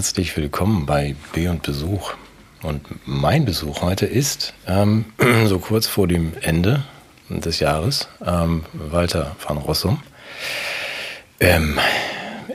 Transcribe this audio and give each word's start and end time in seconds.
herzlich 0.00 0.34
willkommen 0.34 0.86
bei 0.86 1.14
B 1.34 1.48
und 1.48 1.60
Besuch. 1.60 2.14
Und 2.62 2.80
mein 3.04 3.44
Besuch 3.44 3.82
heute 3.82 4.06
ist, 4.06 4.54
ähm, 4.66 5.04
so 5.44 5.58
kurz 5.58 5.86
vor 5.86 6.08
dem 6.08 6.32
Ende 6.40 6.84
des 7.28 7.60
Jahres, 7.60 8.08
ähm, 8.24 8.64
Walter 8.72 9.36
van 9.46 9.58
Rossum, 9.58 10.02
ähm, 11.38 11.78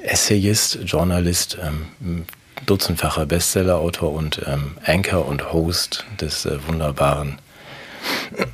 Essayist, 0.01 0.79
Journalist, 0.85 1.59
ähm, 1.61 2.25
dutzendfacher 2.65 3.27
Bestsellerautor 3.27 4.11
und 4.11 4.41
ähm, 4.47 4.75
Anchor 4.83 5.27
und 5.27 5.53
Host 5.53 6.03
des 6.19 6.47
äh, 6.47 6.57
wunderbaren 6.67 7.37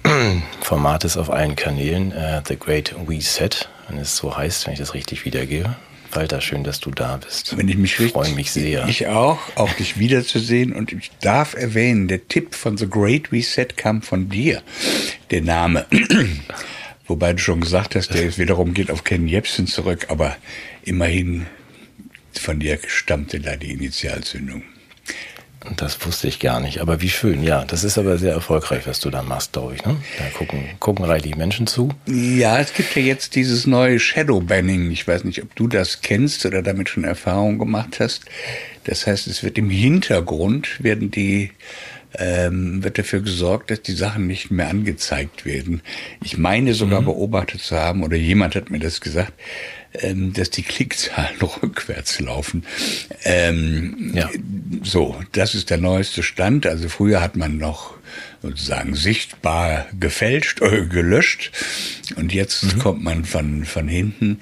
Formates 0.61 1.15
auf 1.15 1.29
allen 1.29 1.55
Kanälen, 1.55 2.11
äh, 2.11 2.41
The 2.45 2.57
Great 2.59 2.93
Reset, 3.07 3.69
wenn 3.87 3.99
es 3.99 4.17
so 4.17 4.35
heißt, 4.35 4.65
wenn 4.65 4.73
ich 4.73 4.79
das 4.79 4.93
richtig 4.93 5.23
wiedergebe. 5.23 5.77
Walter, 6.15 6.41
schön, 6.41 6.63
dass 6.63 6.79
du 6.79 6.91
da 6.91 7.17
bist. 7.17 7.57
Wenn 7.57 7.67
ich 7.67 7.77
mich 7.77 7.99
richtig, 7.99 8.13
freue 8.13 8.33
mich 8.33 8.51
sehr. 8.51 8.87
Ich 8.87 9.07
auch, 9.07 9.39
auch 9.55 9.71
dich 9.73 9.97
wiederzusehen. 9.97 10.73
Und 10.73 10.91
ich 10.91 11.11
darf 11.21 11.53
erwähnen, 11.53 12.07
der 12.07 12.27
Tipp 12.27 12.55
von 12.55 12.77
The 12.77 12.87
Great 12.87 13.31
Reset 13.31 13.67
kam 13.75 14.01
von 14.01 14.29
dir, 14.29 14.61
der 15.31 15.41
Name. 15.41 15.85
Wobei 17.07 17.33
du 17.33 17.39
schon 17.39 17.61
gesagt 17.61 17.95
hast, 17.95 18.13
der 18.13 18.37
wiederum 18.37 18.73
geht 18.73 18.89
auf 18.89 19.03
Ken 19.03 19.27
Jebsen 19.27 19.67
zurück, 19.67 20.07
aber 20.09 20.37
immerhin 20.83 21.47
von 22.33 22.59
dir 22.59 22.79
stammte 22.87 23.39
da 23.39 23.55
die 23.55 23.71
Initialzündung. 23.71 24.63
Das 25.77 26.03
wusste 26.05 26.27
ich 26.27 26.39
gar 26.39 26.59
nicht, 26.59 26.81
aber 26.81 27.01
wie 27.01 27.09
schön, 27.09 27.43
ja. 27.43 27.65
Das 27.65 27.83
ist 27.83 27.99
aber 27.99 28.17
sehr 28.17 28.33
erfolgreich, 28.33 28.87
was 28.87 28.99
du 28.99 29.11
da 29.11 29.21
machst, 29.21 29.53
glaube 29.53 29.75
ich. 29.75 29.85
Ne? 29.85 29.95
Da 30.17 30.25
gucken, 30.35 30.63
gucken 30.79 31.05
reichlich 31.05 31.35
Menschen 31.35 31.67
zu. 31.67 31.89
Ja, 32.07 32.59
es 32.59 32.73
gibt 32.73 32.95
ja 32.95 33.01
jetzt 33.01 33.35
dieses 33.35 33.67
neue 33.67 33.99
Shadow 33.99 34.41
Banning. 34.41 34.89
Ich 34.89 35.07
weiß 35.07 35.23
nicht, 35.23 35.43
ob 35.43 35.55
du 35.55 35.67
das 35.67 36.01
kennst 36.01 36.45
oder 36.47 36.63
damit 36.63 36.89
schon 36.89 37.03
Erfahrung 37.03 37.59
gemacht 37.59 37.99
hast. 37.99 38.25
Das 38.85 39.05
heißt, 39.05 39.27
es 39.27 39.43
wird 39.43 39.59
im 39.59 39.69
Hintergrund 39.69 40.83
werden 40.83 41.11
die 41.11 41.51
ähm, 42.17 42.83
wird 42.83 42.97
dafür 42.97 43.21
gesorgt, 43.21 43.71
dass 43.71 43.81
die 43.81 43.93
Sachen 43.93 44.27
nicht 44.27 44.51
mehr 44.51 44.67
angezeigt 44.67 45.45
werden. 45.45 45.81
Ich 46.23 46.37
meine 46.37 46.73
sogar 46.73 47.01
mhm. 47.01 47.05
beobachtet 47.05 47.61
zu 47.61 47.77
haben, 47.77 48.03
oder 48.03 48.17
jemand 48.17 48.55
hat 48.55 48.69
mir 48.69 48.79
das 48.79 48.99
gesagt, 48.99 49.33
ähm, 49.93 50.33
dass 50.33 50.49
die 50.49 50.63
Klickzahlen 50.63 51.39
rückwärts 51.61 52.19
laufen. 52.19 52.65
Ähm, 53.23 54.11
ja. 54.13 54.29
So, 54.83 55.21
das 55.33 55.55
ist 55.55 55.69
der 55.69 55.77
neueste 55.77 56.23
Stand. 56.23 56.65
Also 56.65 56.89
früher 56.89 57.21
hat 57.21 57.35
man 57.35 57.57
noch 57.57 57.93
sozusagen 58.41 58.95
sichtbar 58.95 59.87
gefälscht 59.99 60.61
oder 60.61 60.81
gelöscht 60.85 61.51
und 62.15 62.33
jetzt 62.33 62.63
mhm. 62.63 62.79
kommt 62.79 63.03
man 63.03 63.23
von, 63.23 63.65
von 63.65 63.87
hinten 63.87 64.41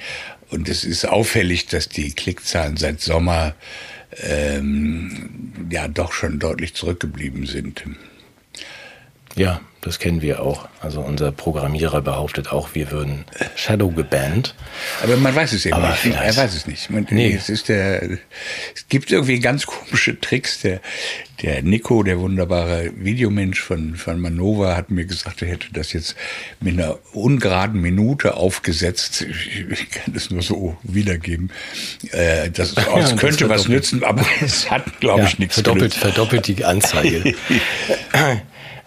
und 0.50 0.70
es 0.70 0.84
ist 0.84 1.06
auffällig, 1.06 1.68
dass 1.68 1.90
die 1.90 2.12
Klickzahlen 2.12 2.78
seit 2.78 3.02
Sommer 3.02 3.56
ähm, 4.18 5.54
ja 5.70 5.88
doch 5.88 6.14
schon 6.14 6.40
deutlich 6.40 6.74
zurückgeblieben 6.74 7.46
sind. 7.46 7.84
Ja, 9.36 9.62
das 9.82 10.00
kennen 10.00 10.22
wir 10.22 10.42
auch. 10.42 10.68
Also 10.82 11.02
unser 11.02 11.32
Programmierer 11.32 12.02
behauptet 12.02 12.52
auch, 12.52 12.70
wir 12.74 12.92
würden 12.92 13.26
Shadow 13.56 13.90
gebannt. 13.90 14.56
Aber 15.02 15.16
man 15.18 15.34
weiß 15.34 15.54
es 15.54 15.66
eben 15.66 15.76
Aber 15.76 15.90
nicht. 15.90 16.06
Er 16.06 16.36
weiß 16.36 16.54
es 16.54 16.68
nicht. 16.68 16.90
Man, 16.90 17.08
nee. 17.10 17.34
es, 17.34 17.50
ist 17.50 17.70
der, 17.70 18.04
es 18.04 18.88
gibt 18.90 19.12
irgendwie 19.12 19.40
ganz 19.40 19.66
komische 19.66 20.20
Tricks. 20.20 20.62
Der, 20.62 20.82
der 21.42 21.62
Nico, 21.62 22.04
der 22.04 22.20
wunderbare 22.20 22.92
Videomensch 22.96 23.62
von, 23.62 23.96
von 23.96 24.20
Manova, 24.20 24.76
hat 24.76 24.92
mir 24.92 25.06
gesagt, 25.06 25.42
er 25.42 25.48
hätte 25.48 25.68
das 25.72 25.94
jetzt 25.94 26.16
mit 26.60 26.74
einer 26.74 26.98
ungeraden 27.14 27.80
Minute 27.80 28.36
aufgesetzt. 28.36 29.22
Ich, 29.22 29.90
kann 29.92 30.14
es 30.14 30.30
nur 30.30 30.42
so 30.42 30.78
wiedergeben. 30.84 31.52
Äh, 32.12 32.50
das, 32.52 32.76
ja, 32.76 32.84
das 33.00 33.16
könnte 33.16 33.48
das 33.48 33.62
was 33.62 33.68
nützen, 33.70 34.04
aber 34.04 34.26
es 34.42 34.70
hat, 34.70 35.00
glaube 35.00 35.22
ja, 35.22 35.28
ich, 35.28 35.40
nichts 35.40 35.56
verdoppelt, 35.56 35.94
verdoppelt 35.94 36.48
die 36.48 36.66
Anzeige. 36.66 37.34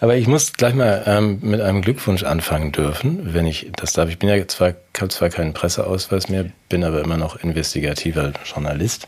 Aber 0.03 0.17
ich 0.17 0.27
muss 0.27 0.51
gleich 0.51 0.73
mal 0.73 0.82
ähm, 0.83 1.39
mit 1.41 1.61
einem 1.61 1.81
Glückwunsch 1.81 2.23
anfangen 2.23 2.71
dürfen, 2.71 3.33
wenn 3.33 3.45
ich 3.45 3.71
das 3.75 3.93
darf. 3.93 4.09
Ich 4.09 4.19
bin 4.19 4.29
ja 4.29 4.47
zwar, 4.47 4.73
habe 4.99 5.09
zwar 5.09 5.29
keinen 5.29 5.53
Presseausweis 5.53 6.29
mehr, 6.29 6.45
bin 6.69 6.83
aber 6.83 7.01
immer 7.01 7.17
noch 7.17 7.35
investigativer 7.37 8.33
Journalist 8.45 9.07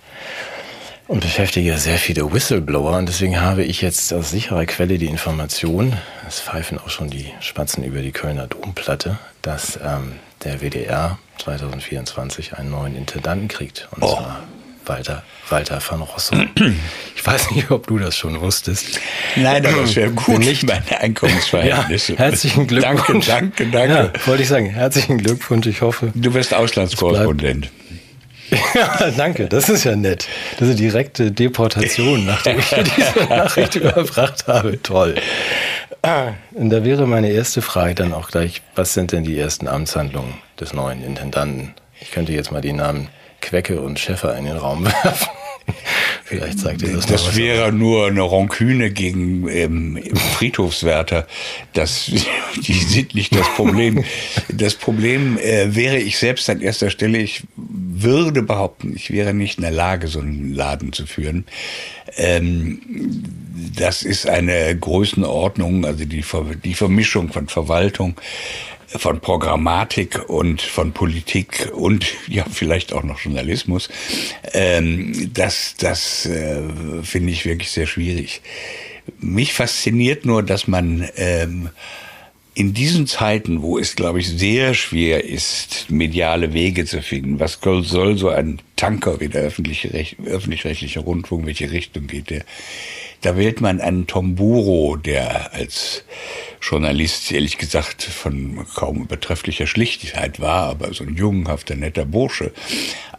und 1.08 1.22
beschäftige 1.22 1.78
sehr 1.78 1.98
viele 1.98 2.32
Whistleblower. 2.32 2.98
Und 2.98 3.08
deswegen 3.08 3.42
habe 3.42 3.64
ich 3.64 3.82
jetzt 3.82 4.14
aus 4.14 4.32
sicherer 4.32 4.66
Quelle 4.66 4.98
die 4.98 5.08
Information, 5.08 5.94
es 6.28 6.40
pfeifen 6.40 6.80
auch 6.80 6.90
schon 6.90 7.10
die 7.10 7.32
Spatzen 7.40 7.84
über 7.84 8.02
die 8.02 8.12
Kölner 8.12 8.48
Domplatte, 8.48 9.18
dass 9.42 9.78
ähm, 9.84 10.14
der 10.44 10.62
WDR 10.62 11.20
2024 11.40 12.58
einen 12.58 12.72
neuen 12.72 12.96
Intendanten 12.96 13.48
kriegt. 13.48 13.88
Und 13.92 14.04
oh. 14.04 14.16
zwar 14.16 14.44
Walter, 14.88 15.24
Walter 15.50 15.80
van 15.88 16.02
Rossum. 16.02 16.50
Ich 17.16 17.26
weiß 17.26 17.52
nicht, 17.52 17.72
ob 17.72 17.88
du 17.88 17.98
das 17.98 18.18
schon 18.18 18.40
wusstest. 18.42 19.00
Nein, 19.36 19.66
aber 19.66 19.84
es 19.84 19.96
wäre 19.96 20.12
gut, 20.12 20.40
nicht 20.40 20.64
meine 20.64 21.00
Einkommensverhältnisse. 21.00 22.14
Ja, 22.14 22.20
herzlichen 22.20 22.68
Glückwunsch. 22.68 23.28
Danke, 23.28 23.66
danke, 23.66 23.88
danke. 23.90 24.12
Ja, 24.16 24.28
wollte 24.28 24.44
ich 24.44 24.50
sagen, 24.50 24.68
herzlichen 24.68 25.18
Glückwunsch. 25.18 25.68
Ich 25.68 25.82
hoffe. 25.82 26.12
Du 26.14 26.34
wirst 26.34 26.54
Auslandskorrespondent. 26.54 27.70
Ja, 28.76 29.10
danke, 29.18 29.48
das 29.48 29.70
ist 29.70 29.86
ja 29.86 29.96
nett. 29.96 30.28
Das 30.60 30.70
ist 30.70 30.76
eine 30.76 30.76
direkte 30.76 31.32
Deportation, 31.32 32.28
nachdem 32.28 32.60
ich 32.60 32.70
diese 32.70 33.26
Nachricht 33.30 33.76
überbracht 33.76 34.46
habe. 34.48 34.80
Toll. 34.84 35.16
Und 36.54 36.70
da 36.70 36.86
wäre 36.86 37.08
meine 37.08 37.32
erste 37.32 37.64
Frage 37.64 37.96
dann 37.96 38.14
auch 38.14 38.30
gleich, 38.30 38.62
was 38.76 38.94
sind 38.94 39.12
denn 39.12 39.24
die 39.24 39.38
ersten 39.38 39.68
Amtshandlungen 39.68 40.36
des 40.60 40.74
neuen 40.74 41.04
Intendanten? 41.04 41.74
Ich 42.00 42.12
könnte 42.12 42.34
jetzt 42.34 42.52
mal 42.52 42.62
die 42.62 42.74
Namen 42.74 43.10
Quecke 43.46 43.80
und 43.80 44.00
Schäffer 44.00 44.36
in 44.38 44.46
den 44.46 44.58
Raum 44.58 44.86
werfen. 45.04 45.30
Vielleicht 46.24 46.60
sagt 46.60 46.82
ihr 46.82 46.94
das 46.94 47.06
Das 47.06 47.36
wäre 47.36 47.72
nur 47.72 48.08
eine 48.08 48.24
Ranküne 48.24 48.90
gegen 48.92 49.48
ähm, 49.48 50.04
Friedhofswärter. 50.38 51.28
Das, 51.74 52.12
die 52.68 52.74
sind 52.74 53.14
nicht 53.14 53.36
das 53.36 53.48
Problem. 53.56 54.04
Das 54.52 54.74
Problem 54.74 55.38
äh, 55.38 55.76
wäre 55.76 55.98
ich 55.98 56.18
selbst 56.18 56.50
an 56.50 56.62
erster 56.62 56.90
Stelle. 56.90 57.20
Ich 57.20 57.44
würde 57.56 58.42
behaupten, 58.42 58.94
ich 58.96 59.12
wäre 59.12 59.34
nicht 59.34 59.58
in 59.58 59.64
der 59.64 59.72
Lage, 59.72 60.08
so 60.08 60.20
einen 60.20 60.54
Laden 60.54 60.94
zu 60.94 61.06
führen. 61.06 61.46
Ähm, 62.18 62.80
das 63.78 64.04
ist 64.04 64.28
eine 64.28 64.76
Größenordnung, 64.78 65.86
also 65.86 66.06
die, 66.06 66.24
die 66.64 66.74
Vermischung 66.74 67.32
von 67.32 67.48
Verwaltung, 67.48 68.16
von 68.98 69.20
Programmatik 69.20 70.30
und 70.30 70.62
von 70.62 70.92
Politik 70.92 71.72
und 71.74 72.06
ja 72.28 72.46
vielleicht 72.50 72.94
auch 72.94 73.04
noch 73.04 73.20
Journalismus, 73.20 73.90
ähm, 74.54 75.32
das, 75.34 75.76
das 75.78 76.26
äh, 76.26 76.62
finde 77.04 77.32
ich 77.32 77.46
wirklich 77.46 77.72
sehr 77.72 77.88
schwierig. 77.88 78.42
Mich 79.20 79.54
fasziniert 79.54 80.26
nur, 80.26 80.44
dass 80.44 80.68
man 80.68 81.08
ähm, 81.16 81.70
in 82.56 82.74
diesen 82.74 83.06
Zeiten, 83.06 83.62
wo 83.62 83.78
es, 83.78 83.98
glaube 83.98 84.20
ich, 84.20 84.30
sehr 84.30 84.74
schwer 84.74 85.26
ist, 85.26 85.88
mediale 85.90 86.54
Wege 86.54 86.86
zu 86.86 87.02
finden, 87.02 87.40
was 87.40 87.60
soll 87.62 88.18
so 88.18 88.30
ein 88.30 88.60
Tanker 88.78 89.20
wie 89.20 89.28
der 89.28 89.44
öffentlich-rechtliche 89.44 90.24
öffentlich 90.26 90.98
Rundfunk, 90.98 91.46
welche 91.46 91.70
Richtung 91.72 92.08
geht 92.08 92.30
der? 92.30 92.46
Da 93.22 93.36
wählt 93.36 93.60
man 93.60 93.82
einen 93.82 94.08
Tomburo, 94.08 94.96
der 94.96 95.54
als 95.54 96.06
Journalist, 96.68 97.32
ehrlich 97.32 97.58
gesagt, 97.58 98.04
von 98.04 98.66
kaum 98.74 99.04
übertrefflicher 99.04 99.68
Schlichtheit 99.68 100.40
war, 100.40 100.70
aber 100.70 100.94
so 100.94 101.04
ein 101.04 101.16
jungenhafter, 101.16 101.76
netter 101.76 102.06
Bursche. 102.06 102.52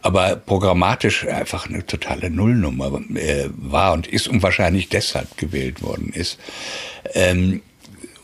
Aber 0.01 0.35
programmatisch 0.35 1.25
einfach 1.25 1.67
eine 1.67 1.85
totale 1.85 2.29
Nullnummer 2.29 3.01
äh, 3.15 3.49
war 3.55 3.93
und 3.93 4.07
ist 4.07 4.27
und 4.27 4.43
wahrscheinlich 4.43 4.89
deshalb 4.89 5.37
gewählt 5.37 5.81
worden 5.81 6.11
ist. 6.13 6.39
Ähm, 7.13 7.61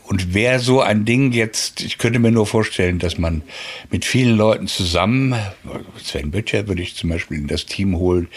und 0.06 0.34
wer 0.34 0.60
so 0.60 0.82
ein 0.82 1.06
Ding 1.06 1.32
jetzt, 1.32 1.80
ich 1.80 1.96
könnte 1.96 2.18
mir 2.18 2.30
nur 2.30 2.46
vorstellen, 2.46 2.98
dass 2.98 3.16
man 3.16 3.42
mit 3.90 4.04
vielen 4.04 4.36
Leuten 4.36 4.68
zusammen, 4.68 5.34
Sven 6.02 6.30
Böttcher 6.30 6.68
würde 6.68 6.82
ich 6.82 6.96
zum 6.96 7.08
Beispiel 7.08 7.38
in 7.38 7.46
das 7.46 7.64
Team 7.64 7.96
holen, 7.96 8.28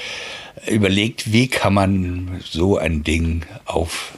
überlegt, 0.66 1.34
wie 1.34 1.50
kann 1.50 1.74
man 1.74 2.42
so 2.46 2.78
ein 2.78 3.04
Ding 3.04 3.46
auf 3.66 4.14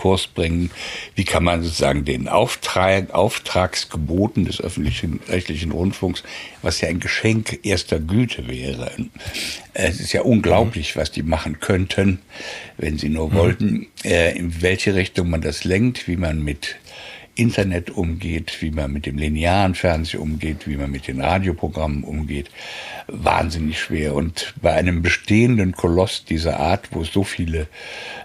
Kurs 0.00 0.26
bringen, 0.28 0.70
wie 1.14 1.24
kann 1.24 1.44
man 1.44 1.62
sozusagen 1.62 2.06
den 2.06 2.26
Auftrag, 2.26 3.12
Auftragsgeboten 3.12 4.46
des 4.46 4.58
öffentlichen 4.58 5.20
rechtlichen 5.28 5.72
Rundfunks, 5.72 6.22
was 6.62 6.80
ja 6.80 6.88
ein 6.88 7.00
Geschenk 7.00 7.60
erster 7.64 8.00
Güte 8.00 8.48
wäre. 8.48 8.90
Es 9.74 10.00
ist 10.00 10.14
ja 10.14 10.22
unglaublich, 10.22 10.96
was 10.96 11.10
die 11.10 11.22
machen 11.22 11.60
könnten, 11.60 12.20
wenn 12.78 12.96
sie 12.96 13.10
nur 13.10 13.28
mhm. 13.28 13.34
wollten, 13.34 13.86
äh, 14.02 14.38
in 14.38 14.62
welche 14.62 14.94
Richtung 14.94 15.28
man 15.28 15.42
das 15.42 15.64
lenkt, 15.64 16.08
wie 16.08 16.16
man 16.16 16.42
mit 16.42 16.76
Internet 17.40 17.90
umgeht, 17.90 18.60
wie 18.60 18.70
man 18.70 18.92
mit 18.92 19.06
dem 19.06 19.16
linearen 19.16 19.74
Fernsehen 19.74 20.20
umgeht, 20.20 20.66
wie 20.66 20.76
man 20.76 20.90
mit 20.90 21.08
den 21.08 21.20
Radioprogrammen 21.20 22.04
umgeht, 22.04 22.50
wahnsinnig 23.08 23.80
schwer. 23.80 24.14
Und 24.14 24.54
bei 24.60 24.74
einem 24.74 25.02
bestehenden 25.02 25.72
Koloss 25.72 26.24
dieser 26.24 26.60
Art, 26.60 26.88
wo 26.92 27.00
es 27.02 27.12
so 27.12 27.24
viele 27.24 27.66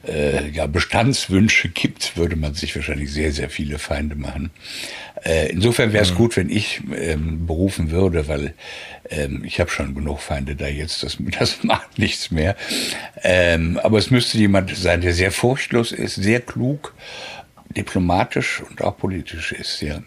äh, 0.08 0.50
ja, 0.50 0.68
Bestandswünsche 0.68 1.70
gibt, 1.70 2.18
würde 2.18 2.36
man 2.36 2.54
sich 2.54 2.76
wahrscheinlich 2.76 3.12
sehr, 3.12 3.32
sehr 3.32 3.50
viele 3.50 3.80
Feinde 3.80 4.16
machen. 4.16 4.52
Äh, 5.24 5.50
insofern 5.50 5.94
wäre 5.94 6.04
es 6.04 6.12
mhm. 6.12 6.18
gut, 6.18 6.38
wenn 6.38 6.50
ich 6.50 6.82
ähm, 6.96 7.48
berufen 7.48 7.92
würde, 7.92 8.28
weil 8.28 8.54
ähm, 9.10 9.44
ich 9.46 9.60
habe 9.60 9.70
schon 9.70 9.96
genug 9.96 10.20
Feinde 10.20 10.56
da 10.56 10.68
jetzt, 10.68 11.04
das, 11.04 11.18
das 11.40 11.64
macht 11.64 11.98
nichts 11.98 12.32
mehr. 12.32 12.56
Ähm, 13.24 13.80
aber 13.82 13.98
es 13.98 14.12
müsste 14.12 14.38
jemand 14.38 14.76
sein, 14.76 15.02
der 15.02 15.14
sehr 15.14 15.32
furchtlos 15.32 15.92
ist, 15.92 16.16
sehr 16.16 16.42
klug, 16.42 16.94
diplomatisch 17.76 18.62
und 18.70 18.82
auch 18.82 18.98
politisch 18.98 19.52
ist, 19.52 19.82
ja. 19.82 20.02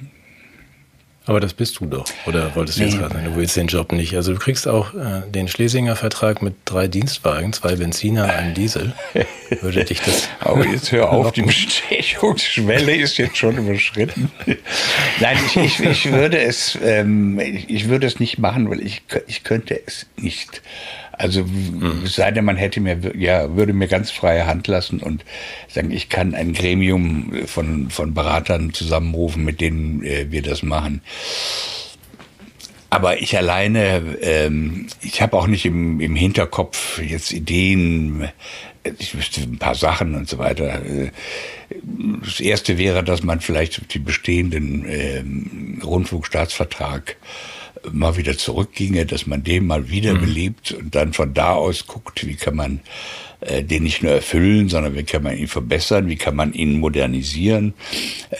Aber 1.28 1.40
das 1.40 1.52
bist 1.52 1.78
du 1.78 1.84
doch. 1.84 2.06
Oder 2.24 2.56
wolltest 2.56 2.78
du 2.78 2.84
jetzt 2.84 2.96
gerade 2.96 3.12
sagen, 3.12 3.26
du 3.26 3.36
willst 3.36 3.54
den 3.54 3.66
Job 3.66 3.92
nicht. 3.92 4.16
Also 4.16 4.32
du 4.32 4.38
kriegst 4.38 4.66
auch 4.66 4.94
äh, 4.94 5.20
den 5.28 5.46
Schlesinger 5.46 5.94
Vertrag 5.94 6.40
mit 6.40 6.54
drei 6.64 6.88
Dienstwagen, 6.88 7.52
zwei 7.52 7.76
Benziner, 7.76 8.32
einem 8.32 8.54
Diesel. 8.54 8.94
Würde 9.60 9.84
dich 9.84 10.00
das. 10.00 10.26
Aber 10.40 10.66
jetzt 10.66 10.90
hör 10.90 11.12
auf, 11.12 11.32
die 11.32 11.42
Bestechungsschwelle 11.46 12.96
ist 12.96 13.18
jetzt 13.18 13.36
schon 13.36 13.58
überschritten. 13.58 14.30
Nein, 15.20 15.36
ich, 15.44 15.56
ich, 15.58 15.80
ich 15.80 16.10
würde 16.10 16.40
es, 16.40 16.78
ähm, 16.82 17.38
ich 17.38 17.90
würde 17.90 18.06
es 18.06 18.18
nicht 18.20 18.38
machen, 18.38 18.70
weil 18.70 18.80
ich, 18.80 19.02
ich 19.26 19.44
könnte 19.44 19.78
es 19.86 20.06
nicht. 20.16 20.62
Also 21.18 21.42
mhm. 21.42 22.06
sei 22.06 22.30
denn, 22.30 22.44
man 22.44 22.56
hätte 22.56 22.80
mir, 22.80 22.98
ja, 23.16 23.54
würde 23.56 23.72
mir 23.72 23.88
ganz 23.88 24.10
freie 24.10 24.46
Hand 24.46 24.68
lassen 24.68 25.00
und 25.00 25.24
sagen, 25.68 25.90
ich 25.90 26.08
kann 26.08 26.34
ein 26.34 26.52
Gremium 26.52 27.46
von, 27.46 27.90
von 27.90 28.14
Beratern 28.14 28.72
zusammenrufen, 28.72 29.44
mit 29.44 29.60
denen 29.60 30.04
äh, 30.04 30.30
wir 30.30 30.42
das 30.42 30.62
machen. 30.62 31.02
Aber 32.90 33.20
ich 33.20 33.36
alleine, 33.36 34.16
ähm, 34.22 34.86
ich 35.02 35.20
habe 35.20 35.36
auch 35.36 35.46
nicht 35.46 35.66
im, 35.66 36.00
im 36.00 36.14
Hinterkopf 36.14 37.00
jetzt 37.02 37.32
Ideen, 37.32 38.28
ich 38.98 39.14
wüsste 39.14 39.42
ein 39.42 39.58
paar 39.58 39.74
Sachen 39.74 40.14
und 40.14 40.28
so 40.28 40.38
weiter. 40.38 40.80
Das 42.24 42.40
erste 42.40 42.78
wäre, 42.78 43.04
dass 43.04 43.22
man 43.22 43.40
vielleicht 43.40 43.92
die 43.92 43.98
bestehenden 43.98 44.86
ähm, 44.88 45.82
Rundfunkstaatsvertrag 45.84 47.16
mal 47.92 48.16
wieder 48.16 48.36
zurückginge, 48.36 49.06
dass 49.06 49.26
man 49.26 49.42
den 49.42 49.66
mal 49.66 49.90
wiederbelebt 49.90 50.72
mhm. 50.72 50.78
und 50.78 50.94
dann 50.94 51.12
von 51.12 51.34
da 51.34 51.52
aus 51.52 51.86
guckt, 51.86 52.26
wie 52.26 52.34
kann 52.34 52.56
man 52.56 52.80
äh, 53.40 53.62
den 53.62 53.84
nicht 53.84 54.02
nur 54.02 54.12
erfüllen, 54.12 54.68
sondern 54.68 54.96
wie 54.96 55.04
kann 55.04 55.22
man 55.22 55.36
ihn 55.36 55.46
verbessern, 55.46 56.08
wie 56.08 56.16
kann 56.16 56.34
man 56.34 56.52
ihn 56.52 56.80
modernisieren. 56.80 57.74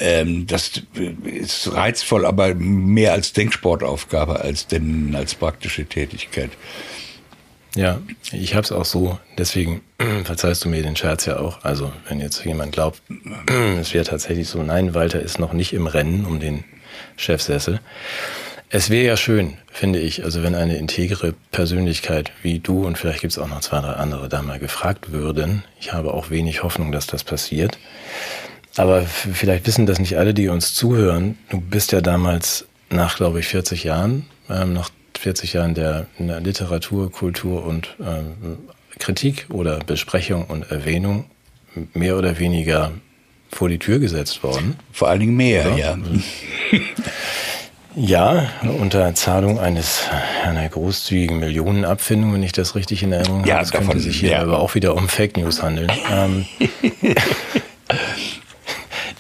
Ähm, 0.01 0.47
das 0.47 0.83
ist 1.25 1.73
reizvoll, 1.73 2.27
aber 2.27 2.55
mehr 2.55 3.13
als 3.13 3.33
Denksportaufgabe 3.33 4.41
als 4.41 4.67
denn 4.67 5.15
als 5.15 5.35
praktische 5.35 5.87
Tätigkeit. 5.87 6.51
Ja, 7.77 8.01
ich 8.33 8.55
habe 8.55 8.65
es 8.65 8.73
auch 8.73 8.85
so. 8.85 9.21
Deswegen 9.37 9.83
verzeihst 10.25 10.65
du 10.65 10.69
mir 10.69 10.83
den 10.83 10.97
Scherz 10.97 11.27
ja 11.27 11.39
auch. 11.39 11.63
Also 11.63 11.93
wenn 12.09 12.19
jetzt 12.19 12.45
jemand 12.45 12.73
glaubt, 12.73 13.01
es 13.79 13.95
wäre 13.95 14.05
tatsächlich 14.05 14.49
so, 14.49 14.63
nein, 14.65 14.95
Walter 14.95 15.21
ist 15.21 15.39
noch 15.39 15.53
nicht 15.53 15.75
im 15.75 15.87
Rennen 15.87 16.25
um 16.25 16.41
den 16.41 16.65
Chefsessel. 17.17 17.81
Es 18.71 18.91
wäre 18.91 19.07
ja 19.07 19.17
schön, 19.17 19.57
finde 19.73 19.99
ich, 19.99 20.25
also 20.25 20.43
wenn 20.43 20.55
eine 20.55 20.77
integre 20.77 21.35
Persönlichkeit 21.53 22.33
wie 22.43 22.59
du 22.59 22.87
und 22.87 22.99
vielleicht 22.99 23.23
gibt 23.23 23.33
es 23.33 23.39
auch 23.39 23.49
noch 23.49 23.61
zwei, 23.61 23.81
drei 23.81 23.93
andere 23.93 24.29
da 24.29 24.43
mal 24.43 24.59
gefragt 24.59 25.11
würden. 25.11 25.65
Ich 25.81 25.95
habe 25.95 26.13
auch 26.13 26.29
wenig 26.29 26.63
Hoffnung, 26.63 26.93
dass 26.93 27.07
das 27.07 27.25
passiert. 27.25 27.79
Aber 28.77 29.03
vielleicht 29.03 29.67
wissen 29.67 29.87
das 29.87 29.99
nicht 29.99 30.19
alle, 30.19 30.35
die 30.35 30.49
uns 30.49 30.75
zuhören. 30.75 31.39
Du 31.49 31.61
bist 31.61 31.93
ja 31.93 32.03
damals 32.03 32.67
nach, 32.91 33.17
glaube 33.17 33.41
ich, 33.41 33.47
40 33.47 33.85
Jahren, 33.85 34.27
ähm, 34.51 34.75
nach 34.75 34.91
40 35.19 35.55
Jahren 35.55 35.75
der, 35.75 36.07
der 36.19 36.41
Literatur, 36.41 37.11
Kultur 37.11 37.65
und 37.65 37.97
ähm, 38.01 38.59
Kritik 38.99 39.47
oder 39.49 39.79
Besprechung 39.79 40.45
und 40.45 40.71
Erwähnung 40.71 41.25
mehr 41.95 42.19
oder 42.19 42.39
weniger 42.39 42.93
vor 43.51 43.71
die 43.71 43.79
Tür 43.79 43.99
gesetzt 43.99 44.43
worden. 44.43 44.77
Vor 44.93 45.09
allen 45.09 45.21
Dingen 45.21 45.37
mehr, 45.37 45.73
oder? 45.73 45.79
ja. 45.79 45.99
Ja, 48.01 48.49
unter 48.63 49.13
Zahlung 49.17 49.59
eines 49.59 50.05
einer 50.45 50.69
großzügigen 50.69 51.41
Millionenabfindung, 51.41 52.33
wenn 52.33 52.45
ich 52.45 52.53
das 52.53 52.77
richtig 52.77 53.03
in 53.03 53.11
Erinnerung 53.11 53.45
ja, 53.45 53.55
habe. 53.55 53.65
Es 53.65 53.73
könnte 53.73 53.99
sich 53.99 54.21
hier 54.21 54.31
ja. 54.31 54.43
aber 54.43 54.61
auch 54.61 54.77
wieder 54.77 54.95
um 54.95 55.09
Fake 55.09 55.37
News 55.37 55.63
handeln. 55.63 55.91
ähm, 56.09 56.47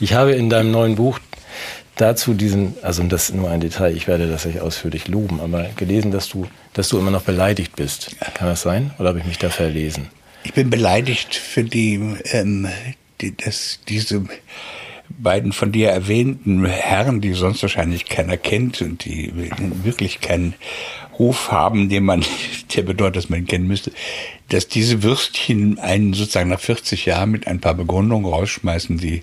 ich 0.00 0.14
habe 0.14 0.30
in 0.32 0.48
deinem 0.48 0.70
neuen 0.70 0.94
Buch 0.94 1.18
dazu 1.96 2.34
diesen, 2.34 2.76
also 2.82 3.02
das 3.02 3.30
ist 3.30 3.34
nur 3.34 3.50
ein 3.50 3.58
Detail, 3.58 3.96
ich 3.96 4.06
werde 4.06 4.28
das 4.28 4.44
nicht 4.44 4.60
ausführlich 4.60 5.08
loben, 5.08 5.40
aber 5.40 5.64
gelesen, 5.74 6.12
dass 6.12 6.28
du, 6.28 6.46
dass 6.72 6.88
du 6.88 7.00
immer 7.00 7.10
noch 7.10 7.22
beleidigt 7.22 7.74
bist. 7.74 8.14
Kann 8.34 8.46
das 8.46 8.62
sein? 8.62 8.92
Oder 9.00 9.08
habe 9.08 9.18
ich 9.18 9.24
mich 9.24 9.38
da 9.38 9.50
verlesen? 9.50 10.06
Ich 10.44 10.54
bin 10.54 10.70
beleidigt 10.70 11.34
für 11.34 11.64
die, 11.64 12.16
ähm, 12.30 12.68
die 13.20 13.36
das, 13.36 13.80
diese 13.88 14.22
beiden 15.18 15.52
von 15.52 15.72
dir 15.72 15.90
erwähnten 15.90 16.64
Herren, 16.64 17.20
die 17.20 17.32
sonst 17.32 17.62
wahrscheinlich 17.62 18.06
keiner 18.06 18.36
kennt 18.36 18.80
und 18.80 19.04
die 19.04 19.32
wirklich 19.82 20.20
keinen 20.20 20.54
Ruf 21.18 21.50
haben, 21.50 21.88
den 21.88 22.04
man, 22.04 22.24
der 22.74 22.82
bedeutet, 22.82 23.16
dass 23.16 23.28
man 23.28 23.40
ihn 23.40 23.46
kennen 23.46 23.66
müsste, 23.66 23.92
dass 24.48 24.68
diese 24.68 25.02
Würstchen 25.02 25.78
einen 25.78 26.14
sozusagen 26.14 26.50
nach 26.50 26.60
40 26.60 27.06
Jahren 27.06 27.30
mit 27.30 27.46
ein 27.46 27.60
paar 27.60 27.74
Begründungen 27.74 28.30
rausschmeißen, 28.30 28.98
die, 28.98 29.22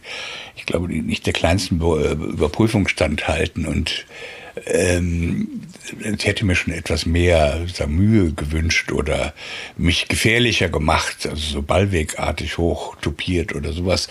ich 0.55 0.65
glaube, 0.65 0.87
nicht 0.87 1.25
der 1.25 1.33
kleinsten 1.33 1.79
Überprüfung 1.79 2.87
standhalten 2.87 3.65
und 3.65 4.05
ähm, 4.65 5.61
ich 5.99 6.25
hätte 6.25 6.45
mir 6.45 6.55
schon 6.55 6.73
etwas 6.73 7.05
mehr 7.05 7.65
sagen, 7.71 7.95
Mühe 7.95 8.31
gewünscht 8.31 8.91
oder 8.91 9.33
mich 9.77 10.07
gefährlicher 10.07 10.69
gemacht, 10.69 11.27
also 11.27 11.41
so 11.41 11.61
ballwegartig 11.61 12.57
hochtopiert 12.57 13.53
oder 13.53 13.73
sowas. 13.73 14.07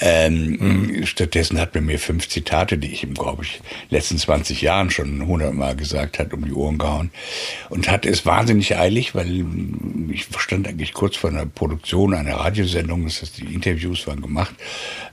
Ähm, 0.00 0.56
mhm. 0.58 1.06
Stattdessen 1.06 1.60
hat 1.60 1.74
man 1.74 1.86
mir 1.86 1.98
fünf 1.98 2.28
Zitate, 2.28 2.78
die 2.78 2.92
ich 2.92 3.02
ihm, 3.02 3.14
glaube 3.14 3.44
ich, 3.44 3.60
letzten 3.90 4.18
20 4.18 4.60
Jahren 4.62 4.90
schon 4.90 5.26
hundertmal 5.26 5.76
gesagt 5.76 6.18
hat, 6.18 6.32
um 6.32 6.44
die 6.44 6.52
Ohren 6.52 6.78
gehauen. 6.78 7.10
Und 7.70 7.88
hat 7.90 8.04
es 8.06 8.26
wahnsinnig 8.26 8.76
eilig, 8.76 9.14
weil 9.14 9.44
ich 10.10 10.26
stand 10.38 10.68
eigentlich 10.68 10.92
kurz 10.92 11.16
vor 11.16 11.30
einer 11.30 11.46
Produktion 11.46 12.14
einer 12.14 12.36
Radiosendung, 12.36 13.04
das 13.04 13.22
heißt, 13.22 13.38
die 13.38 13.54
Interviews 13.54 14.06
waren 14.06 14.20
gemacht, 14.20 14.54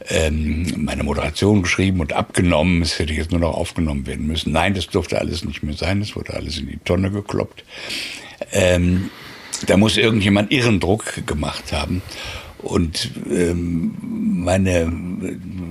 ähm, 0.09 0.65
meine 0.77 1.03
Moderation 1.03 1.61
geschrieben 1.61 1.99
und 1.99 2.13
abgenommen. 2.13 2.81
Es 2.81 2.99
hätte 2.99 3.13
jetzt 3.13 3.31
nur 3.31 3.39
noch 3.39 3.53
aufgenommen 3.53 4.05
werden 4.05 4.27
müssen. 4.27 4.51
Nein, 4.51 4.62
das 4.71 4.87
durfte 4.87 5.19
alles 5.19 5.43
nicht 5.43 5.63
mehr 5.63 5.75
sein. 5.75 6.01
Es 6.01 6.15
wurde 6.15 6.33
alles 6.33 6.57
in 6.57 6.67
die 6.67 6.77
Tonne 6.77 7.11
gekloppt. 7.11 7.63
Ähm, 8.51 9.09
da 9.67 9.77
muss 9.77 9.97
irgendjemand 9.97 10.51
irren 10.51 10.79
Druck 10.79 11.25
gemacht 11.25 11.71
haben. 11.71 12.01
Und 12.63 13.11
ähm, 13.29 13.93
meine 14.01 14.91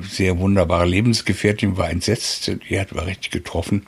sehr 0.02 0.38
wunderbare 0.38 0.84
Lebensgefährtin 0.86 1.78
war 1.78 1.88
entsetzt. 1.88 2.52
Die 2.68 2.78
hat 2.78 2.94
war 2.94 3.06
richtig 3.06 3.30
getroffen. 3.30 3.86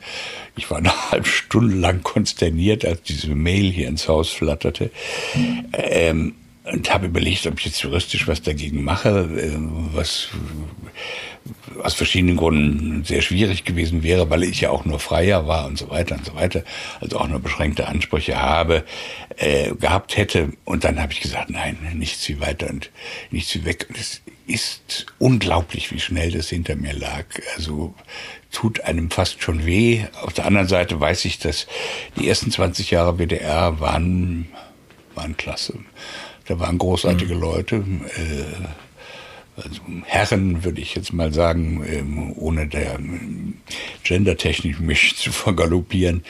Ich 0.55 0.71
war 0.71 0.79
eine 0.79 0.91
halbe 1.11 1.27
Stunde 1.27 1.75
lang 1.75 2.01
konsterniert, 2.01 2.83
als 2.83 3.03
diese 3.03 3.29
Mail 3.29 3.71
hier 3.71 3.87
ins 3.87 4.07
Haus 4.07 4.29
flatterte. 4.29 4.89
Ähm, 5.73 6.33
und 6.63 6.91
habe 6.91 7.05
überlegt, 7.05 7.45
ob 7.45 7.59
ich 7.59 7.65
jetzt 7.67 7.83
juristisch 7.83 8.27
was 8.27 8.41
dagegen 8.41 8.83
mache, 8.83 9.29
äh, 9.37 9.51
was 9.93 10.29
aus 11.83 11.93
verschiedenen 11.93 12.37
Gründen 12.37 13.03
sehr 13.03 13.21
schwierig 13.21 13.65
gewesen 13.65 14.01
wäre, 14.01 14.29
weil 14.29 14.43
ich 14.43 14.61
ja 14.61 14.71
auch 14.71 14.85
nur 14.85 14.99
Freier 14.99 15.47
war 15.47 15.67
und 15.67 15.77
so 15.77 15.89
weiter 15.89 16.15
und 16.15 16.25
so 16.25 16.35
weiter, 16.35 16.63
also 17.01 17.19
auch 17.19 17.27
nur 17.27 17.39
beschränkte 17.39 17.87
Ansprüche 17.87 18.41
habe, 18.41 18.83
äh, 19.37 19.73
gehabt 19.75 20.17
hätte. 20.17 20.53
Und 20.63 20.83
dann 20.83 20.99
habe 20.99 21.13
ich 21.13 21.21
gesagt, 21.21 21.49
nein, 21.49 21.77
nichts 21.93 22.27
wie 22.29 22.39
weiter 22.39 22.69
und 22.69 22.91
nichts 23.29 23.53
wie 23.55 23.65
weg. 23.65 23.85
Und 23.89 23.97
es 23.97 24.21
ist 24.47 25.05
unglaublich, 25.19 25.91
wie 25.91 25.99
schnell 25.99 26.31
das 26.31 26.49
hinter 26.49 26.75
mir 26.75 26.93
lag. 26.93 27.25
Also 27.55 27.93
tut 28.51 28.81
einem 28.81 29.11
fast 29.11 29.41
schon 29.43 29.65
weh. 29.65 30.05
Auf 30.21 30.33
der 30.33 30.45
anderen 30.45 30.67
Seite 30.67 30.99
weiß 30.99 31.25
ich, 31.25 31.39
dass 31.39 31.67
die 32.17 32.27
ersten 32.27 32.51
20 32.51 32.91
Jahre 32.91 33.17
WDR 33.17 33.79
waren, 33.79 34.47
waren 35.13 35.37
klasse. 35.37 35.77
Da 36.47 36.59
waren 36.59 36.77
großartige 36.77 37.35
mhm. 37.35 37.41
Leute. 37.41 37.75
Äh, 37.75 38.67
also 39.57 39.81
Herren, 40.05 40.63
würde 40.63 40.81
ich 40.81 40.95
jetzt 40.95 41.13
mal 41.13 41.33
sagen, 41.33 41.85
ähm, 41.87 42.33
ohne 42.35 42.67
der 42.67 42.95
ähm, 42.95 43.55
Gendertechnik 44.03 44.79
mich 44.79 45.15
zu 45.17 45.31
vergaloppieren, 45.31 46.23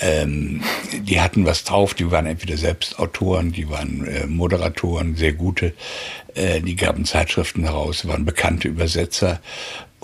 ähm, 0.00 0.62
die 0.92 1.20
hatten 1.20 1.44
was 1.44 1.64
drauf, 1.64 1.94
die 1.94 2.10
waren 2.10 2.26
entweder 2.26 2.56
selbst 2.56 2.98
Autoren, 2.98 3.52
die 3.52 3.68
waren 3.68 4.06
äh, 4.06 4.26
Moderatoren, 4.26 5.14
sehr 5.16 5.32
gute, 5.34 5.74
äh, 6.34 6.60
die 6.60 6.76
gaben 6.76 7.04
Zeitschriften 7.04 7.64
heraus, 7.64 8.06
waren 8.06 8.24
bekannte 8.24 8.68
Übersetzer 8.68 9.40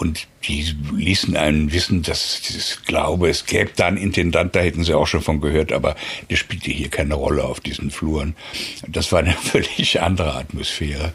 Und 0.00 0.28
die 0.48 0.64
ließen 0.96 1.36
einen 1.36 1.72
wissen, 1.72 2.00
dass 2.02 2.40
ich 2.48 2.86
glaube, 2.86 3.28
es 3.28 3.44
gäbe 3.44 3.72
da 3.76 3.86
einen 3.86 3.98
Intendant, 3.98 4.56
da 4.56 4.60
hätten 4.60 4.82
sie 4.82 4.94
auch 4.94 5.06
schon 5.06 5.20
von 5.20 5.42
gehört, 5.42 5.72
aber 5.72 5.94
der 6.30 6.36
spielte 6.36 6.70
hier 6.70 6.88
keine 6.88 7.16
Rolle 7.16 7.44
auf 7.44 7.60
diesen 7.60 7.90
Fluren. 7.90 8.34
Das 8.88 9.12
war 9.12 9.18
eine 9.18 9.32
völlig 9.42 10.00
andere 10.00 10.36
Atmosphäre. 10.36 11.12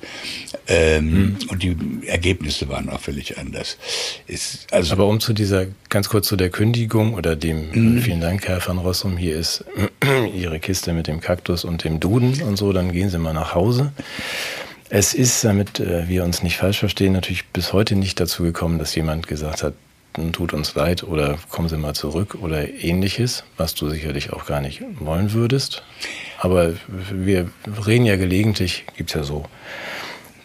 Ähm, 0.68 1.12
hm. 1.12 1.38
Und 1.50 1.64
die 1.64 1.76
Ergebnisse 2.06 2.70
waren 2.70 2.90
auch 2.90 3.00
völlig 3.00 3.40
anders. 3.40 3.80
Ist, 4.28 4.72
also 4.72 4.94
aber 4.94 5.08
um 5.08 5.20
zu 5.20 5.34
dieser, 5.34 5.66
ganz 5.90 6.08
kurz 6.08 6.28
zu 6.28 6.36
der 6.36 6.52
Kündigung 6.52 7.16
oder 7.16 7.36
dem, 7.36 7.74
hm. 7.74 8.02
vielen 8.04 8.22
Dank, 8.22 8.48
Herr 8.48 8.62
van 8.64 8.78
Rossum, 8.78 9.18
hier 9.18 9.36
ist 9.36 9.66
Ihre 10.36 10.60
Kiste 10.60 10.94
mit 10.94 11.08
dem 11.08 11.22
Kaktus 11.22 11.66
und 11.66 11.84
dem 11.84 12.00
Duden 12.00 12.40
und 12.44 12.56
so, 12.56 12.72
dann 12.72 12.92
gehen 12.92 13.10
Sie 13.10 13.18
mal 13.18 13.34
nach 13.34 13.56
Hause. 13.56 13.94
Es 14.90 15.14
ist, 15.14 15.44
damit 15.44 15.80
äh, 15.80 16.08
wir 16.08 16.24
uns 16.24 16.42
nicht 16.44 16.58
falsch 16.58 16.80
verstehen, 16.80 17.14
natürlich 17.14 17.48
bis 17.48 17.74
heute 17.74 17.96
nicht 17.96 18.20
dazu 18.20 18.44
gekommen, 18.44 18.78
dass 18.78 18.94
jemand 18.96 19.28
gesagt 19.28 19.64
hat, 19.64 19.74
tut 20.32 20.54
uns 20.54 20.76
leid 20.76 21.04
oder 21.04 21.38
kommen 21.50 21.68
Sie 21.68 21.76
mal 21.78 21.94
zurück 21.94 22.38
oder 22.42 22.70
ähnliches, 22.70 23.44
was 23.58 23.76
du 23.76 23.90
sicherlich 23.90 24.32
auch 24.32 24.46
gar 24.46 24.62
nicht 24.62 24.82
wollen 25.00 25.34
würdest. 25.34 25.84
Aber 26.40 26.72
wir 26.88 27.50
reden 27.86 28.06
ja 28.06 28.16
gelegentlich, 28.16 28.86
gibt 28.96 29.10
es 29.10 29.16
ja 29.16 29.24
so 29.24 29.44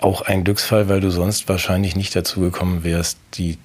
auch 0.00 0.22
ein 0.22 0.44
Glücksfall, 0.44 0.88
weil 0.88 1.00
du 1.00 1.10
sonst 1.10 1.48
wahrscheinlich 1.48 1.96
nicht 1.96 2.14
dazu 2.14 2.40
gekommen 2.40 2.84
wärst, 2.84 3.18
die, 3.34 3.58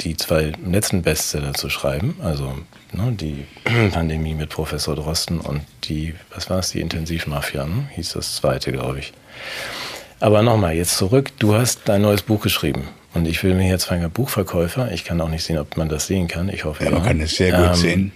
die 0.00 0.16
zwei 0.16 0.52
letzten 0.64 1.02
Bestseller 1.02 1.54
zu 1.54 1.70
schreiben. 1.70 2.16
Also 2.22 2.54
ne, 2.92 3.12
die 3.12 3.44
Pandemie 3.92 4.34
mit 4.34 4.50
Professor 4.50 4.96
Drosten 4.96 5.40
und 5.40 5.62
die, 5.84 6.14
was 6.34 6.50
war 6.50 6.58
es, 6.58 6.70
die 6.70 6.80
Intensivmafia, 6.80 7.66
ne? 7.66 7.88
hieß 7.94 8.12
das 8.14 8.36
zweite, 8.36 8.72
glaube 8.72 8.98
ich. 8.98 9.12
Aber 10.18 10.42
nochmal, 10.42 10.74
jetzt 10.74 10.96
zurück. 10.96 11.30
Du 11.38 11.54
hast 11.54 11.82
dein 11.84 12.02
neues 12.02 12.22
Buch 12.22 12.40
geschrieben. 12.40 12.88
Und 13.12 13.26
ich 13.26 13.42
will 13.42 13.54
mir 13.54 13.68
jetzt 13.68 13.84
fragen, 13.84 14.10
Buchverkäufer, 14.10 14.92
ich 14.92 15.04
kann 15.04 15.20
auch 15.20 15.28
nicht 15.28 15.44
sehen, 15.44 15.58
ob 15.58 15.76
man 15.76 15.88
das 15.88 16.06
sehen 16.06 16.28
kann. 16.28 16.48
Ich 16.48 16.64
hoffe, 16.64 16.84
ja. 16.84 16.90
Man 16.90 17.02
kann 17.02 17.20
es 17.20 17.36
sehr 17.36 17.52
gut 17.52 17.68
ähm, 17.68 17.74
sehen. 17.74 18.12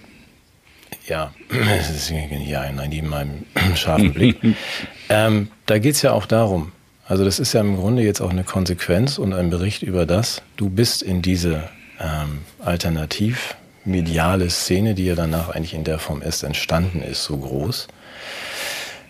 Ja, 1.07 1.33
es 1.79 1.89
ist 1.89 2.09
ja 2.09 2.63
in 2.63 3.09
meinem 3.09 3.45
scharfen 3.75 4.13
Blick. 4.13 4.37
ähm, 5.09 5.49
da 5.65 5.79
geht 5.79 5.95
es 5.95 6.01
ja 6.01 6.13
auch 6.13 6.25
darum, 6.25 6.71
also 7.11 7.25
das 7.25 7.39
ist 7.39 7.51
ja 7.51 7.59
im 7.59 7.75
Grunde 7.75 8.03
jetzt 8.03 8.21
auch 8.21 8.29
eine 8.29 8.45
Konsequenz 8.45 9.17
und 9.17 9.33
ein 9.33 9.49
Bericht 9.49 9.83
über 9.83 10.05
das. 10.05 10.41
Du 10.55 10.69
bist 10.69 11.01
in 11.01 11.21
diese 11.21 11.67
ähm, 11.99 12.39
alternativ 12.63 13.57
mediale 13.83 14.49
Szene, 14.49 14.93
die 14.95 15.07
ja 15.07 15.15
danach 15.15 15.49
eigentlich 15.49 15.73
in 15.73 15.83
der 15.83 15.99
Form 15.99 16.21
erst 16.21 16.45
entstanden 16.45 17.01
ist, 17.03 17.25
so 17.25 17.35
groß, 17.35 17.89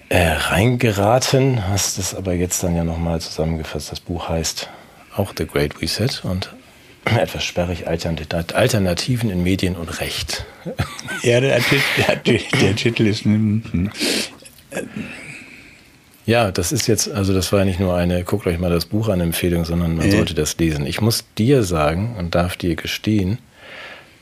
äh, 0.10 0.30
reingeraten. 0.30 1.68
Hast 1.68 2.00
es 2.00 2.16
aber 2.16 2.34
jetzt 2.34 2.64
dann 2.64 2.76
ja 2.76 2.84
nochmal 2.84 3.22
zusammengefasst. 3.22 3.92
Das 3.92 4.00
Buch 4.00 4.30
heißt 4.30 4.68
auch 5.16 5.34
The 5.38 5.46
Great 5.46 5.80
Reset 5.80 6.24
und 6.24 6.56
etwas 7.06 7.44
sperrig 7.44 7.88
Alternativen 7.88 9.30
in 9.30 9.44
Medien 9.44 9.76
und 9.76 10.02
Recht. 10.02 10.44
Ja, 11.22 11.40
der, 11.40 11.62
der, 12.26 12.40
der 12.62 12.76
Titel 12.76 13.06
ist. 13.06 13.26
Hm, 13.26 13.64
hm. 13.72 13.92
Ja, 16.26 16.52
das 16.52 16.72
ist 16.72 16.88
jetzt, 16.88 17.10
also 17.12 17.34
das 17.34 17.52
war 17.52 17.60
ja 17.60 17.66
nicht 17.66 17.80
nur 17.80 17.96
eine, 17.96 18.24
guckt 18.24 18.46
euch 18.46 18.60
mal 18.60 18.70
das 18.70 18.86
Buch 18.86 19.10
an 19.10 19.22
Empfehlung, 19.22 19.66
sondern 19.66 19.96
man 19.96 20.08
äh. 20.08 20.12
sollte 20.12 20.34
das 20.34 20.58
lesen. 20.58 20.86
Ich 20.86 21.02
muss 21.02 21.26
dir 21.38 21.64
sagen 21.64 22.16
und 22.18 22.36
darf 22.36 22.58
dir 22.58 22.76
gestehen, 22.76 23.40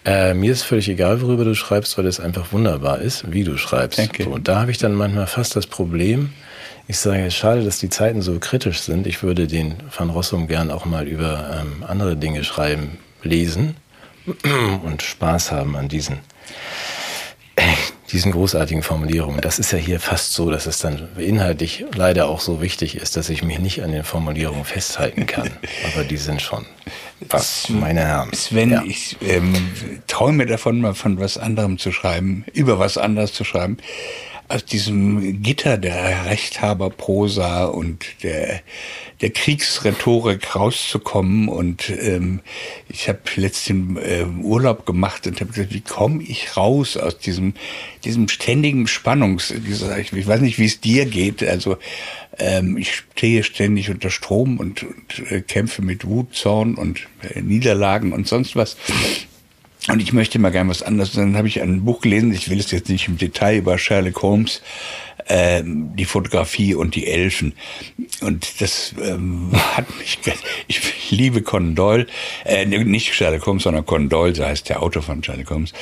äh, 0.05 0.33
mir 0.33 0.51
ist 0.51 0.63
völlig 0.63 0.87
egal, 0.87 1.21
worüber 1.21 1.43
du 1.43 1.55
schreibst, 1.55 1.97
weil 1.97 2.05
es 2.07 2.19
einfach 2.19 2.53
wunderbar 2.53 2.99
ist, 2.99 3.31
wie 3.31 3.43
du 3.43 3.57
schreibst. 3.57 3.99
Danke. 3.99 4.23
So, 4.23 4.29
und 4.29 4.47
da 4.47 4.61
habe 4.61 4.71
ich 4.71 4.77
dann 4.77 4.93
manchmal 4.93 5.27
fast 5.27 5.55
das 5.55 5.67
Problem, 5.67 6.31
ich 6.87 6.97
sage, 6.97 7.25
es 7.25 7.35
schade, 7.35 7.63
dass 7.63 7.77
die 7.77 7.89
Zeiten 7.89 8.23
so 8.23 8.39
kritisch 8.39 8.79
sind. 8.79 9.05
Ich 9.05 9.21
würde 9.21 9.45
den 9.45 9.75
Van 9.95 10.09
Rossum 10.09 10.47
gern 10.47 10.71
auch 10.71 10.85
mal 10.85 11.07
über 11.07 11.61
ähm, 11.61 11.83
andere 11.87 12.15
Dinge 12.17 12.43
schreiben, 12.43 12.97
lesen 13.21 13.75
und 14.83 15.03
Spaß 15.03 15.51
haben 15.51 15.75
an 15.75 15.89
diesen 15.89 16.17
diesen 18.11 18.31
großartigen 18.31 18.83
Formulierungen. 18.83 19.41
Das 19.41 19.59
ist 19.59 19.71
ja 19.71 19.77
hier 19.77 19.99
fast 19.99 20.33
so, 20.33 20.49
dass 20.49 20.65
es 20.65 20.79
dann 20.79 21.07
inhaltlich 21.17 21.85
leider 21.93 22.27
auch 22.27 22.39
so 22.39 22.61
wichtig 22.61 22.95
ist, 22.95 23.15
dass 23.17 23.29
ich 23.29 23.43
mich 23.43 23.59
nicht 23.59 23.83
an 23.83 23.91
den 23.91 24.03
Formulierungen 24.03 24.65
festhalten 24.65 25.25
kann. 25.25 25.49
Aber 25.93 26.03
die 26.03 26.17
sind 26.17 26.41
schon 26.41 26.65
was, 27.27 27.69
meine 27.69 28.01
Herren. 28.01 28.33
Sven, 28.33 28.71
ja. 28.71 28.83
ich 28.85 29.17
ähm, 29.21 29.53
träume 30.07 30.45
davon, 30.45 30.81
mal 30.81 30.95
von 30.95 31.19
was 31.19 31.37
anderem 31.37 31.77
zu 31.77 31.91
schreiben, 31.91 32.45
über 32.53 32.79
was 32.79 32.97
anderes 32.97 33.33
zu 33.33 33.43
schreiben 33.43 33.77
aus 34.49 34.65
diesem 34.65 35.43
Gitter 35.43 35.77
der 35.77 36.25
Rechthaberprosa 36.25 37.65
und 37.65 38.03
der, 38.23 38.61
der 39.21 39.29
Kriegsrhetorik 39.29 40.55
rauszukommen. 40.55 41.47
Und 41.47 41.89
ähm, 41.89 42.39
ich 42.89 43.07
habe 43.07 43.19
letzten 43.35 43.97
äh, 43.97 44.25
Urlaub 44.41 44.87
gemacht 44.87 45.27
und 45.27 45.39
habe 45.39 45.51
gesagt, 45.51 45.73
wie 45.73 45.81
komme 45.81 46.23
ich 46.23 46.57
raus 46.57 46.97
aus 46.97 47.19
diesem, 47.19 47.53
diesem 48.03 48.27
ständigen 48.27 48.87
Spannungs... 48.87 49.53
Dieser, 49.67 49.99
ich, 49.99 50.11
ich 50.13 50.27
weiß 50.27 50.41
nicht, 50.41 50.57
wie 50.57 50.65
es 50.65 50.81
dir 50.81 51.05
geht. 51.05 51.43
Also 51.43 51.77
ähm, 52.39 52.75
ich 52.75 53.03
stehe 53.15 53.43
ständig 53.43 53.91
unter 53.91 54.09
Strom 54.09 54.57
und, 54.57 54.81
und 54.81 55.31
äh, 55.31 55.41
kämpfe 55.41 55.83
mit 55.83 56.07
Wut, 56.07 56.33
Zorn 56.33 56.73
und 56.73 57.01
äh, 57.21 57.41
Niederlagen 57.41 58.13
und 58.13 58.27
sonst 58.27 58.55
was. 58.55 58.77
Und 59.91 60.01
ich 60.01 60.13
möchte 60.13 60.37
mal 60.37 60.51
gerne 60.51 60.69
was 60.69 60.83
anderes. 60.83 61.13
Dann 61.13 61.35
habe 61.35 61.47
ich 61.47 61.61
ein 61.61 61.83
Buch 61.83 62.01
gelesen, 62.01 62.31
ich 62.31 62.49
will 62.49 62.59
es 62.59 62.71
jetzt 62.71 62.89
nicht 62.89 63.07
im 63.07 63.17
Detail 63.17 63.57
über 63.57 63.77
Sherlock 63.77 64.21
Holmes, 64.21 64.61
ähm, 65.27 65.95
die 65.95 66.05
Fotografie 66.05 66.75
und 66.75 66.95
die 66.95 67.07
Elfen. 67.07 67.53
Und 68.21 68.61
das 68.61 68.93
ähm, 69.01 69.49
hat 69.75 69.85
mich, 69.97 70.19
ich 70.67 71.11
liebe 71.11 71.41
Conan 71.41 71.73
Doyle, 71.73 72.07
äh, 72.45 72.65
nicht 72.65 73.13
Sherlock 73.15 73.45
Holmes, 73.47 73.63
sondern 73.63 73.85
Conan 73.85 74.09
Doyle, 74.09 74.35
so 74.35 74.45
heißt 74.45 74.69
der 74.69 74.83
Autor 74.83 75.01
von 75.01 75.23
Sherlock 75.23 75.49
Holmes, 75.49 75.73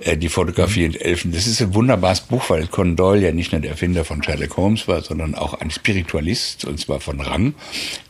äh, 0.00 0.16
die 0.16 0.28
Fotografie 0.28 0.80
mhm. 0.80 0.94
und 0.94 1.02
Elfen. 1.02 1.32
Das 1.32 1.46
ist 1.46 1.60
ein 1.62 1.74
wunderbares 1.74 2.20
Buch, 2.22 2.50
weil 2.50 2.66
Conan 2.66 2.96
Doyle 2.96 3.22
ja 3.22 3.32
nicht 3.32 3.52
nur 3.52 3.60
der 3.60 3.72
Erfinder 3.72 4.04
von 4.04 4.22
Sherlock 4.22 4.56
Holmes 4.56 4.88
war, 4.88 5.02
sondern 5.02 5.36
auch 5.36 5.54
ein 5.54 5.70
Spiritualist, 5.70 6.64
und 6.64 6.80
zwar 6.80 6.98
von 6.98 7.20
Rang. 7.20 7.54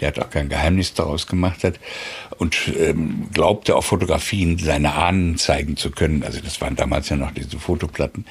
Der 0.00 0.08
hat 0.08 0.18
auch 0.18 0.30
kein 0.30 0.48
Geheimnis 0.48 0.94
daraus 0.94 1.26
gemacht 1.26 1.64
hat 1.64 1.78
und 2.42 2.72
ähm, 2.76 3.28
glaubte 3.32 3.76
auch 3.76 3.84
Fotografien 3.84 4.58
seiner 4.58 4.96
Ahnen 4.96 5.38
zeigen 5.38 5.76
zu 5.76 5.92
können. 5.92 6.24
Also 6.24 6.40
das 6.40 6.60
waren 6.60 6.74
damals 6.74 7.08
ja 7.08 7.14
noch 7.14 7.30
diese 7.30 7.56
Fotoplatten. 7.56 8.24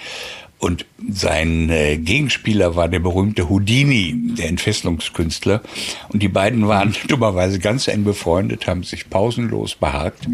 Und 0.59 0.85
sein 1.09 1.69
äh, 1.69 1.97
Gegenspieler 1.97 2.75
war 2.75 2.89
der 2.89 2.99
berühmte 2.99 3.47
Houdini, 3.47 4.13
der 4.37 4.49
Entfesselungskünstler. 4.49 5.61
Und 6.09 6.21
die 6.21 6.27
beiden 6.27 6.67
waren 6.67 6.93
dummerweise 7.07 7.59
ganz 7.59 7.87
eng 7.87 8.03
befreundet, 8.03 8.67
haben 8.67 8.83
sich 8.83 9.09
pausenlos 9.09 9.75
behagt 9.75 10.27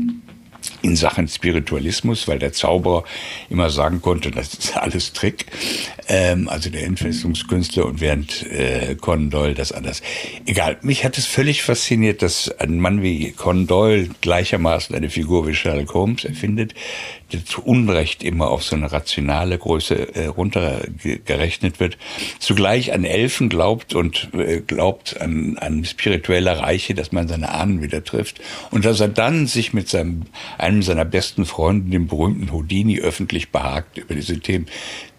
in 0.88 0.96
Sachen 0.96 1.28
Spiritualismus, 1.28 2.28
weil 2.28 2.40
der 2.40 2.54
Zauberer 2.54 3.04
immer 3.50 3.70
sagen 3.70 4.02
konnte, 4.02 4.32
das 4.32 4.54
ist 4.54 4.78
alles 4.78 5.14
Trick. 5.14 5.46
Ähm, 6.08 6.48
also 6.50 6.70
der 6.70 6.84
Entfesselungskünstler 6.86 7.86
und 7.86 8.02
während 8.02 8.44
äh, 8.52 8.96
Conan 8.96 9.30
Doyle 9.30 9.54
das 9.54 9.72
anders. 9.72 10.02
Egal, 10.46 10.78
mich 10.82 11.04
hat 11.04 11.18
es 11.18 11.26
völlig 11.26 11.64
fasziniert, 11.64 12.22
dass 12.22 12.50
ein 12.60 12.80
Mann 12.80 13.02
wie 13.02 13.32
Conan 13.32 13.68
Doyle 13.68 14.10
gleichermaßen 14.22 14.96
eine 14.96 15.10
Figur 15.10 15.46
wie 15.48 15.54
Sherlock 15.54 15.94
Holmes 15.94 16.24
erfindet, 16.24 16.74
zu 17.46 17.62
Unrecht 17.64 18.24
immer 18.24 18.50
auf 18.50 18.64
so 18.64 18.76
eine 18.76 18.92
rationale 18.92 19.58
Größe 19.58 20.16
äh, 20.16 20.26
runtergerechnet 20.28 21.80
wird, 21.80 21.98
zugleich 22.40 22.94
an 22.94 23.04
Elfen 23.04 23.50
glaubt 23.50 23.94
und 23.96 24.30
äh, 24.34 24.62
glaubt 24.62 25.20
an, 25.20 25.58
an 25.58 25.84
spirituelle 25.86 26.60
Reiche, 26.60 26.94
dass 26.94 27.12
man 27.12 27.28
seine 27.28 27.50
Ahnen 27.50 27.82
wieder 27.82 28.04
trifft 28.04 28.40
und 28.72 28.86
dass 28.86 29.00
er 29.00 29.10
dann 29.10 29.48
sich 29.48 29.74
mit 29.74 29.90
seinem 29.90 30.24
einem 30.58 30.84
seiner 30.84 31.06
besten 31.06 31.46
Freunde, 31.46 31.92
dem 31.92 32.08
berühmten 32.08 32.52
Houdini, 32.52 33.00
öffentlich 33.00 33.52
behagt 33.52 33.98
über 33.98 34.16
diese 34.16 34.40
Themen. 34.40 34.68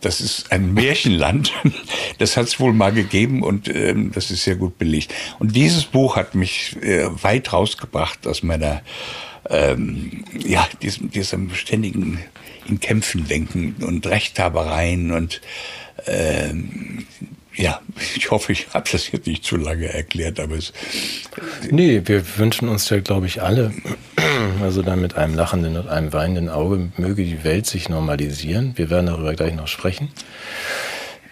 Das 0.00 0.20
ist 0.20 0.52
ein 0.52 0.74
Märchenland. 0.74 1.52
Das 2.18 2.36
hat 2.36 2.46
es 2.46 2.58
wohl 2.58 2.72
mal 2.72 2.92
gegeben 2.92 3.44
und 3.44 3.68
ähm, 3.68 4.10
das 4.12 4.32
ist 4.32 4.42
sehr 4.42 4.56
gut 4.56 4.76
belegt. 4.76 5.14
Und 5.38 5.54
dieses 5.54 5.84
Buch 5.84 6.16
hat 6.16 6.34
mich 6.34 6.76
äh, 6.82 7.06
weit 7.22 7.52
rausgebracht 7.52 8.26
aus 8.26 8.42
meiner 8.42 8.82
ähm, 9.50 10.24
ja, 10.38 10.68
diesem, 10.82 11.10
diesem 11.10 11.54
ständigen 11.54 12.18
in 12.68 12.80
Kämpfen 12.80 13.26
denken 13.26 13.76
und 13.80 14.06
Rechthabereien 14.06 15.12
und 15.12 15.40
ähm, 16.06 17.06
ja, 17.54 17.80
ich 18.14 18.30
hoffe, 18.30 18.52
ich 18.52 18.68
habe 18.72 18.88
das 18.90 19.10
jetzt 19.10 19.26
nicht 19.26 19.44
zu 19.44 19.56
lange 19.56 19.92
erklärt, 19.92 20.38
aber 20.38 20.54
es. 20.54 20.72
Nee, 21.70 22.02
wir 22.04 22.22
wünschen 22.38 22.68
uns 22.68 22.88
ja, 22.88 23.00
glaube 23.00 23.26
ich, 23.26 23.42
alle, 23.42 23.72
also 24.62 24.82
dann 24.82 25.00
mit 25.00 25.16
einem 25.16 25.34
lachenden 25.34 25.76
und 25.76 25.88
einem 25.88 26.12
weinenden 26.12 26.50
Auge, 26.50 26.92
möge 26.96 27.24
die 27.24 27.42
Welt 27.42 27.66
sich 27.66 27.88
normalisieren. 27.88 28.74
Wir 28.76 28.90
werden 28.90 29.06
darüber 29.06 29.34
gleich 29.34 29.54
noch 29.54 29.66
sprechen. 29.66 30.08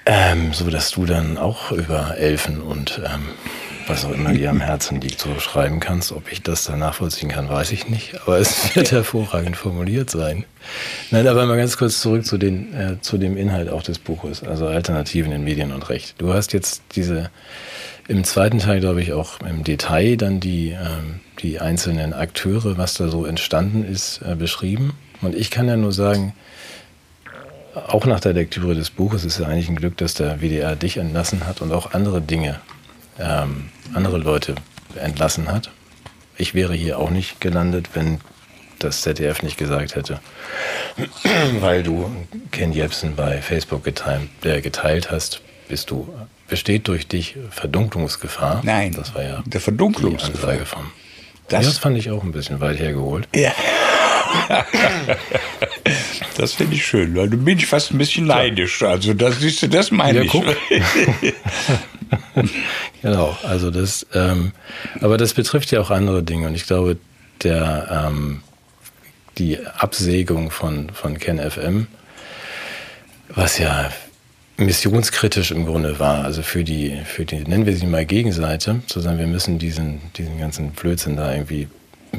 Ähm, 0.05 0.53
so 0.53 0.69
dass 0.69 0.91
du 0.91 1.05
dann 1.05 1.39
auch 1.39 1.71
über 1.73 2.17
Elfen 2.17 2.61
und 2.61 3.01
ähm, 3.05 3.23
was 3.87 4.05
auch 4.05 4.13
immer 4.13 4.33
dir 4.33 4.51
am 4.51 4.61
Herzen 4.61 5.01
liegt, 5.01 5.21
so 5.21 5.39
schreiben 5.39 5.81
kannst. 5.81 6.13
Ob 6.13 6.31
ich 6.31 6.43
das 6.43 6.65
dann 6.65 6.81
nachvollziehen 6.81 7.29
kann, 7.29 7.49
weiß 7.49 7.73
ich 7.73 7.89
nicht. 7.89 8.21
Aber 8.23 8.39
es 8.39 8.75
wird 8.75 8.93
hervorragend 8.93 9.57
formuliert 9.57 10.11
sein. 10.11 10.45
Nein, 11.11 11.29
aber 11.29 11.47
mal 11.47 11.57
ganz 11.57 11.77
kurz 11.77 12.01
zurück 12.01 12.27
zu, 12.27 12.39
den, 12.39 12.75
äh, 12.75 13.01
zu 13.01 13.19
dem 13.19 13.37
Inhalt 13.37 13.69
auch 13.69 13.83
des 13.83 13.99
Buches, 13.99 14.43
also 14.43 14.67
Alternativen 14.67 15.33
in 15.33 15.45
Medien 15.45 15.73
und 15.73 15.89
Recht. 15.89 16.15
Du 16.19 16.33
hast 16.33 16.53
jetzt 16.53 16.83
diese 16.97 17.31
im 18.09 18.25
zweiten 18.25 18.59
Teil, 18.59 18.81
glaube 18.81 19.03
ich, 19.03 19.13
auch 19.13 19.41
im 19.41 19.65
Detail 19.65 20.17
dann 20.17 20.41
die, 20.41 20.71
ähm, 20.71 21.21
die 21.41 21.61
einzelnen 21.61 22.13
Akteure, 22.13 22.79
was 22.79 22.95
da 22.95 23.09
so 23.09 23.25
entstanden 23.25 23.85
ist, 23.85 24.21
äh, 24.23 24.35
beschrieben. 24.35 24.95
Und 25.23 25.35
ich 25.35 25.51
kann 25.51 25.67
ja 25.67 25.77
nur 25.77 25.93
sagen, 25.93 26.35
auch 27.89 28.07
nach 28.07 28.21
der 28.21 28.33
Lektüre 28.33 28.75
des 28.75 28.91
Buches 28.91 29.25
ist 29.25 29.35
es 29.35 29.39
ja 29.41 29.47
eigentlich 29.47 29.69
ein 29.69 29.77
Glück, 29.77 29.97
dass 29.99 30.15
der 30.15 30.41
WDR 30.41 30.77
dich 30.77 30.97
entlassen 30.97 31.47
hat 31.47 31.61
und 31.61 31.73
auch 31.73 31.93
andere 31.93 32.23
Dinge 32.23 32.61
ähm, 33.19 33.71
andere 33.95 34.19
Leute 34.19 34.55
entlassen 34.97 35.51
hat. 35.51 35.71
Ich 36.37 36.55
wäre 36.55 36.75
hier 36.75 36.99
auch 36.99 37.11
nicht 37.11 37.41
gelandet, 37.41 37.91
wenn 37.95 38.21
das 38.79 39.03
ZDF 39.03 39.43
nicht 39.43 39.57
gesagt 39.57 39.97
hätte, 39.97 40.21
weil 41.61 41.83
du 41.83 42.11
Ken 42.51 42.73
Jebsen 42.73 43.17
bei 43.17 43.41
Facebook 43.41 43.85
geteilt, 43.85 44.29
äh, 44.45 44.61
geteilt 44.61 45.11
hast, 45.11 45.41
bist 45.69 45.91
du 45.91 46.09
besteht 46.49 46.89
durch 46.89 47.09
dich 47.09 47.37
Verdunklungsgefahr. 47.51 48.61
Nein, 48.65 48.93
das 48.93 49.15
war 49.15 49.23
ja 49.23 49.43
der 49.47 49.61
Verdunklungsgefahr. 49.61 50.65
Von. 50.65 50.87
Das, 51.49 51.67
das 51.67 51.79
fand 51.79 51.99
ich 51.99 52.11
auch 52.11 52.23
ein 52.23 52.33
bisschen 52.33 52.61
weit 52.61 52.79
hergeholt. 52.79 53.29
Ja. 53.35 53.53
das 56.37 56.53
finde 56.53 56.75
ich 56.75 56.87
schön, 56.87 57.15
weil 57.17 57.29
du 57.29 57.37
bin 57.37 57.59
ich 57.59 57.67
fast 57.67 57.93
ein 57.93 57.99
bisschen 57.99 58.27
neidisch. 58.27 58.83
Also 58.83 59.15
das 59.15 59.41
siehst 59.41 59.63
du, 59.63 59.69
das 59.69 59.91
meine 59.91 60.19
ja, 60.19 60.25
ich. 60.25 60.31
Guck. 60.31 60.45
genau, 63.03 63.37
also 63.43 63.71
das, 63.71 64.07
ähm, 64.15 64.53
aber 65.01 65.17
das 65.17 65.35
betrifft 65.35 65.71
ja 65.71 65.81
auch 65.81 65.91
andere 65.91 66.23
Dinge 66.23 66.47
und 66.47 66.55
ich 66.55 66.67
glaube, 66.67 66.99
der, 67.43 68.09
ähm, 68.09 68.43
die 69.39 69.59
Absägung 69.67 70.51
von, 70.51 70.91
von 70.91 71.19
Ken 71.19 71.39
FM, 71.39 71.87
was 73.29 73.59
ja 73.59 73.91
missionskritisch 74.57 75.51
im 75.51 75.67
Grunde 75.67 75.99
war, 75.99 76.25
also 76.25 76.43
für 76.43 76.65
die, 76.65 76.99
für 77.05 77.25
die, 77.25 77.41
nennen 77.41 77.67
wir 77.67 77.77
sie 77.77 77.87
mal 77.87 78.07
Gegenseite, 78.07 78.81
zu 78.87 79.01
sagen, 79.01 79.19
wir 79.19 79.27
müssen 79.27 79.59
diesen, 79.59 80.01
diesen 80.17 80.39
ganzen 80.39 80.71
Blödsinn 80.71 81.17
da 81.17 81.33
irgendwie 81.33 81.69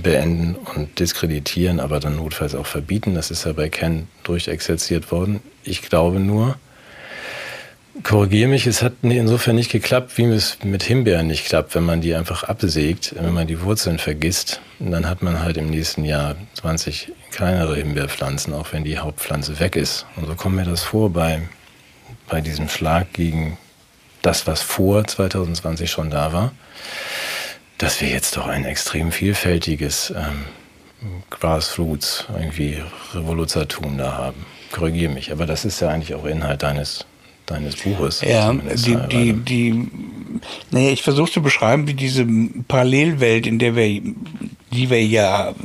beenden 0.01 0.56
und 0.75 1.00
diskreditieren, 1.00 1.80
aber 1.80 2.00
dann 2.00 2.16
notfalls 2.16 2.56
auch 2.56 2.66
verbieten. 2.66 3.16
Das 3.16 3.32
ist 3.32 3.46
ja 3.46 3.54
bei 3.54 3.70
Ken 3.70 4.08
durchexerziert 4.24 5.12
worden. 5.12 5.42
Ich 5.63 5.82
glaube 5.82 6.20
nur, 6.20 6.58
korrigiere 8.04 8.50
mich, 8.50 8.68
es 8.68 8.82
hat 8.82 8.94
insofern 9.01 9.56
nicht 9.56 9.72
geklappt, 9.72 10.18
wie 10.18 10.25
es 10.25 10.58
mit 10.63 10.84
Himbeeren 10.84 11.27
nicht 11.27 11.46
klappt, 11.46 11.75
wenn 11.75 11.84
man 11.84 12.01
die 12.01 12.16
einfach 12.16 12.44
absägt, 12.44 13.16
wenn 13.20 13.34
man 13.34 13.48
die 13.48 13.62
Wurzeln 13.62 14.00
vergisst. 14.00 14.62
Und 14.80 14.92
dann 14.92 15.08
hat 15.08 15.22
man 15.22 15.42
halt 15.42 15.58
im 15.58 15.70
nächsten 15.70 16.04
Jahr 16.04 16.36
20 16.56 17.12
kleinere 17.32 17.75
Himbeerpflanzen, 17.75 18.54
auch 18.54 18.72
wenn 18.72 18.84
die 18.84 18.98
Hauptpflanze 18.98 19.60
weg 19.60 19.75
ist. 19.75 20.06
Und 20.16 20.27
so 20.27 20.36
kommt 20.36 20.56
mir 20.56 20.66
das 20.66 20.84
vor 20.84 21.12
bei, 21.12 21.42
bei 22.30 22.42
diesem 22.42 22.70
Schlag 22.70 23.13
gegen 23.13 23.58
das, 24.22 24.48
was 24.48 24.62
vor 24.62 25.06
2020 25.06 25.89
schon 25.89 26.10
da 26.10 26.34
war, 26.34 26.51
dass 27.77 28.01
wir 28.01 28.10
jetzt 28.10 28.38
doch 28.38 28.48
ein 28.48 28.65
extrem 28.65 29.12
vielfältiges 29.12 30.13
ähm, 30.15 30.46
Grassroots, 31.29 32.25
irgendwie 32.34 32.81
Revoluzatum 33.13 33.98
da 33.98 34.13
haben. 34.13 34.46
Korrigiere 34.72 35.13
mich, 35.13 35.31
aber 35.31 35.46
das 35.46 35.65
ist 35.65 35.79
ja 35.79 35.89
eigentlich 35.89 36.15
auch 36.15 36.25
Inhalt 36.25 36.63
deines 36.63 37.05
deines 37.48 37.77
Buches. 37.77 38.22
Ja, 38.22 38.53
die, 38.53 38.98
die, 39.10 39.34
die, 39.34 39.88
naja, 40.69 40.91
ich 40.91 41.01
versuche 41.01 41.31
zu 41.31 41.41
beschreiben, 41.41 41.88
wie 41.88 41.93
diese 41.93 42.27
Parallelwelt, 42.67 43.48
in 43.48 43.57
der 43.57 43.75
wir, 43.75 44.01
die 44.74 44.89
wir 44.89 45.03
ja 45.03 45.55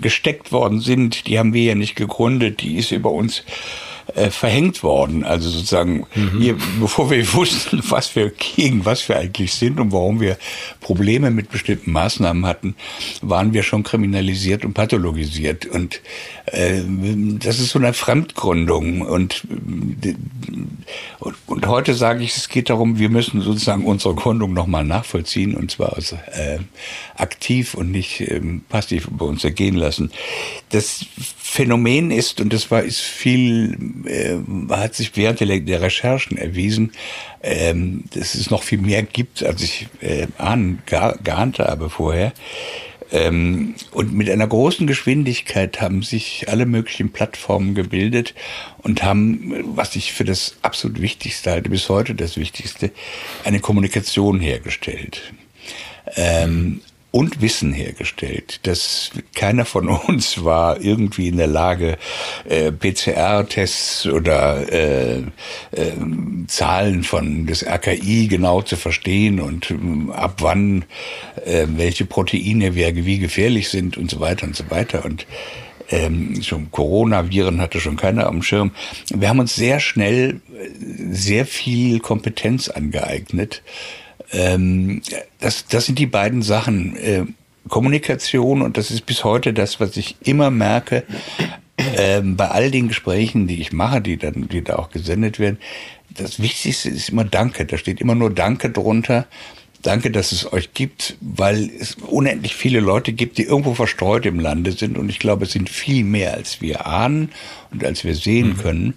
gesteckt 0.00 0.52
worden 0.52 0.80
sind, 0.80 1.26
die 1.26 1.38
haben 1.38 1.52
wir 1.52 1.64
ja 1.64 1.74
nicht 1.74 1.96
gegründet, 1.96 2.62
die 2.62 2.76
ist 2.76 2.92
über 2.92 3.10
uns 3.10 3.42
äh, 4.14 4.30
verhängt 4.30 4.82
worden. 4.82 5.24
Also 5.24 5.48
sozusagen, 5.48 6.06
mhm. 6.14 6.38
hier, 6.38 6.56
bevor 6.80 7.10
wir 7.10 7.32
wussten, 7.32 7.82
was 7.88 8.14
wir 8.14 8.30
gegen 8.30 8.84
was 8.84 9.08
wir 9.08 9.16
eigentlich 9.16 9.54
sind 9.54 9.80
und 9.80 9.92
warum 9.92 10.20
wir 10.20 10.36
Probleme 10.80 11.30
mit 11.30 11.50
bestimmten 11.50 11.92
Maßnahmen 11.92 12.46
hatten, 12.46 12.74
waren 13.22 13.52
wir 13.52 13.62
schon 13.62 13.82
kriminalisiert 13.82 14.64
und 14.64 14.74
pathologisiert. 14.74 15.66
Und 15.66 16.00
äh, 16.46 16.82
das 17.38 17.60
ist 17.60 17.70
so 17.70 17.78
eine 17.78 17.94
Fremdgründung. 17.94 19.00
Und, 19.00 19.44
und, 21.18 21.34
und 21.46 21.66
heute 21.66 21.94
sage 21.94 22.24
ich, 22.24 22.36
es 22.36 22.48
geht 22.48 22.70
darum, 22.70 22.98
wir 22.98 23.08
müssen 23.08 23.40
sozusagen 23.40 23.84
unsere 23.84 24.14
Gründung 24.14 24.52
nochmal 24.52 24.84
nachvollziehen 24.84 25.54
und 25.54 25.70
zwar 25.70 25.96
aus, 25.96 26.12
äh, 26.12 26.58
aktiv 27.16 27.74
und 27.74 27.90
nicht 27.90 28.20
ähm, 28.20 28.62
passiv 28.68 29.08
bei 29.10 29.24
uns 29.24 29.44
ergehen 29.44 29.76
lassen. 29.76 30.10
Das 30.70 31.06
Phänomen 31.38 32.10
ist, 32.10 32.40
und 32.40 32.52
das 32.52 32.70
war 32.70 32.82
ist 32.82 33.00
viel 33.00 33.76
äh, 34.04 34.36
hat 34.70 34.94
sich 34.94 35.16
während 35.16 35.40
der, 35.40 35.60
der 35.60 35.82
Recherchen 35.82 36.36
erwiesen, 36.36 36.92
ähm, 37.42 38.04
dass 38.14 38.34
es 38.34 38.50
noch 38.50 38.62
viel 38.62 38.78
mehr 38.78 39.02
gibt, 39.02 39.42
als 39.42 39.62
ich 39.62 39.86
äh, 40.00 40.26
ahnen, 40.38 40.82
gar, 40.86 41.16
geahnt 41.18 41.58
habe 41.58 41.90
vorher. 41.90 42.32
Ähm, 43.12 43.74
und 43.92 44.12
mit 44.14 44.28
einer 44.30 44.46
großen 44.46 44.86
Geschwindigkeit 44.86 45.80
haben 45.80 46.02
sich 46.02 46.48
alle 46.48 46.66
möglichen 46.66 47.12
Plattformen 47.12 47.74
gebildet 47.74 48.34
und 48.78 49.02
haben, 49.02 49.76
was 49.76 49.94
ich 49.94 50.12
für 50.12 50.24
das 50.24 50.56
absolut 50.62 51.00
Wichtigste 51.00 51.50
halte, 51.50 51.70
bis 51.70 51.88
heute 51.88 52.14
das 52.14 52.36
Wichtigste, 52.36 52.90
eine 53.44 53.60
Kommunikation 53.60 54.40
hergestellt. 54.40 55.32
Ähm, 56.16 56.80
und 57.14 57.40
Wissen 57.40 57.72
hergestellt. 57.72 58.58
dass 58.64 59.10
keiner 59.36 59.64
von 59.64 59.88
uns 59.88 60.44
war 60.44 60.80
irgendwie 60.80 61.28
in 61.28 61.36
der 61.36 61.46
Lage, 61.46 61.96
äh, 62.44 62.72
PCR-Tests 62.72 64.06
oder 64.06 64.72
äh, 64.72 65.18
äh, 65.18 65.92
Zahlen 66.48 67.04
von 67.04 67.46
des 67.46 67.64
RKI 67.64 68.26
genau 68.26 68.62
zu 68.62 68.74
verstehen 68.74 69.38
und 69.38 69.70
äh, 69.70 69.76
ab 70.12 70.38
wann 70.40 70.86
äh, 71.44 71.66
welche 71.76 72.04
Proteine 72.04 72.74
wie, 72.74 73.06
wie 73.06 73.20
gefährlich 73.20 73.68
sind 73.68 73.96
und 73.96 74.10
so 74.10 74.18
weiter 74.18 74.48
und 74.48 74.56
so 74.56 74.68
weiter. 74.70 75.04
Und 75.04 75.24
ähm, 75.90 76.42
schon 76.42 76.72
Coronaviren 76.72 77.60
hatte 77.60 77.78
schon 77.78 77.96
keiner 77.96 78.26
am 78.26 78.42
Schirm. 78.42 78.72
Wir 79.14 79.28
haben 79.28 79.38
uns 79.38 79.54
sehr 79.54 79.78
schnell 79.78 80.40
äh, 80.52 81.14
sehr 81.14 81.46
viel 81.46 82.00
Kompetenz 82.00 82.68
angeeignet 82.68 83.62
ähm, 84.34 85.02
das, 85.40 85.66
das 85.66 85.86
sind 85.86 85.98
die 85.98 86.06
beiden 86.06 86.42
Sachen. 86.42 86.96
Äh, 86.96 87.24
Kommunikation, 87.68 88.60
und 88.60 88.76
das 88.76 88.90
ist 88.90 89.06
bis 89.06 89.24
heute 89.24 89.54
das, 89.54 89.80
was 89.80 89.96
ich 89.96 90.16
immer 90.22 90.50
merke, 90.50 91.04
ähm, 91.78 92.36
bei 92.36 92.48
all 92.48 92.70
den 92.70 92.88
Gesprächen, 92.88 93.46
die 93.46 93.60
ich 93.60 93.72
mache, 93.72 94.00
die 94.00 94.16
dann, 94.16 94.48
die 94.48 94.62
da 94.62 94.76
auch 94.76 94.90
gesendet 94.90 95.38
werden, 95.38 95.58
das 96.10 96.40
Wichtigste 96.40 96.90
ist 96.90 97.08
immer 97.08 97.24
Danke. 97.24 97.64
Da 97.64 97.76
steht 97.76 98.00
immer 98.00 98.14
nur 98.14 98.30
Danke 98.30 98.70
drunter. 98.70 99.26
Danke, 99.82 100.10
dass 100.10 100.32
es 100.32 100.50
euch 100.50 100.72
gibt, 100.72 101.16
weil 101.20 101.70
es 101.78 101.96
unendlich 101.96 102.54
viele 102.54 102.80
Leute 102.80 103.12
gibt, 103.12 103.36
die 103.36 103.42
irgendwo 103.42 103.74
verstreut 103.74 104.24
im 104.24 104.40
Lande 104.40 104.72
sind. 104.72 104.96
Und 104.96 105.10
ich 105.10 105.18
glaube, 105.18 105.44
es 105.44 105.52
sind 105.52 105.68
viel 105.68 106.04
mehr, 106.04 106.34
als 106.34 106.62
wir 106.62 106.86
ahnen 106.86 107.30
und 107.70 107.84
als 107.84 108.02
wir 108.02 108.14
sehen 108.14 108.50
mhm. 108.50 108.56
können, 108.58 108.94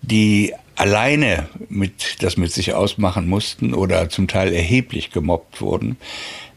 die 0.00 0.54
alleine 0.76 1.48
mit, 1.68 2.22
das 2.22 2.36
mit 2.36 2.52
sich 2.52 2.74
ausmachen 2.74 3.28
mussten 3.28 3.74
oder 3.74 4.08
zum 4.08 4.28
Teil 4.28 4.52
erheblich 4.52 5.10
gemobbt 5.10 5.60
wurden 5.60 5.96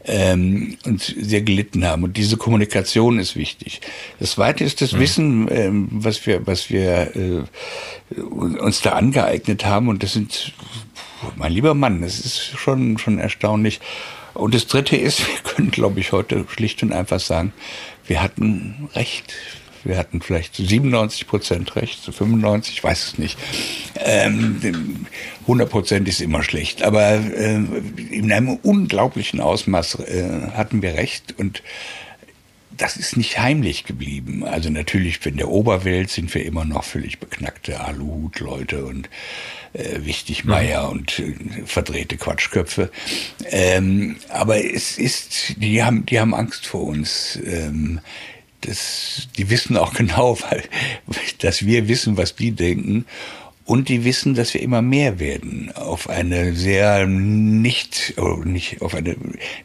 ähm, 0.06 0.76
und 0.84 1.02
sehr 1.02 1.42
gelitten 1.42 1.84
haben. 1.84 2.04
Und 2.04 2.16
diese 2.16 2.36
Kommunikation 2.36 3.18
ist 3.18 3.36
wichtig. 3.36 3.80
Das 4.20 4.32
Zweite 4.32 4.64
ist 4.64 4.80
das 4.80 4.92
mhm. 4.92 4.98
Wissen, 5.00 5.48
ähm, 5.50 5.88
was 5.90 6.26
wir, 6.26 6.46
was 6.46 6.70
wir 6.70 7.12
äh, 7.16 8.20
uns 8.20 8.82
da 8.82 8.92
angeeignet 8.92 9.64
haben. 9.64 9.88
Und 9.88 10.02
das 10.02 10.12
sind, 10.12 10.52
mein 11.36 11.52
lieber 11.52 11.74
Mann, 11.74 12.02
das 12.02 12.20
ist 12.20 12.56
schon, 12.56 12.98
schon 12.98 13.18
erstaunlich. 13.18 13.80
Und 14.34 14.54
das 14.54 14.66
Dritte 14.66 14.96
ist, 14.96 15.18
wir 15.26 15.52
können, 15.52 15.70
glaube 15.70 16.00
ich, 16.00 16.12
heute 16.12 16.44
schlicht 16.48 16.82
und 16.82 16.92
einfach 16.92 17.20
sagen, 17.20 17.52
wir 18.06 18.22
hatten 18.22 18.88
recht. 18.94 19.34
Wir 19.86 19.98
hatten 19.98 20.20
vielleicht 20.20 20.56
97 20.56 21.26
Prozent 21.26 21.76
recht, 21.76 22.02
zu 22.02 22.12
95, 22.12 22.74
ich 22.74 22.84
weiß 22.84 23.04
es 23.06 23.18
nicht. 23.18 23.38
Ähm, 23.98 25.06
100 25.42 25.70
Prozent 25.70 26.08
ist 26.08 26.20
immer 26.20 26.42
schlecht, 26.42 26.82
aber 26.82 27.14
äh, 27.14 27.54
in 28.10 28.32
einem 28.32 28.54
unglaublichen 28.56 29.40
Ausmaß 29.40 30.00
äh, 30.00 30.48
hatten 30.54 30.82
wir 30.82 30.94
recht 30.94 31.34
und 31.38 31.62
das 32.76 32.96
ist 32.96 33.16
nicht 33.16 33.38
heimlich 33.38 33.84
geblieben. 33.84 34.44
Also 34.44 34.70
natürlich 34.70 35.24
in 35.24 35.36
der 35.36 35.48
Oberwelt 35.48 36.10
sind 36.10 36.34
wir 36.34 36.44
immer 36.44 36.64
noch 36.64 36.84
völlig 36.84 37.18
beknackte 37.18 37.80
Aluhut-Leute 37.80 38.84
und 38.84 39.08
äh, 39.72 40.04
Wichtigmeier 40.04 40.84
mhm. 40.84 40.90
und 40.90 41.18
äh, 41.18 41.34
verdrehte 41.64 42.16
Quatschköpfe. 42.16 42.90
Ähm, 43.50 44.16
aber 44.28 44.62
es 44.62 44.98
ist, 44.98 45.54
die 45.56 45.82
haben, 45.82 46.04
die 46.06 46.20
haben 46.20 46.34
Angst 46.34 46.66
vor 46.66 46.82
uns. 46.82 47.38
Ähm, 47.44 48.00
das, 48.62 49.28
die 49.36 49.50
wissen 49.50 49.76
auch 49.76 49.94
genau, 49.94 50.38
weil, 50.40 50.64
dass 51.38 51.64
wir 51.64 51.88
wissen, 51.88 52.16
was 52.16 52.34
die 52.34 52.52
denken. 52.52 53.06
Und 53.64 53.88
die 53.88 54.04
wissen, 54.04 54.34
dass 54.34 54.54
wir 54.54 54.62
immer 54.62 54.80
mehr 54.80 55.18
werden 55.18 55.72
auf 55.74 56.08
eine 56.08 56.54
sehr 56.54 57.04
nicht, 57.08 58.14
oh, 58.16 58.42
nicht 58.44 58.80
auf 58.80 58.94
eine 58.94 59.16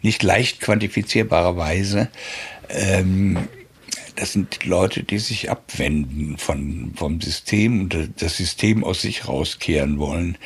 nicht 0.02 0.24
leicht 0.24 0.60
quantifizierbare 0.60 1.56
Weise. 1.56 2.10
Ähm, 2.70 3.38
das 4.16 4.34
sind 4.34 4.66
Leute, 4.66 5.04
die 5.04 5.20
sich 5.20 5.52
abwenden 5.52 6.38
von, 6.38 6.94
vom 6.96 7.22
System 7.22 7.82
und 7.82 8.10
das 8.18 8.38
System 8.38 8.84
aus 8.84 9.02
sich 9.02 9.28
rauskehren 9.28 10.00
wollen. 10.00 10.38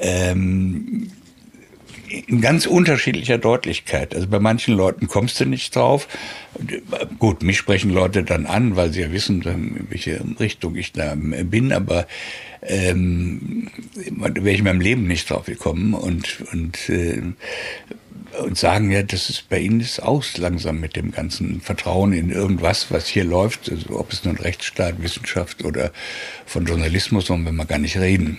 Ähm, 0.00 1.10
in 2.08 2.40
ganz 2.40 2.66
unterschiedlicher 2.66 3.38
Deutlichkeit. 3.38 4.14
Also 4.14 4.26
bei 4.28 4.38
manchen 4.38 4.74
Leuten 4.74 5.08
kommst 5.08 5.38
du 5.40 5.44
nicht 5.44 5.74
drauf. 5.74 6.08
Gut, 7.18 7.42
mich 7.42 7.58
sprechen 7.58 7.90
Leute 7.90 8.24
dann 8.24 8.46
an, 8.46 8.76
weil 8.76 8.92
sie 8.92 9.02
ja 9.02 9.12
wissen, 9.12 9.42
in 9.42 9.86
welche 9.90 10.20
Richtung 10.40 10.74
ich 10.76 10.92
da 10.92 11.14
bin, 11.16 11.72
aber 11.72 12.06
ähm, 12.62 13.68
wäre 13.94 14.50
ich 14.50 14.58
in 14.58 14.64
meinem 14.64 14.80
Leben 14.80 15.06
nicht 15.06 15.30
drauf 15.30 15.46
gekommen 15.46 15.94
und, 15.94 16.42
und, 16.52 16.88
äh, 16.88 17.22
und 18.42 18.58
sagen 18.58 18.90
ja, 18.90 19.02
das 19.02 19.30
ist 19.30 19.48
bei 19.48 19.60
Ihnen 19.60 19.80
ist 19.80 20.02
aus 20.02 20.36
langsam 20.38 20.80
mit 20.80 20.96
dem 20.96 21.12
ganzen 21.12 21.60
Vertrauen 21.60 22.12
in 22.12 22.30
irgendwas, 22.30 22.90
was 22.90 23.06
hier 23.06 23.24
läuft, 23.24 23.70
also 23.70 23.98
ob 23.98 24.12
es 24.12 24.24
nun 24.24 24.36
Rechtsstaat, 24.36 25.02
Wissenschaft 25.02 25.64
oder 25.64 25.92
von 26.46 26.66
Journalismus, 26.66 27.30
wollen 27.30 27.44
wir 27.44 27.52
mal 27.52 27.64
gar 27.64 27.78
nicht 27.78 27.96
reden. 27.96 28.38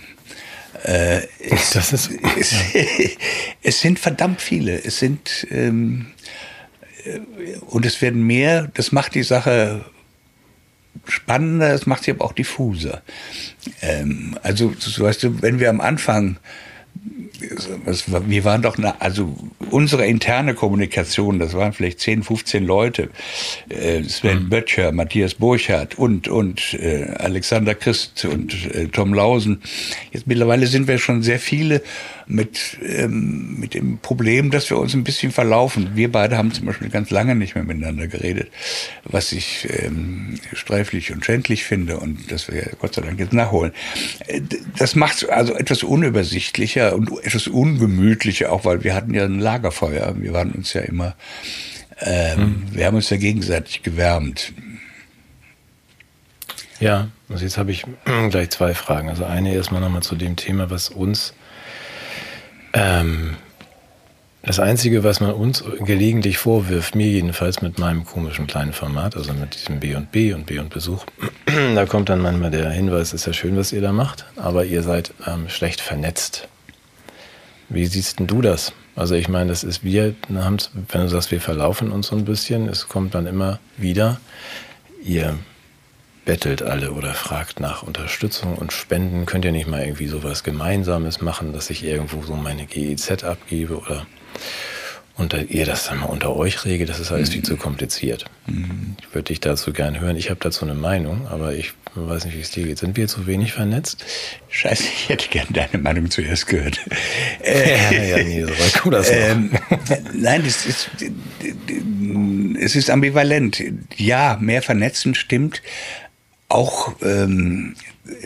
Äh, 0.83 1.27
es, 1.39 1.71
das 1.71 1.93
ist, 1.93 2.11
es, 2.37 2.53
es, 3.63 3.81
sind 3.81 3.99
verdammt 3.99 4.41
viele. 4.41 4.83
Es 4.83 4.99
sind 4.99 5.47
ähm, 5.51 6.07
äh, 7.05 7.19
und 7.67 7.85
es 7.85 8.01
werden 8.01 8.25
mehr. 8.25 8.69
Das 8.73 8.91
macht 8.91 9.15
die 9.15 9.23
Sache 9.23 9.85
spannender. 11.05 11.71
Das 11.71 11.85
macht 11.85 12.03
sie 12.03 12.11
aber 12.11 12.25
auch 12.25 12.33
diffuser. 12.33 13.01
Ähm, 13.81 14.37
also, 14.41 14.73
so 14.77 15.03
weißt 15.03 15.23
du, 15.23 15.41
wenn 15.41 15.59
wir 15.59 15.69
am 15.69 15.81
Anfang 15.81 16.37
wir 17.39 18.43
waren 18.43 18.61
doch, 18.61 18.77
eine, 18.77 19.01
also 19.01 19.35
unsere 19.69 20.05
interne 20.05 20.53
Kommunikation, 20.53 21.39
das 21.39 21.53
waren 21.53 21.73
vielleicht 21.73 21.99
10, 21.99 22.23
15 22.23 22.65
Leute, 22.65 23.09
äh, 23.69 24.03
Sven 24.03 24.43
mhm. 24.43 24.49
Böttcher, 24.49 24.91
Matthias 24.91 25.35
Burchardt 25.35 25.97
und, 25.97 26.27
und 26.27 26.73
äh, 26.73 27.05
Alexander 27.17 27.75
Christ 27.75 28.25
und 28.25 28.73
äh, 28.73 28.87
Tom 28.87 29.13
Lausen. 29.13 29.61
Jetzt 30.11 30.27
mittlerweile 30.27 30.67
sind 30.67 30.87
wir 30.87 30.97
schon 30.97 31.23
sehr 31.23 31.39
viele 31.39 31.81
mit, 32.29 32.77
ähm, 32.85 33.59
mit 33.59 33.73
dem 33.73 33.97
Problem, 33.97 34.51
dass 34.51 34.69
wir 34.69 34.77
uns 34.77 34.93
ein 34.93 35.03
bisschen 35.03 35.31
verlaufen. 35.31 35.95
Wir 35.95 36.11
beide 36.11 36.37
haben 36.37 36.51
zum 36.53 36.67
Beispiel 36.67 36.89
ganz 36.89 37.09
lange 37.09 37.33
nicht 37.33 37.55
mehr 37.55 37.63
miteinander 37.63 38.07
geredet, 38.07 38.51
was 39.03 39.31
ich 39.31 39.67
ähm, 39.69 40.35
streiflich 40.53 41.11
und 41.11 41.25
schändlich 41.25 41.63
finde 41.63 41.97
und 41.97 42.31
das 42.31 42.47
wir 42.47 42.71
Gott 42.79 42.93
sei 42.93 43.01
Dank 43.01 43.19
jetzt 43.19 43.33
nachholen. 43.33 43.73
Äh, 44.27 44.41
das 44.77 44.95
macht 44.95 45.27
also 45.27 45.55
etwas 45.55 45.81
unübersichtlicher 45.81 46.95
und 46.95 47.11
etwas 47.23 47.47
ungemütlicher, 47.47 48.51
auch 48.51 48.63
weil 48.63 48.83
wir 48.83 48.93
hatten 48.93 49.15
ja 49.15 49.25
ein 49.25 49.39
Lagerfeuer. 49.39 50.13
Wir 50.19 50.31
waren 50.31 50.51
uns 50.51 50.73
ja 50.73 50.81
immer, 50.81 51.15
ähm, 51.99 52.37
hm. 52.37 52.63
wir 52.73 52.85
haben 52.85 52.95
uns 52.95 53.09
ja 53.09 53.17
gegenseitig 53.17 53.81
gewärmt. 53.81 54.53
Ja, 56.79 57.09
also 57.27 57.43
jetzt 57.43 57.57
habe 57.57 57.71
ich 57.71 57.85
gleich 58.29 58.51
zwei 58.51 58.75
Fragen. 58.75 59.09
Also 59.09 59.25
eine 59.25 59.51
erstmal 59.51 59.81
nochmal 59.81 60.03
zu 60.03 60.15
dem 60.15 60.35
Thema, 60.35 60.69
was 60.69 60.89
uns 60.89 61.33
ähm, 62.73 63.35
das 64.41 64.59
Einzige, 64.59 65.03
was 65.03 65.19
man 65.19 65.33
uns 65.33 65.63
gelegentlich 65.81 66.37
vorwirft, 66.37 66.95
mir 66.95 67.07
jedenfalls 67.07 67.61
mit 67.61 67.77
meinem 67.77 68.05
komischen 68.05 68.47
kleinen 68.47 68.71
Format, 68.71 69.17
also 69.17 69.33
mit 69.33 69.55
diesem 69.55 69.79
B 69.79 69.95
und 69.95 70.11
B 70.11 70.33
und 70.33 70.45
B 70.45 70.59
und 70.59 70.69
Besuch, 70.69 71.05
da 71.75 71.85
kommt 71.85 72.09
dann 72.09 72.21
manchmal 72.21 72.49
der 72.49 72.69
Hinweis, 72.69 73.13
ist 73.13 73.25
ja 73.25 73.33
schön, 73.33 73.57
was 73.57 73.73
ihr 73.73 73.81
da 73.81 73.91
macht, 73.91 74.25
aber 74.37 74.65
ihr 74.65 74.81
seid 74.81 75.13
ähm, 75.27 75.49
schlecht 75.49 75.81
vernetzt. 75.81 76.47
Wie 77.67 77.85
siehst 77.85 78.19
denn 78.19 78.27
du 78.27 78.41
das? 78.41 78.73
Also 78.95 79.15
ich 79.15 79.27
meine, 79.29 79.49
das 79.49 79.63
ist 79.63 79.83
wir, 79.83 80.15
wenn 80.27 80.57
du 81.01 81.07
sagst, 81.07 81.31
wir 81.31 81.41
verlaufen 81.41 81.91
uns 81.91 82.07
so 82.07 82.15
ein 82.15 82.25
bisschen, 82.25 82.67
es 82.67 82.87
kommt 82.87 83.15
dann 83.15 83.27
immer 83.27 83.59
wieder, 83.77 84.19
ihr 85.03 85.37
bettelt 86.29 86.61
alle 86.61 86.91
oder 86.91 87.15
fragt 87.15 87.59
nach 87.59 87.81
Unterstützung 87.81 88.53
und 88.53 88.71
Spenden. 88.71 89.25
Könnt 89.25 89.45
ihr 89.45 89.51
nicht 89.51 89.67
mal 89.67 89.81
irgendwie 89.81 90.05
sowas 90.05 90.43
Gemeinsames 90.43 91.21
machen, 91.21 91.53
dass 91.53 91.71
ich 91.71 91.83
irgendwo 91.83 92.21
so 92.21 92.35
meine 92.35 92.67
GEZ 92.67 93.23
abgebe 93.23 93.79
oder 93.79 94.05
unter 95.15 95.41
ihr 95.41 95.65
das 95.65 95.87
dann 95.87 96.01
mal 96.01 96.05
unter 96.05 96.35
euch 96.35 96.65
regelt? 96.65 96.87
Das 96.87 96.99
ist 96.99 97.11
alles 97.11 97.29
mhm. 97.29 97.33
viel 97.33 97.41
zu 97.41 97.57
kompliziert. 97.57 98.25
Mhm. 98.45 98.95
Ich 99.01 99.15
würde 99.15 99.29
dich 99.29 99.39
dazu 99.39 99.73
gern 99.73 99.99
hören. 99.99 100.17
Ich 100.17 100.29
habe 100.29 100.39
dazu 100.39 100.65
eine 100.65 100.75
Meinung, 100.75 101.27
aber 101.29 101.55
ich 101.55 101.73
weiß 101.95 102.25
nicht, 102.25 102.37
wie 102.37 102.41
es 102.41 102.51
dir 102.51 102.67
geht. 102.67 102.77
Sind 102.77 102.95
wir 102.95 103.07
zu 103.07 103.25
wenig 103.25 103.53
vernetzt? 103.53 104.05
Scheiße, 104.49 104.83
ich 104.83 105.09
hätte 105.09 105.29
gern 105.29 105.47
deine 105.49 105.81
Meinung 105.81 106.11
zuerst 106.11 106.45
gehört. 106.45 106.79
ja, 107.43 107.91
ja, 107.91 108.17
nee, 108.23 108.43
so 108.43 108.51
weit 108.51 108.73
kommt 108.75 108.93
das 108.93 109.09
ähm, 109.09 109.49
Nein, 110.13 110.43
es 110.45 110.67
ist, 110.67 110.89
es 112.61 112.75
ist 112.75 112.91
ambivalent. 112.91 113.63
Ja, 113.97 114.37
mehr 114.39 114.61
vernetzen 114.61 115.15
stimmt, 115.15 115.63
auch 116.49 116.93
ähm, 117.03 117.75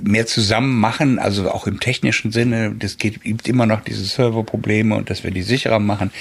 mehr 0.01 0.25
zusammen 0.25 0.79
machen, 0.79 1.19
also 1.19 1.51
auch 1.51 1.67
im 1.67 1.81
technischen 1.81 2.31
Sinne. 2.31 2.73
Das 2.77 2.97
geht, 2.97 3.21
gibt 3.21 3.49
immer 3.49 3.65
noch 3.65 3.81
diese 3.81 4.05
Serverprobleme 4.05 4.95
und 4.95 5.09
dass 5.09 5.25
wir 5.25 5.31
die 5.31 5.41
sicherer 5.41 5.79
machen, 5.79 6.11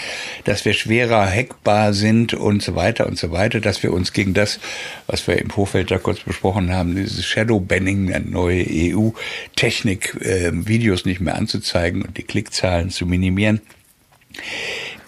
dass 0.45 0.65
wir 0.65 0.73
schwerer 0.73 1.25
hackbar 1.25 1.93
sind 1.93 2.35
und 2.35 2.61
so 2.61 2.75
weiter 2.75 3.07
und 3.07 3.19
so 3.19 3.31
weiter, 3.31 3.61
dass 3.61 3.85
wir 3.85 3.93
uns 3.93 4.13
gegen 4.13 4.35
das, 4.35 4.59
was 5.07 5.27
wir 5.29 5.39
im 5.39 5.51
Vorfeld 5.51 5.93
da 5.93 5.99
kurz 5.99 6.21
besprochen 6.21 6.73
haben, 6.73 6.97
dieses 6.97 7.25
Shadow-Banning, 7.25 8.13
eine 8.13 8.27
neue 8.27 8.67
EU-Technik, 8.69 10.17
äh, 10.21 10.51
Videos 10.53 11.05
nicht 11.05 11.21
mehr 11.21 11.37
anzuzeigen 11.37 12.03
und 12.03 12.17
die 12.19 12.25
Klickzahlen 12.25 12.91
zu 12.91 13.07
minimieren 13.07 13.61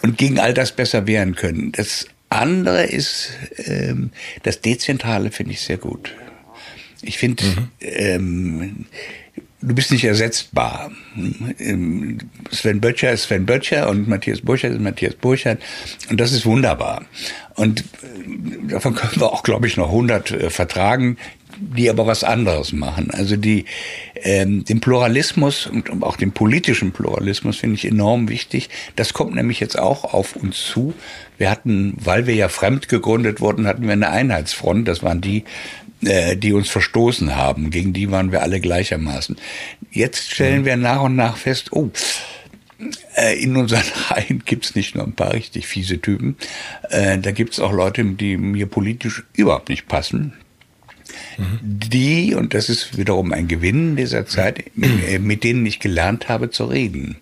und 0.01 0.17
gegen 0.17 0.39
all 0.39 0.53
das 0.53 0.71
besser 0.71 1.07
wehren 1.07 1.35
können. 1.35 1.73
Das 1.73 2.07
andere 2.29 2.83
ist, 2.83 3.31
ähm, 3.57 4.11
das 4.43 4.61
Dezentrale 4.61 5.31
finde 5.31 5.51
ich 5.51 5.61
sehr 5.61 5.77
gut. 5.77 6.13
Ich 7.05 7.17
finde, 7.17 7.43
mhm. 7.43 7.67
ähm, 7.81 8.85
du 9.61 9.75
bist 9.75 9.91
nicht 9.91 10.03
ersetzbar. 10.03 10.91
Ähm, 11.59 12.19
Sven 12.51 12.81
Böttcher 12.81 13.11
ist 13.11 13.23
Sven 13.23 13.45
Böttcher 13.45 13.89
und 13.89 14.07
Matthias 14.07 14.41
Burchardt 14.41 14.73
ist 14.73 14.81
Matthias 14.81 15.15
Burchardt. 15.15 15.59
Und 16.09 16.19
das 16.19 16.31
ist 16.31 16.45
wunderbar. 16.45 17.05
Und 17.55 17.81
äh, 17.81 18.69
davon 18.69 18.95
können 18.95 19.19
wir 19.19 19.31
auch, 19.31 19.43
glaube 19.43 19.67
ich, 19.67 19.77
noch 19.77 19.87
100 19.87 20.31
äh, 20.31 20.49
vertragen, 20.49 21.17
die 21.57 21.89
aber 21.89 22.05
was 22.05 22.23
anderes 22.23 22.73
machen. 22.73 23.11
Also 23.11 23.37
die, 23.37 23.65
ähm, 24.15 24.65
den 24.65 24.81
Pluralismus 24.81 25.67
und 25.67 26.03
auch 26.03 26.17
den 26.17 26.31
politischen 26.31 26.91
Pluralismus 26.91 27.57
finde 27.57 27.75
ich 27.75 27.85
enorm 27.85 28.29
wichtig. 28.29 28.69
Das 28.95 29.13
kommt 29.13 29.35
nämlich 29.35 29.59
jetzt 29.59 29.79
auch 29.79 30.03
auf 30.13 30.35
uns 30.35 30.61
zu. 30.65 30.93
Wir 31.37 31.49
hatten, 31.49 31.93
weil 31.97 32.27
wir 32.27 32.35
ja 32.35 32.49
fremd 32.49 32.89
gegründet 32.89 33.39
wurden, 33.39 33.67
hatten 33.67 33.83
wir 33.83 33.93
eine 33.93 34.09
Einheitsfront. 34.09 34.87
Das 34.87 35.01
waren 35.01 35.21
die, 35.21 35.45
äh, 36.05 36.35
die 36.37 36.53
uns 36.53 36.69
verstoßen 36.69 37.35
haben. 37.35 37.69
Gegen 37.69 37.93
die 37.93 38.11
waren 38.11 38.31
wir 38.31 38.41
alle 38.41 38.59
gleichermaßen. 38.59 39.37
Jetzt 39.91 40.31
stellen 40.31 40.61
mhm. 40.61 40.65
wir 40.65 40.77
nach 40.77 41.01
und 41.01 41.15
nach 41.15 41.37
fest, 41.37 41.71
oh, 41.71 41.89
äh, 43.15 43.41
in 43.41 43.55
unseren 43.55 43.83
Reihen 44.09 44.43
gibt's 44.45 44.75
nicht 44.75 44.95
nur 44.95 45.03
ein 45.03 45.13
paar 45.13 45.33
richtig 45.33 45.67
fiese 45.67 45.99
Typen, 45.99 46.37
äh, 46.89 47.17
da 47.17 47.31
gibt's 47.31 47.59
auch 47.59 47.71
Leute, 47.71 48.03
die 48.03 48.37
mir 48.37 48.67
politisch 48.67 49.23
überhaupt 49.33 49.69
nicht 49.69 49.87
passen. 49.87 50.33
Mhm. 51.37 51.59
Die, 51.61 52.35
und 52.35 52.53
das 52.53 52.69
ist 52.69 52.97
wiederum 52.97 53.31
ein 53.31 53.47
Gewinn 53.47 53.95
dieser 53.95 54.25
Zeit, 54.25 54.65
mhm. 54.75 55.25
mit 55.25 55.43
denen 55.43 55.65
ich 55.65 55.79
gelernt 55.79 56.29
habe 56.29 56.49
zu 56.49 56.65
reden. 56.65 57.17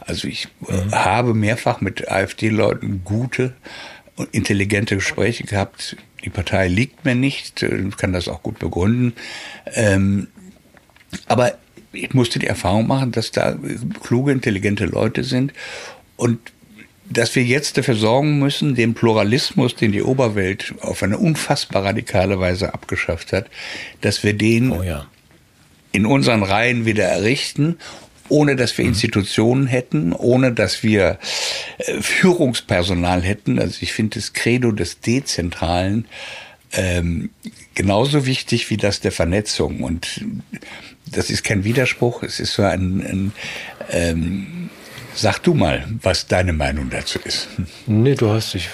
Also 0.00 0.28
ich 0.28 0.48
mhm. 0.60 0.92
habe 0.92 1.34
mehrfach 1.34 1.80
mit 1.80 2.08
AfD-Leuten 2.08 3.02
gute 3.04 3.54
und 4.16 4.32
intelligente 4.32 4.96
Gespräche 4.96 5.44
gehabt, 5.44 5.96
die 6.26 6.30
Partei 6.30 6.66
liegt 6.66 7.04
mir 7.04 7.14
nicht, 7.14 7.62
äh, 7.62 7.88
kann 7.96 8.12
das 8.12 8.28
auch 8.28 8.42
gut 8.42 8.58
begründen. 8.58 9.14
Ähm, 9.74 10.26
aber 11.26 11.56
ich 11.92 12.12
musste 12.12 12.38
die 12.38 12.48
Erfahrung 12.48 12.86
machen, 12.86 13.12
dass 13.12 13.30
da 13.30 13.56
kluge, 14.02 14.32
intelligente 14.32 14.84
Leute 14.84 15.24
sind 15.24 15.54
und 16.16 16.38
dass 17.08 17.36
wir 17.36 17.44
jetzt 17.44 17.78
dafür 17.78 17.94
sorgen 17.94 18.40
müssen, 18.40 18.74
den 18.74 18.94
Pluralismus, 18.94 19.76
den 19.76 19.92
die 19.92 20.02
Oberwelt 20.02 20.74
auf 20.80 21.04
eine 21.04 21.16
unfassbar 21.16 21.84
radikale 21.84 22.40
Weise 22.40 22.74
abgeschafft 22.74 23.32
hat, 23.32 23.46
dass 24.00 24.24
wir 24.24 24.34
den 24.34 24.72
oh 24.72 24.82
ja. 24.82 25.06
in 25.92 26.04
unseren 26.04 26.42
Reihen 26.42 26.84
wieder 26.84 27.04
errichten 27.04 27.78
ohne 28.28 28.56
dass 28.56 28.76
wir 28.76 28.84
mhm. 28.84 28.90
Institutionen 28.90 29.66
hätten, 29.66 30.12
ohne 30.12 30.52
dass 30.52 30.82
wir 30.82 31.18
äh, 31.78 32.00
Führungspersonal 32.00 33.22
hätten. 33.22 33.58
Also 33.58 33.78
ich 33.80 33.92
finde 33.92 34.18
das 34.18 34.32
Credo 34.32 34.72
des 34.72 35.00
Dezentralen 35.00 36.06
ähm, 36.72 37.30
genauso 37.74 38.26
wichtig 38.26 38.70
wie 38.70 38.76
das 38.76 39.00
der 39.00 39.12
Vernetzung. 39.12 39.82
Und 39.82 40.24
das 41.06 41.30
ist 41.30 41.44
kein 41.44 41.64
Widerspruch, 41.64 42.22
es 42.22 42.40
ist 42.40 42.54
so 42.54 42.62
ein, 42.62 43.00
ein 43.00 43.32
ähm, 43.90 44.70
Sag 45.18 45.38
du 45.44 45.54
mal, 45.54 45.86
was 46.02 46.26
deine 46.26 46.52
Meinung 46.52 46.90
dazu 46.90 47.18
ist. 47.24 47.48
Nee, 47.86 48.16
du 48.16 48.28
hast, 48.28 48.54
ich 48.54 48.68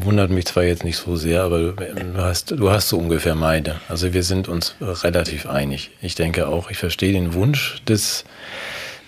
wundert 0.00 0.32
mich 0.32 0.46
zwar 0.46 0.64
jetzt 0.64 0.82
nicht 0.82 0.96
so 0.96 1.14
sehr, 1.14 1.44
aber 1.44 1.60
du 1.60 2.16
hast, 2.16 2.50
du 2.50 2.70
hast 2.72 2.88
so 2.88 2.98
ungefähr 2.98 3.36
meine. 3.36 3.80
Also 3.88 4.12
wir 4.12 4.24
sind 4.24 4.48
uns 4.48 4.74
relativ 4.80 5.46
einig. 5.46 5.92
Ich 6.02 6.16
denke 6.16 6.48
auch, 6.48 6.72
ich 6.72 6.76
verstehe 6.76 7.12
den 7.12 7.34
Wunsch 7.34 7.84
des, 7.86 8.24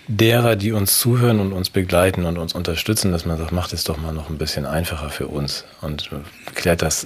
derer, 0.09 0.55
die 0.55 0.71
uns 0.71 0.99
zuhören 0.99 1.39
und 1.39 1.53
uns 1.53 1.69
begleiten 1.69 2.25
und 2.25 2.39
uns 2.39 2.53
unterstützen, 2.53 3.11
dass 3.11 3.25
man 3.25 3.37
sagt, 3.37 3.51
macht 3.51 3.73
es 3.73 3.83
doch 3.83 3.97
mal 3.97 4.11
noch 4.11 4.29
ein 4.29 4.39
bisschen 4.39 4.65
einfacher 4.65 5.11
für 5.11 5.27
uns 5.27 5.65
und 5.81 6.09
klärt 6.55 6.81
das 6.81 7.05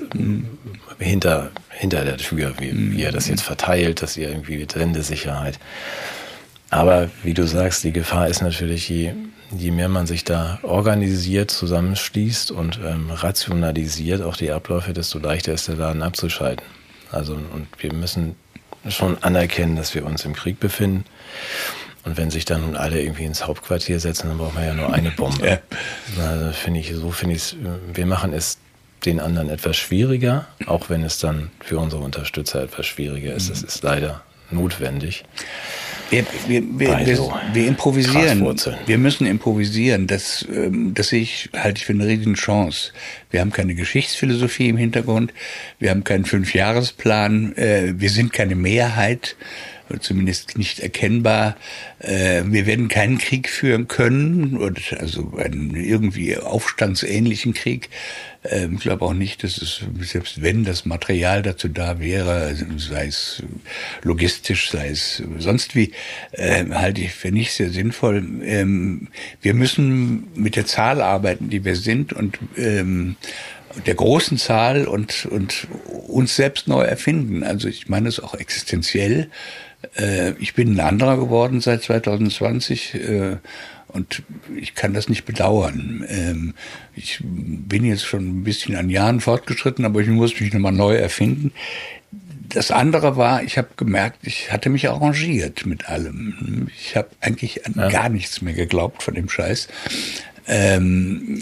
hinter, 1.00 1.52
hinter 1.70 2.06
der 2.06 2.18
Tür, 2.18 2.54
wie, 2.60 2.92
wie 2.94 3.02
ihr 3.02 3.12
das 3.12 3.28
jetzt 3.28 3.44
verteilt, 3.44 4.02
dass 4.02 4.16
ihr 4.16 4.30
irgendwie 4.30 4.66
Sendesicherheit. 4.72 5.60
Aber 6.70 7.10
wie 7.24 7.34
du 7.34 7.46
sagst, 7.46 7.84
die 7.84 7.92
Gefahr 7.92 8.30
ist 8.30 8.42
natürlich, 8.42 8.88
je, 8.88 9.12
je 9.52 9.72
mehr 9.72 9.90
man 9.90 10.08
sich 10.08 10.24
da 10.24 10.60
organisiert, 10.64 11.52
zusammenschließt 11.52 12.52
und 12.52 12.80
ähm, 12.84 13.12
rationalisiert 13.12 14.22
auch 14.22 14.38
die 14.38 14.50
Abläufe, 14.50 14.94
desto 14.94 15.20
leichter 15.20 15.52
ist 15.54 15.68
der 15.68 15.76
Laden 15.76 16.02
abzuschalten. 16.02 16.66
Also, 17.12 17.34
und 17.34 17.68
wir 17.80 17.94
müssen 17.94 18.36
schon 18.88 19.22
anerkennen, 19.22 19.76
dass 19.76 19.94
wir 19.94 20.06
uns 20.06 20.24
im 20.24 20.34
Krieg 20.34 20.60
befinden. 20.60 21.04
Und 22.06 22.18
wenn 22.18 22.30
sich 22.30 22.46
dann 22.46 22.62
nun 22.62 22.76
alle 22.76 23.02
irgendwie 23.02 23.24
ins 23.24 23.48
Hauptquartier 23.48 24.00
setzen, 24.00 24.28
dann 24.28 24.38
brauchen 24.38 24.58
wir 24.58 24.66
ja 24.66 24.74
nur 24.74 24.94
eine 24.94 25.12
Bombe. 25.12 25.62
Ja. 26.18 26.30
Also 26.30 26.52
finde 26.52 26.80
ich, 26.80 26.94
so 26.94 27.12
finde 27.12 27.36
ich 27.36 27.42
es, 27.42 27.56
wir 27.94 28.06
machen 28.06 28.34
es 28.34 28.58
den 29.06 29.20
anderen 29.20 29.50
etwas 29.50 29.78
schwieriger, 29.78 30.48
auch 30.66 30.90
wenn 30.90 31.04
es 31.04 31.18
dann 31.18 31.50
für 31.62 31.80
unsere 31.80 32.02
Unterstützer 32.02 32.64
etwas 32.64 32.86
schwieriger 32.86 33.34
ist. 33.34 33.50
Das 33.50 33.62
mhm. 33.62 33.68
ist 33.68 33.84
leider 33.84 34.22
notwendig. 34.52 35.24
Wir, 36.10 36.26
wir, 36.48 36.64
wir, 36.78 36.96
also, 36.96 37.34
wir, 37.54 37.68
improvisieren. 37.68 38.46
Wir 38.86 38.98
müssen 39.00 39.26
improvisieren. 39.26 40.06
Das, 40.06 40.46
ähm, 40.54 40.94
das 40.94 41.08
sehe 41.08 41.22
ich, 41.22 41.50
halte 41.56 41.80
ich 41.80 41.86
für 41.86 41.94
eine 41.94 42.06
riesige 42.06 42.34
Chance. 42.34 42.92
Wir 43.32 43.40
haben 43.40 43.52
keine 43.52 43.74
Geschichtsphilosophie 43.74 44.70
im 44.70 44.78
Hintergrund. 44.78 45.34
Wir 45.80 45.90
haben 45.90 46.04
keinen 46.04 46.26
Fünfjahresplan. 46.26 47.58
Äh, 47.58 47.94
wir 47.98 48.12
sind 48.12 48.32
keine 48.32 48.56
Mehrheit 48.56 49.36
zumindest 50.00 50.58
nicht 50.58 50.80
erkennbar. 50.80 51.56
Äh, 52.00 52.44
wir 52.46 52.66
werden 52.66 52.88
keinen 52.88 53.18
Krieg 53.18 53.50
führen 53.50 53.88
können, 53.88 54.58
also 54.98 55.34
einen 55.38 55.76
irgendwie 55.76 56.38
aufstandsähnlichen 56.38 57.54
Krieg. 57.54 57.90
Ähm, 58.44 58.76
ich 58.76 58.82
glaube 58.82 59.06
auch 59.06 59.14
nicht, 59.14 59.44
dass 59.44 59.58
es, 59.58 59.82
selbst 60.02 60.42
wenn 60.42 60.64
das 60.64 60.86
Material 60.86 61.42
dazu 61.42 61.68
da 61.68 62.00
wäre, 62.00 62.56
sei 62.78 63.08
es 63.08 63.44
logistisch, 64.02 64.72
sei 64.72 64.90
es 64.90 65.24
sonst 65.38 65.76
wie, 65.76 65.92
äh, 66.32 66.66
halte 66.72 67.02
ich 67.02 67.12
für 67.12 67.32
nicht 67.32 67.54
sehr 67.54 67.70
sinnvoll. 67.70 68.26
Ähm, 68.44 69.08
wir 69.42 69.54
müssen 69.54 70.28
mit 70.36 70.56
der 70.56 70.66
Zahl 70.66 71.02
arbeiten, 71.02 71.50
die 71.50 71.64
wir 71.64 71.76
sind 71.76 72.14
und 72.14 72.40
ähm, 72.58 73.16
der 73.86 73.96
großen 73.96 74.38
Zahl 74.38 74.88
und, 74.88 75.26
und 75.26 75.68
uns 76.08 76.36
selbst 76.36 76.68
neu 76.68 76.84
erfinden. 76.84 77.44
Also 77.44 77.68
ich 77.68 77.90
meine 77.90 78.10
es 78.10 78.20
auch 78.20 78.36
existenziell. 78.36 79.30
Äh, 79.96 80.32
ich 80.40 80.54
bin 80.54 80.76
ein 80.76 80.80
anderer 80.80 81.18
geworden 81.18 81.62
seit 81.62 81.84
2020 81.84 82.96
äh, 82.96 83.38
und 83.88 84.24
ich 84.56 84.76
kann 84.76 84.94
das 84.94 85.10
nicht 85.10 85.26
bedauern. 85.26 86.06
Ähm, 86.10 86.54
ich 86.96 87.20
bin 87.24 87.86
jetzt 87.86 88.06
schon 88.06 88.40
ein 88.40 88.44
bisschen 88.44 88.76
an 88.76 88.90
Jahren 88.90 89.20
fortgeschritten, 89.20 89.86
aber 89.86 90.02
ich 90.02 90.08
muss 90.08 90.40
mich 90.40 90.54
nochmal 90.54 90.72
neu 90.72 90.96
erfinden. 90.96 91.52
Das 92.50 92.72
andere 92.72 93.18
war, 93.18 93.44
ich 93.44 93.58
habe 93.58 93.70
gemerkt, 93.78 94.20
ich 94.28 94.52
hatte 94.52 94.70
mich 94.70 94.88
arrangiert 94.88 95.66
mit 95.66 95.90
allem. 95.90 96.68
Ich 96.78 96.96
habe 96.96 97.10
eigentlich 97.20 97.66
an 97.66 97.74
ja. 97.76 97.90
gar 97.90 98.10
nichts 98.10 98.42
mehr 98.42 98.54
geglaubt 98.54 99.02
von 99.02 99.16
dem 99.16 99.30
Scheiß. 99.30 99.68
Ähm, 100.46 101.42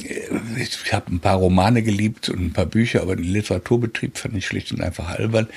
ich 0.58 0.94
habe 0.94 1.12
ein 1.12 1.20
paar 1.20 1.38
Romane 1.38 1.82
geliebt 1.82 2.30
und 2.30 2.40
ein 2.40 2.54
paar 2.54 2.66
Bücher, 2.68 3.02
aber 3.02 3.16
den 3.16 3.26
Literaturbetrieb 3.26 4.18
fand 4.18 4.36
ich 4.38 4.46
schlicht 4.46 4.72
und 4.72 4.82
einfach 4.82 5.10
albern. 5.10 5.48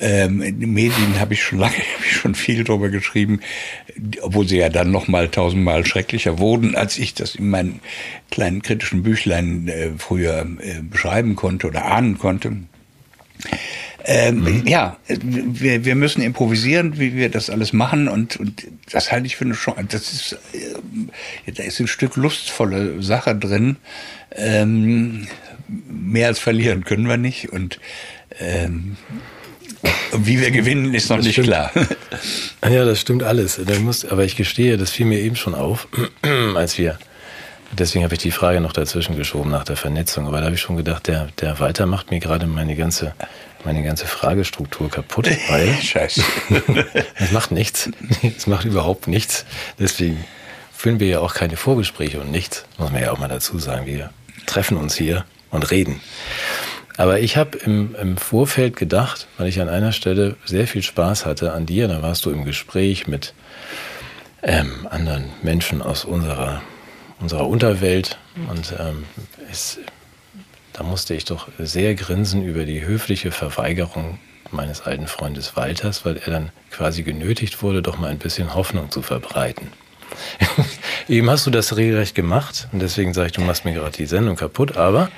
Ähm, 0.00 0.42
in 0.42 0.60
den 0.60 0.72
Medien 0.72 1.18
habe 1.18 1.34
ich 1.34 1.42
schon 1.42 1.58
lange, 1.58 1.74
habe 1.74 2.04
ich 2.04 2.16
schon 2.16 2.34
viel 2.34 2.64
drüber 2.64 2.88
geschrieben, 2.88 3.40
obwohl 4.22 4.46
sie 4.46 4.58
ja 4.58 4.68
dann 4.68 4.90
noch 4.90 5.08
mal 5.08 5.28
tausendmal 5.28 5.84
schrecklicher 5.86 6.38
wurden, 6.38 6.76
als 6.76 6.98
ich 6.98 7.14
das 7.14 7.34
in 7.34 7.50
meinen 7.50 7.80
kleinen 8.30 8.62
kritischen 8.62 9.02
Büchlein 9.02 9.68
äh, 9.68 9.90
früher 9.98 10.46
äh, 10.60 10.82
beschreiben 10.82 11.36
konnte 11.36 11.66
oder 11.66 11.86
ahnen 11.86 12.18
konnte. 12.18 12.56
Ähm, 14.04 14.40
mhm. 14.40 14.66
Ja, 14.66 14.96
wir, 15.08 15.84
wir 15.84 15.94
müssen 15.94 16.22
improvisieren, 16.22 16.98
wie 16.98 17.14
wir 17.14 17.28
das 17.28 17.50
alles 17.50 17.72
machen 17.72 18.08
und, 18.08 18.36
und 18.36 18.66
das 18.90 19.12
halte 19.12 19.26
ich 19.26 19.36
für 19.36 19.44
eine 19.44 19.54
Chance. 19.54 19.84
Das 19.90 20.12
ist, 20.12 20.32
äh, 20.54 21.52
da 21.52 21.62
ist 21.62 21.80
ein 21.80 21.88
Stück 21.88 22.16
lustvolle 22.16 23.02
Sache 23.02 23.36
drin. 23.36 23.76
Ähm, 24.32 25.26
mehr 25.68 26.28
als 26.28 26.38
verlieren 26.38 26.84
können 26.84 27.08
wir 27.08 27.18
nicht 27.18 27.52
und 27.52 27.80
ähm, 28.38 28.96
wie 30.12 30.40
wir 30.40 30.50
gewinnen, 30.50 30.94
ist 30.94 31.10
noch 31.10 31.16
das 31.16 31.26
nicht 31.26 31.34
stimmt. 31.34 31.48
klar. 31.48 31.70
Ja, 32.68 32.84
das 32.84 33.00
stimmt 33.00 33.22
alles. 33.22 33.60
aber 34.10 34.24
ich 34.24 34.36
gestehe, 34.36 34.76
das 34.76 34.90
fiel 34.90 35.06
mir 35.06 35.20
eben 35.20 35.36
schon 35.36 35.54
auf, 35.54 35.88
als 36.54 36.78
wir. 36.78 36.98
Deswegen 37.72 38.04
habe 38.04 38.14
ich 38.14 38.20
die 38.20 38.30
Frage 38.30 38.60
noch 38.60 38.72
dazwischen 38.72 39.16
geschoben 39.16 39.50
nach 39.50 39.64
der 39.64 39.76
Vernetzung. 39.76 40.26
Aber 40.26 40.38
da 40.38 40.46
habe 40.46 40.54
ich 40.54 40.60
schon 40.60 40.76
gedacht, 40.76 41.06
der, 41.06 41.28
der 41.40 41.60
Walter 41.60 41.86
macht 41.86 42.10
mir 42.10 42.18
gerade 42.18 42.46
meine 42.46 42.76
ganze, 42.76 43.14
meine 43.64 43.82
ganze 43.82 44.06
Fragestruktur 44.06 44.90
kaputt. 44.90 45.28
Weil 45.48 45.74
Scheiße. 45.74 46.22
das 47.18 47.32
macht 47.32 47.50
nichts. 47.50 47.90
Das 48.22 48.46
macht 48.46 48.64
überhaupt 48.64 49.06
nichts. 49.06 49.44
Deswegen 49.78 50.24
führen 50.74 50.98
wir 50.98 51.08
ja 51.08 51.20
auch 51.20 51.34
keine 51.34 51.56
Vorgespräche 51.56 52.20
und 52.20 52.30
nichts. 52.30 52.64
Muss 52.78 52.90
man 52.90 53.02
ja 53.02 53.12
auch 53.12 53.18
mal 53.18 53.28
dazu 53.28 53.58
sagen. 53.58 53.84
Wir 53.84 54.10
treffen 54.46 54.76
uns 54.78 54.96
hier 54.96 55.24
und 55.50 55.70
reden. 55.70 56.00
Aber 56.98 57.20
ich 57.20 57.36
habe 57.36 57.56
im, 57.58 57.94
im 57.94 58.16
Vorfeld 58.16 58.74
gedacht, 58.74 59.28
weil 59.38 59.46
ich 59.46 59.60
an 59.60 59.68
einer 59.68 59.92
Stelle 59.92 60.36
sehr 60.44 60.66
viel 60.66 60.82
Spaß 60.82 61.26
hatte 61.26 61.52
an 61.52 61.64
dir, 61.64 61.86
da 61.86 62.02
warst 62.02 62.26
du 62.26 62.30
im 62.30 62.44
Gespräch 62.44 63.06
mit 63.06 63.34
ähm, 64.42 64.88
anderen 64.90 65.30
Menschen 65.40 65.80
aus 65.80 66.04
unserer, 66.04 66.60
unserer 67.20 67.46
Unterwelt 67.46 68.18
und 68.50 68.74
ähm, 68.80 69.04
es, 69.48 69.78
da 70.72 70.82
musste 70.82 71.14
ich 71.14 71.24
doch 71.24 71.46
sehr 71.60 71.94
grinsen 71.94 72.42
über 72.42 72.64
die 72.64 72.84
höfliche 72.84 73.30
Verweigerung 73.30 74.18
meines 74.50 74.80
alten 74.80 75.06
Freundes 75.06 75.56
Walters, 75.56 76.04
weil 76.04 76.16
er 76.16 76.32
dann 76.32 76.50
quasi 76.72 77.04
genötigt 77.04 77.62
wurde, 77.62 77.80
doch 77.80 77.96
mal 77.96 78.10
ein 78.10 78.18
bisschen 78.18 78.54
Hoffnung 78.54 78.90
zu 78.90 79.02
verbreiten. 79.02 79.68
Eben 81.08 81.30
hast 81.30 81.46
du 81.46 81.50
das 81.50 81.76
regelrecht 81.76 82.14
gemacht 82.14 82.68
und 82.72 82.80
deswegen 82.80 83.14
sage 83.14 83.28
ich, 83.28 83.32
du 83.32 83.40
machst 83.40 83.64
mir 83.64 83.72
gerade 83.72 83.96
die 83.96 84.06
Sendung 84.06 84.36
kaputt, 84.36 84.76
aber 84.76 85.10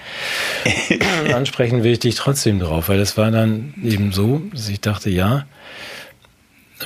ansprechen 1.34 1.82
will 1.82 1.92
ich 1.92 1.98
dich 2.00 2.14
trotzdem 2.14 2.60
drauf, 2.60 2.88
weil 2.88 3.00
es 3.00 3.16
war 3.16 3.30
dann 3.30 3.74
eben 3.82 4.12
so, 4.12 4.42
dass 4.52 4.68
ich 4.68 4.80
dachte, 4.80 5.10
ja, 5.10 5.46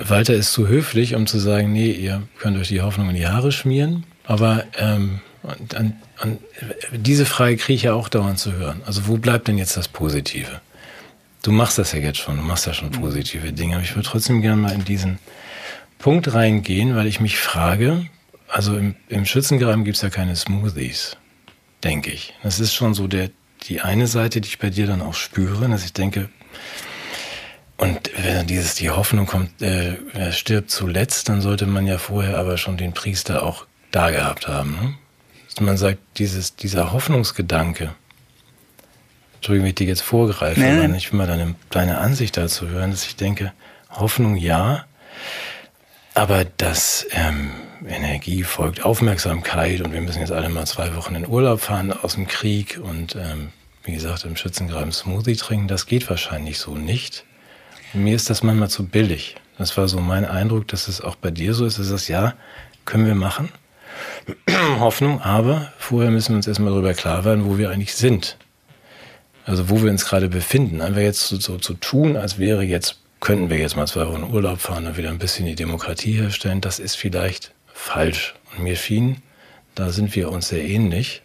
Walter 0.03 0.35
ist 0.35 0.53
zu 0.53 0.67
höflich, 0.67 1.15
um 1.15 1.27
zu 1.27 1.39
sagen, 1.39 1.73
nee, 1.73 1.91
ihr 1.91 2.23
könnt 2.39 2.59
euch 2.59 2.69
die 2.69 2.81
Hoffnung 2.81 3.11
in 3.11 3.17
die 3.17 3.27
Haare 3.27 3.53
schmieren, 3.53 4.05
aber 4.25 4.65
ähm, 4.79 5.21
und, 5.43 5.75
und, 5.75 5.95
und 6.23 6.39
diese 6.93 7.27
Frage 7.27 7.59
kriege 7.59 7.77
ich 7.77 7.83
ja 7.83 7.93
auch 7.93 8.09
dauernd 8.09 8.39
zu 8.39 8.53
hören. 8.53 8.81
Also 8.87 9.07
wo 9.09 9.19
bleibt 9.19 9.47
denn 9.47 9.59
jetzt 9.59 9.77
das 9.77 9.89
Positive? 9.89 10.61
Du 11.43 11.53
machst 11.53 11.77
das 11.77 11.93
ja 11.93 11.99
jetzt 11.99 12.19
schon, 12.19 12.37
du 12.37 12.43
machst 12.43 12.67
ja 12.67 12.73
schon 12.73 12.91
positive 12.91 13.53
Dinge, 13.53 13.75
aber 13.75 13.85
ich 13.85 13.95
würde 13.95 14.09
trotzdem 14.09 14.41
gerne 14.41 14.57
mal 14.57 14.73
in 14.73 14.85
diesen 14.85 15.19
Punkt 16.05 16.35
reingehen, 16.35 16.95
weil 16.97 17.07
ich 17.07 17.19
mich 17.21 17.39
frage, 17.39 18.05
also 18.47 18.77
im, 18.77 18.95
im 19.09 19.25
Schützengraben 19.25 19.85
gibt 19.85 19.97
es 19.97 20.03
ja 20.03 20.11
keine 20.11 20.37
Smoothies, 20.37 21.17
denke 21.83 22.11
ich. 22.11 22.35
Das 22.43 22.61
ist 22.61 22.75
schon 22.75 22.93
so 22.93 23.09
der, 23.09 23.31
die 23.63 23.81
eine 23.81 24.07
Seite, 24.07 24.43
die 24.43 24.49
ich 24.49 24.59
bei 24.59 24.69
dir 24.69 24.87
dann 24.87 25.01
auch 25.01 25.15
spüre, 25.15 25.67
dass 25.67 25.83
ich 25.83 25.95
denke, 25.95 26.29
und 27.79 28.11
wenn 28.23 28.47
dieses, 28.47 28.75
die 28.75 28.91
Hoffnung 28.91 29.25
kommt, 29.25 29.63
äh, 29.63 29.97
er 30.13 30.33
stirbt 30.33 30.71
zuletzt, 30.71 31.31
dann 31.31 31.41
sollte 31.41 31.65
man 31.65 31.87
ja 31.87 31.97
vorher 31.97 32.37
aber 32.37 32.59
schon 32.59 32.77
den 32.77 32.93
Priester 32.93 33.43
auch 33.43 33.65
da 33.91 34.11
gehabt 34.11 34.47
haben. 34.47 34.73
Ne? 34.73 35.65
Man 35.65 35.79
sagt, 35.79 36.01
dieses, 36.19 36.55
dieser 36.55 36.93
Hoffnungsgedanke, 36.93 37.95
Entschuldigung, 39.37 39.65
wenn 39.65 39.71
ich 39.71 39.77
dir 39.77 39.87
jetzt 39.87 40.03
vorgreife, 40.03 40.61
nee. 40.61 40.99
ich 40.99 41.11
will 41.11 41.17
mal 41.17 41.27
deine, 41.27 41.55
deine 41.71 41.97
Ansicht 41.97 42.37
dazu 42.37 42.69
hören, 42.69 42.91
dass 42.91 43.07
ich 43.07 43.17
denke, 43.17 43.55
Hoffnung 43.89 44.37
ja, 44.37 44.85
aber 46.15 46.45
das 46.45 47.07
ähm, 47.11 47.51
Energie 47.87 48.45
folgt 48.45 48.85
Aufmerksamkeit 48.85 49.81
und 49.81 49.93
wir 49.93 50.01
müssen 50.01 50.21
jetzt 50.21 50.33
alle 50.33 50.49
mal 50.49 50.67
zwei 50.67 50.95
Wochen 50.97 51.15
in 51.15 51.27
Urlaub 51.27 51.61
fahren 51.61 51.93
aus 51.93 52.15
dem 52.15 52.27
Krieg 52.27 52.81
und 52.83 53.17
ähm, 53.17 53.51
wie 53.85 53.93
gesagt 53.93 54.25
im 54.25 54.37
Schützengraben 54.37 54.93
Smoothie 54.93 55.37
trinken, 55.37 55.69
das 55.69 55.87
geht 55.87 56.09
wahrscheinlich 56.09 56.59
so 56.59 56.77
nicht. 56.77 57.25
Mir 57.93 58.17
ist 58.17 58.31
das 58.31 58.43
manchmal 58.43 58.71
zu 58.71 58.87
billig. 58.87 59.37
Das 59.59 59.77
war 59.77 59.87
so 59.87 60.01
mein 60.01 60.25
Eindruck, 60.25 60.67
dass 60.69 60.89
es 60.89 61.01
auch 61.01 61.15
bei 61.15 61.31
dir 61.31 61.55
so 61.55 61.67
ist. 61.67 61.79
dass 61.79 61.91
es 61.91 62.09
ja, 62.09 62.35
können 62.85 63.07
wir 63.07 63.15
machen. 63.15 63.51
Hoffnung, 64.81 65.21
aber 65.21 65.73
vorher 65.79 66.11
müssen 66.11 66.31
wir 66.31 66.37
uns 66.37 66.49
erstmal 66.49 66.73
darüber 66.73 66.95
klar 66.95 67.25
werden, 67.25 67.45
wo 67.45 67.59
wir 67.59 67.71
eigentlich 67.71 67.95
sind. 67.95 68.37
Also 69.47 69.69
wo 69.69 69.83
wir 69.83 69.91
uns 69.91 70.07
gerade 70.07 70.29
befinden. 70.29 70.81
Einfach 70.81 71.03
jetzt 71.03 71.29
so, 71.29 71.39
so, 71.39 71.59
so 71.61 71.75
tun, 71.75 72.17
als 72.17 72.39
wäre 72.39 72.63
jetzt, 72.63 73.01
könnten 73.25 73.49
wir 73.49 73.57
jetzt 73.57 73.75
mal 73.75 73.87
zwei 73.87 74.07
Wochen 74.07 74.23
Urlaub 74.23 74.61
fahren 74.61 74.87
und 74.87 74.99
wieder 74.99 75.09
ein 75.09 75.19
bisschen 75.19 75.47
die 75.47 75.55
Demokratie 75.55 76.13
herstellen, 76.13 76.61
das 76.61 76.79
ist 76.79 76.95
vielleicht 76.97 77.53
falsch. 77.73 78.35
Und 78.53 78.63
mir 78.63 78.77
schien, 78.77 79.23
da 79.75 79.91
sind 79.91 80.15
wir 80.15 80.31
uns 80.31 80.49
sehr 80.49 80.63
ähnlich, 80.63 81.23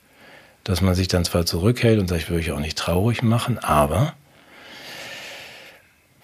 dass 0.63 0.79
man 0.79 0.95
sich 0.95 1.09
dann 1.09 1.25
zwar 1.25 1.45
zurückhält 1.45 1.99
und 1.99 2.07
sagt, 2.07 2.21
ich 2.21 2.29
will 2.29 2.39
euch 2.39 2.51
auch 2.51 2.61
nicht 2.61 2.77
traurig 2.77 3.21
machen, 3.21 3.59
aber 3.59 4.13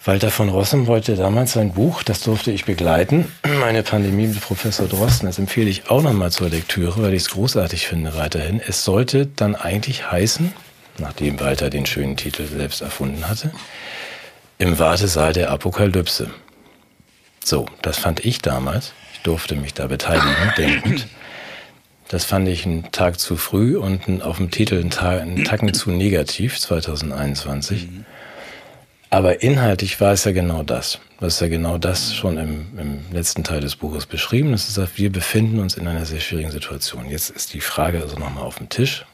Walter 0.05 0.31
von 0.31 0.47
Rossum 0.47 0.87
wollte 0.87 1.17
damals 1.17 1.53
sein 1.53 1.73
Buch, 1.73 2.03
das 2.03 2.21
durfte 2.21 2.51
ich 2.51 2.63
begleiten, 2.63 3.29
meine 3.59 3.83
Pandemie 3.83 4.27
mit 4.27 4.39
Professor 4.39 4.87
Drosten, 4.87 5.27
das 5.27 5.39
empfehle 5.39 5.69
ich 5.69 5.89
auch 5.89 6.01
nochmal 6.01 6.31
zur 6.31 6.47
Lektüre, 6.47 7.01
weil 7.03 7.13
ich 7.13 7.23
es 7.23 7.29
großartig 7.31 7.85
finde 7.85 8.15
weiterhin. 8.15 8.61
Es 8.65 8.85
sollte 8.85 9.25
dann 9.25 9.55
eigentlich 9.55 10.09
heißen, 10.09 10.53
nachdem 10.99 11.41
Walter 11.41 11.69
den 11.69 11.85
schönen 11.85 12.15
Titel 12.15 12.45
selbst 12.45 12.81
erfunden 12.81 13.27
hatte, 13.27 13.51
im 14.57 14.79
Wartesaal 14.79 15.33
der 15.33 15.51
Apokalypse. 15.51 16.29
So, 17.43 17.67
das 17.81 17.97
fand 17.97 18.25
ich 18.25 18.41
damals. 18.41 18.93
Ich 19.13 19.21
durfte 19.21 19.55
mich 19.55 19.73
da 19.73 19.87
beteiligen, 19.87 20.53
denkend. 20.57 21.07
Das 22.07 22.23
fand 22.23 22.47
ich 22.47 22.67
einen 22.67 22.91
Tag 22.91 23.19
zu 23.19 23.35
früh 23.35 23.77
und 23.77 24.21
auf 24.21 24.37
dem 24.37 24.51
Titel 24.51 24.79
einen, 24.79 24.91
Tag, 24.91 25.21
einen 25.21 25.43
Tacken 25.43 25.73
zu 25.73 25.89
negativ, 25.89 26.59
2021. 26.59 27.87
Mhm. 27.87 28.05
Aber 29.09 29.41
inhaltlich 29.41 29.99
war 29.99 30.11
es 30.11 30.23
ja 30.23 30.31
genau 30.31 30.61
das. 30.61 30.99
Das 31.19 31.33
ist 31.33 31.39
ja 31.39 31.47
genau 31.47 31.79
das 31.79 32.13
schon 32.13 32.37
im, 32.37 32.77
im 32.77 32.99
letzten 33.11 33.43
Teil 33.43 33.61
des 33.61 33.75
Buches 33.75 34.05
beschrieben. 34.05 34.53
Es 34.53 34.69
ist, 34.69 34.97
wir 34.97 35.11
befinden 35.11 35.59
uns 35.59 35.77
in 35.77 35.87
einer 35.87 36.05
sehr 36.05 36.19
schwierigen 36.19 36.51
Situation. 36.51 37.09
Jetzt 37.09 37.31
ist 37.31 37.55
die 37.55 37.61
Frage 37.61 38.01
also 38.01 38.17
nochmal 38.17 38.43
auf 38.43 38.57
dem 38.57 38.69
Tisch. 38.69 39.05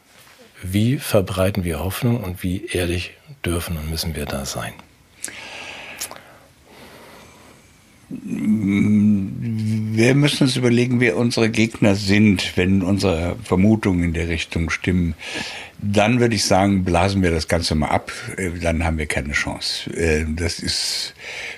Wie 0.62 0.99
verbreiten 0.99 1.63
wir 1.63 1.80
Hoffnung 1.80 2.21
und 2.21 2.43
wie 2.43 2.65
ehrlich 2.65 3.12
dürfen 3.45 3.77
und 3.77 3.89
müssen 3.89 4.15
wir 4.15 4.25
da 4.25 4.45
sein? 4.45 4.73
Wir 8.13 10.15
müssen 10.15 10.43
uns 10.43 10.58
überlegen, 10.58 11.00
wer 11.00 11.15
unsere 11.15 11.50
Gegner 11.50 11.95
sind, 11.95 12.58
wenn 12.58 12.82
unsere 12.82 13.38
Vermutungen 13.43 14.04
in 14.04 14.13
der 14.13 14.28
Richtung 14.28 14.69
stimmen. 14.69 15.15
Dann 15.82 16.19
würde 16.19 16.36
ich 16.36 16.45
sagen, 16.45 16.84
blasen 16.84 17.24
wir 17.24 17.32
das 17.32 17.47
Ganze 17.47 17.74
mal 17.74 17.88
ab, 17.88 18.12
äh, 18.38 18.52
dann 18.62 18.84
haben 18.84 18.97
wir 18.97 19.08
keine 19.08 19.32
Chance. 19.32 19.89
Äh, 19.91 20.26
das 20.36 20.60
ist, 20.60 21.13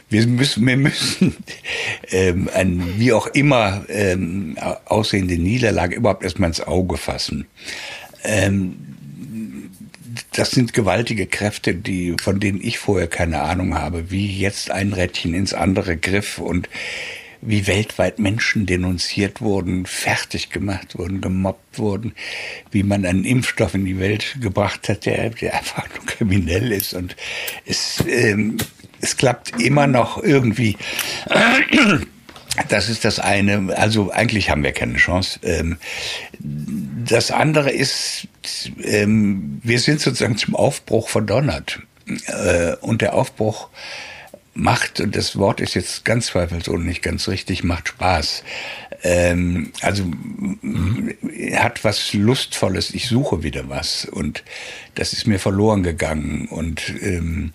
wir 0.10 0.26
müssen, 0.28 0.66
wir 0.66 0.78
müssen 0.78 1.36
ähm, 2.12 2.50
ein 2.54 2.84
wie 2.98 3.14
auch 3.14 3.28
immer 3.28 3.84
ähm, 3.90 4.58
aussehende 4.86 5.38
Niederlage 5.38 5.96
überhaupt 5.96 6.24
erstmal 6.24 6.50
ins 6.50 6.62
Auge 6.62 6.98
fassen. 6.98 7.48
Das 10.34 10.52
sind 10.52 10.74
gewaltige 10.74 11.28
Kräfte, 11.28 11.76
die, 11.76 12.16
von 12.20 12.40
denen 12.40 12.60
ich 12.62 12.80
vorher 12.80 13.08
keine 13.08 13.42
Ahnung 13.42 13.76
habe, 13.76 14.10
wie 14.10 14.28
jetzt 14.28 14.72
ein 14.72 14.92
Rädchen 14.92 15.34
ins 15.36 15.54
andere 15.54 15.96
griff 15.96 16.40
und 16.40 16.70
wie 17.46 17.68
weltweit 17.68 18.20
Menschen 18.20 18.66
denunziert 18.66 19.42
wurden, 19.42 19.86
fertig 19.86 20.50
gemacht 20.50 20.98
wurden, 20.98 21.22
gemobbt 21.22 21.78
wurden, 21.78 22.14
wie 22.72 22.84
man 22.84 23.06
einen 23.06 23.26
Impfstoff 23.26 23.76
in 23.76 23.86
die 23.86 24.00
Welt 24.00 24.38
gebracht 24.42 24.90
hat, 24.90 25.06
der, 25.06 25.30
der 25.30 25.56
einfach 25.56 25.88
nur 25.90 26.06
kriminell 26.06 26.72
ist. 26.72 26.94
Und 26.94 27.16
es, 27.66 28.04
ähm, 28.08 28.58
es 29.02 29.18
klappt 29.18 29.62
immer 29.62 29.88
noch 29.88 30.24
irgendwie. 30.24 30.78
Das 32.70 32.90
ist 32.90 33.04
das 33.04 33.20
eine. 33.20 33.76
Also 33.76 34.12
eigentlich 34.12 34.50
haben 34.50 34.64
wir 34.64 34.72
keine 34.72 34.96
Chance. 34.96 35.40
Ähm, 35.44 35.78
das 37.10 37.32
andere 37.32 37.72
ist, 37.72 38.28
ähm, 38.84 39.60
wir 39.64 39.80
sind 39.80 40.02
sozusagen 40.02 40.38
zum 40.38 40.56
Aufbruch 40.56 41.10
verdonnert. 41.10 41.80
Äh, 42.28 42.76
und 42.82 43.02
der 43.02 43.14
Aufbruch 43.14 43.70
macht, 44.54 45.00
und 45.00 45.16
das 45.16 45.38
Wort 45.38 45.62
ist 45.62 45.74
jetzt 45.74 46.06
ganz 46.06 46.28
zweifelsohne 46.28 46.84
nicht 46.84 47.02
ganz 47.02 47.28
richtig, 47.28 47.64
macht 47.64 47.90
Spaß. 47.90 48.44
Ähm, 49.04 49.72
also 49.82 50.04
mhm. 50.06 51.14
hat 51.56 51.84
was 51.84 52.14
Lustvolles, 52.14 52.94
ich 52.94 53.08
suche 53.08 53.44
wieder 53.44 53.70
was. 53.70 54.06
Und 54.06 54.44
das 54.96 55.14
ist 55.14 55.28
mir 55.28 55.40
verloren 55.40 55.84
gegangen. 55.84 56.48
Und 56.48 56.94
ähm, 57.02 57.54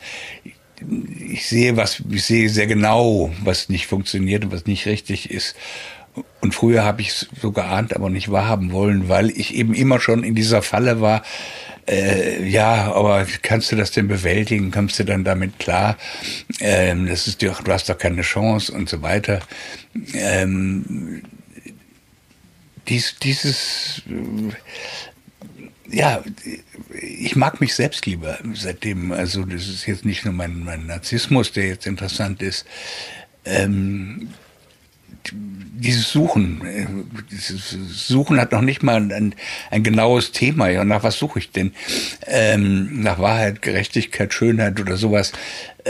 ich 1.31 1.47
sehe 1.47 1.77
was, 1.77 2.03
ich 2.11 2.25
sehe 2.25 2.49
sehr 2.49 2.67
genau, 2.67 3.33
was 3.43 3.69
nicht 3.69 3.87
funktioniert 3.87 4.45
und 4.45 4.53
was 4.53 4.67
nicht 4.67 4.87
richtig 4.87 5.31
ist. 5.31 5.57
Und 6.41 6.55
früher 6.55 6.85
habe 6.85 7.03
ich 7.03 7.09
es 7.09 7.29
so 7.41 7.53
geahnt, 7.53 7.95
aber 7.95 8.11
nicht 8.11 8.31
wahrhaben 8.31 8.73
wollen, 8.73 9.09
weil 9.09 9.31
ich 9.31 9.55
eben 9.55 9.75
immer 9.75 10.01
schon 10.01 10.23
in 10.23 10.35
dieser 10.35 10.63
Falle 10.63 11.01
war. 11.01 11.23
Äh, 11.89 12.47
ja, 12.47 12.93
aber 12.93 13.27
kannst 13.43 13.73
du 13.73 13.77
das 13.77 13.91
denn 13.91 14.09
bewältigen? 14.09 14.71
Kommst 14.71 14.99
du 14.99 15.05
dann 15.05 15.25
damit 15.25 15.59
klar? 15.59 15.97
Ähm, 16.61 17.07
das 17.07 17.27
ist 17.27 17.43
doch, 17.43 17.63
du 17.63 17.73
hast 17.73 17.89
doch 17.89 17.97
keine 17.97 18.23
Chance 18.23 18.73
und 18.73 18.89
so 18.89 19.01
weiter. 19.03 19.41
Ähm, 20.13 21.23
dies, 22.89 23.17
dieses, 23.23 24.03
ja, 25.91 26.23
ich 27.01 27.37
mag 27.37 27.61
mich 27.61 27.75
selbst 27.75 28.07
lieber 28.07 28.39
seitdem. 28.55 29.13
Also 29.13 29.45
das 29.45 29.69
ist 29.69 29.87
jetzt 29.87 30.05
nicht 30.05 30.25
nur 30.25 30.35
mein, 30.35 30.61
mein 30.61 30.87
Narzissmus, 30.87 31.53
der 31.53 31.69
jetzt 31.69 31.87
interessant 31.87 32.43
ist. 32.43 32.67
Ähm, 33.45 34.29
dieses 35.33 36.11
Suchen, 36.11 36.65
äh, 36.67 36.87
dieses 37.31 37.71
Suchen 38.09 38.41
hat 38.41 38.53
noch 38.53 38.63
nicht 38.63 38.83
mal 38.83 38.97
ein, 38.97 39.35
ein 39.71 39.83
genaues 39.83 40.33
Thema. 40.33 40.69
Ja, 40.69 40.85
nach 40.85 41.03
was 41.03 41.19
suche 41.19 41.39
ich 41.39 41.53
denn? 41.53 41.73
Ähm, 42.27 43.03
nach 43.03 43.19
Wahrheit, 43.19 43.63
Gerechtigkeit, 43.63 44.35
Schönheit 44.35 44.81
oder 44.81 44.97
sowas. 44.97 45.33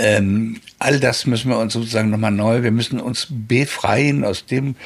Ähm, 0.01 0.61
all 0.79 1.01
das 1.01 1.27
müssen 1.27 1.51
wir 1.51 1.59
uns 1.59 1.73
sozusagen 1.73 2.11
nochmal 2.11 2.31
neu, 2.31 2.63
wir 2.63 2.71
müssen 2.71 3.01
uns 3.01 3.27
befreien 3.29 4.25
aus 4.25 4.47
dem, 4.47 4.77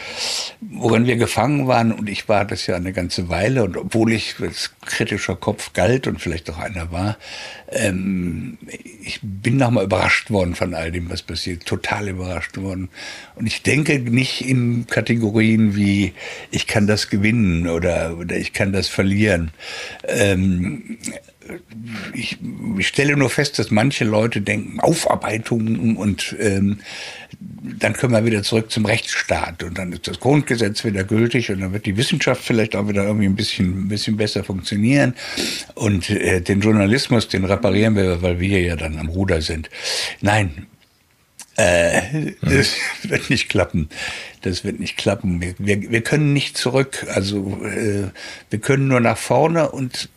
worin 0.61 1.07
wir 1.07 1.17
gefangen 1.17 1.67
waren. 1.67 1.93
Und 1.93 2.09
ich 2.09 2.31
war 2.31 2.47
das 2.47 2.67
ja 2.67 2.77
eine 2.77 2.95
ganze 2.95 3.29
Weile. 3.29 3.63
Und 3.65 3.77
obwohl 3.77 4.13
ich 4.13 4.37
als 4.41 4.71
kritischer 4.87 5.37
Kopf 5.37 5.75
galt 5.75 6.07
und 6.07 6.19
vielleicht 6.19 6.49
auch 6.49 6.59
einer 6.59 6.91
war, 6.93 7.19
ähm, 7.69 8.57
ich 9.03 9.21
bin 9.23 9.59
nochmal 9.59 9.85
überrascht 9.85 10.31
worden 10.31 10.55
von 10.55 10.73
all 10.73 10.91
dem, 10.91 11.11
was 11.11 11.23
passiert. 11.23 11.67
Total 11.67 12.09
überrascht 12.09 12.57
worden. 12.57 12.89
Und 13.35 13.47
ich 13.47 13.63
denke 13.63 13.99
nicht 13.99 14.49
in 14.49 14.87
Kategorien 14.87 15.77
wie, 15.77 16.15
ich 16.51 16.67
kann 16.67 16.87
das 16.87 17.11
gewinnen 17.11 17.69
oder, 17.69 18.17
oder 18.19 18.37
ich 18.37 18.55
kann 18.55 18.73
das 18.73 18.89
verlieren. 18.89 19.51
Ähm, 20.09 20.99
ich, 22.15 22.39
ich 22.79 22.87
stelle 22.87 23.17
nur 23.17 23.31
fest, 23.31 23.59
dass 23.59 23.71
manche 23.71 24.05
Leute 24.05 24.41
denken, 24.41 24.81
Aufarbeitung 24.81 25.97
und 25.97 26.37
ähm, 26.39 26.81
dann 27.79 27.93
können 27.95 28.13
wir 28.13 28.25
wieder 28.25 28.43
zurück 28.43 28.71
zum 28.71 28.87
Rechtsstaat 28.87 29.63
und 29.63 29.79
dann 29.79 29.93
ist 29.93 30.07
das 30.07 30.21
Grundgesetz 30.21 30.85
wieder 30.85 31.05
gültig 31.05 31.51
und 31.51 31.61
dann 31.61 31.73
wird 31.73 31.87
die 31.87 31.97
Wissenschaft 31.97 32.43
vielleicht 32.43 32.77
auch 32.77 32.89
wieder 32.89 33.05
irgendwie 33.05 33.27
ein 33.27 33.37
bisschen, 33.37 33.85
ein 33.85 33.89
bisschen 33.89 34.17
besser 34.17 34.45
funktionieren 34.45 35.15
und 35.75 36.11
äh, 36.11 36.41
den 36.41 36.61
Journalismus, 36.61 37.29
den 37.29 37.45
reparieren 37.45 37.97
wir, 37.97 38.23
weil 38.23 38.41
wir 38.41 38.61
ja 38.61 38.77
dann 38.77 38.99
am 38.99 39.09
Ruder 39.09 39.43
sind. 39.43 39.71
Nein, 40.21 40.67
äh, 41.57 42.33
das 42.41 42.77
wird 43.03 43.31
nicht 43.31 43.49
klappen. 43.49 43.89
Das 44.41 44.65
wird 44.65 44.81
nicht 44.81 44.97
klappen. 44.97 45.41
Wir, 45.41 45.55
wir, 45.59 45.91
wir 45.91 46.01
können 46.03 46.33
nicht 46.33 46.57
zurück. 46.57 47.07
Also 47.15 47.61
äh, 47.65 48.09
wir 48.51 48.59
können 48.61 48.89
nur 48.89 49.01
nach 49.01 49.19
vorne 49.19 49.71
und 49.71 50.09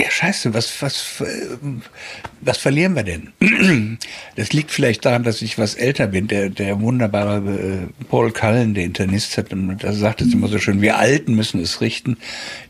ja, 0.00 0.10
scheiße, 0.10 0.54
was, 0.54 0.80
was, 0.82 1.22
was 2.40 2.58
verlieren 2.58 2.94
wir 2.94 3.04
denn? 3.04 3.32
Das 4.36 4.52
liegt 4.54 4.70
vielleicht 4.70 5.04
daran, 5.04 5.22
dass 5.22 5.42
ich 5.42 5.58
was 5.58 5.74
älter 5.74 6.06
bin. 6.06 6.26
Der, 6.26 6.48
der 6.48 6.80
wunderbare 6.80 7.36
äh, 7.38 8.04
Paul 8.08 8.32
Cullen, 8.32 8.72
der 8.74 8.84
Internist 8.84 9.36
hat, 9.36 9.48
da 9.50 9.92
sagt 9.92 10.22
es 10.22 10.32
immer 10.32 10.48
so 10.48 10.58
schön, 10.58 10.80
wir 10.80 10.96
Alten 10.96 11.34
müssen 11.34 11.60
es 11.60 11.82
richten, 11.82 12.16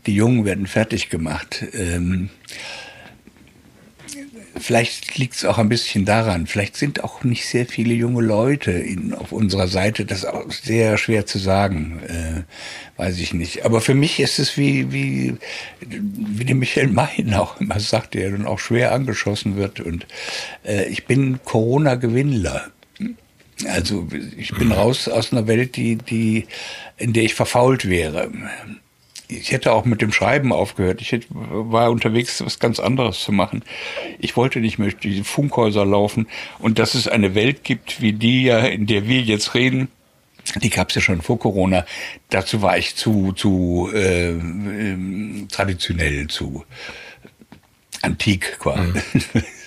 die 0.05 0.15
Jungen 0.15 0.43
werden 0.43 0.67
fertig 0.67 1.09
gemacht. 1.09 1.63
Ähm, 1.73 2.29
Vielleicht 4.61 5.17
liegt 5.17 5.35
es 5.35 5.45
auch 5.45 5.57
ein 5.57 5.69
bisschen 5.69 6.05
daran. 6.05 6.47
Vielleicht 6.47 6.75
sind 6.77 7.03
auch 7.03 7.23
nicht 7.23 7.47
sehr 7.47 7.65
viele 7.65 7.93
junge 7.93 8.21
Leute 8.21 8.71
in, 8.71 9.13
auf 9.13 9.31
unserer 9.31 9.67
Seite. 9.67 10.05
Das 10.05 10.19
ist 10.19 10.25
auch 10.25 10.51
sehr 10.51 10.97
schwer 10.97 11.25
zu 11.25 11.39
sagen. 11.39 11.99
Äh, 12.07 12.99
weiß 12.99 13.19
ich 13.19 13.33
nicht. 13.33 13.65
Aber 13.65 13.81
für 13.81 13.95
mich 13.95 14.19
ist 14.19 14.39
es 14.39 14.57
wie, 14.57 14.91
wie, 14.91 15.35
wie 15.79 16.45
der 16.45 16.55
Michael 16.55 16.87
Mayen 16.87 17.33
auch 17.33 17.59
immer 17.59 17.79
sagt, 17.79 18.13
der 18.13 18.31
dann 18.31 18.45
auch 18.45 18.59
schwer 18.59 18.91
angeschossen 18.91 19.55
wird. 19.55 19.79
Und 19.79 20.05
äh, 20.63 20.85
ich 20.89 21.05
bin 21.05 21.39
Corona-Gewinnler. 21.43 22.67
Also 23.67 24.07
ich 24.37 24.51
bin 24.55 24.71
raus 24.71 25.07
aus 25.07 25.31
einer 25.31 25.47
Welt, 25.47 25.75
die, 25.75 25.95
die, 25.95 26.47
in 26.97 27.13
der 27.13 27.23
ich 27.23 27.35
verfault 27.35 27.87
wäre 27.87 28.31
ich 29.31 29.51
hätte 29.51 29.71
auch 29.71 29.85
mit 29.85 30.01
dem 30.01 30.11
Schreiben 30.11 30.51
aufgehört. 30.51 31.01
Ich 31.01 31.11
hätte, 31.11 31.27
war 31.29 31.89
unterwegs, 31.91 32.43
was 32.43 32.59
ganz 32.59 32.79
anderes 32.79 33.21
zu 33.21 33.31
machen. 33.31 33.63
Ich 34.19 34.35
wollte 34.35 34.59
nicht 34.59 34.77
mehr 34.77 34.91
diese 34.91 35.23
Funkhäuser 35.23 35.85
laufen 35.85 36.27
und 36.59 36.79
dass 36.79 36.93
es 36.93 37.07
eine 37.07 37.35
Welt 37.35 37.63
gibt 37.63 38.01
wie 38.01 38.13
die 38.13 38.43
ja, 38.43 38.59
in 38.59 38.85
der 38.85 39.07
wir 39.07 39.21
jetzt 39.21 39.53
reden, 39.53 39.89
Die 40.61 40.69
gab 40.69 40.89
es 40.89 40.95
ja 40.95 41.01
schon 41.01 41.21
vor 41.21 41.39
Corona. 41.39 41.85
Dazu 42.29 42.61
war 42.61 42.77
ich 42.77 42.95
zu, 42.95 43.31
zu 43.33 43.89
äh, 43.93 44.31
äh, 44.31 44.97
traditionell, 45.49 46.27
zu 46.27 46.65
antik 48.01 48.57
quasi. 48.59 48.99
Mhm. 49.13 49.43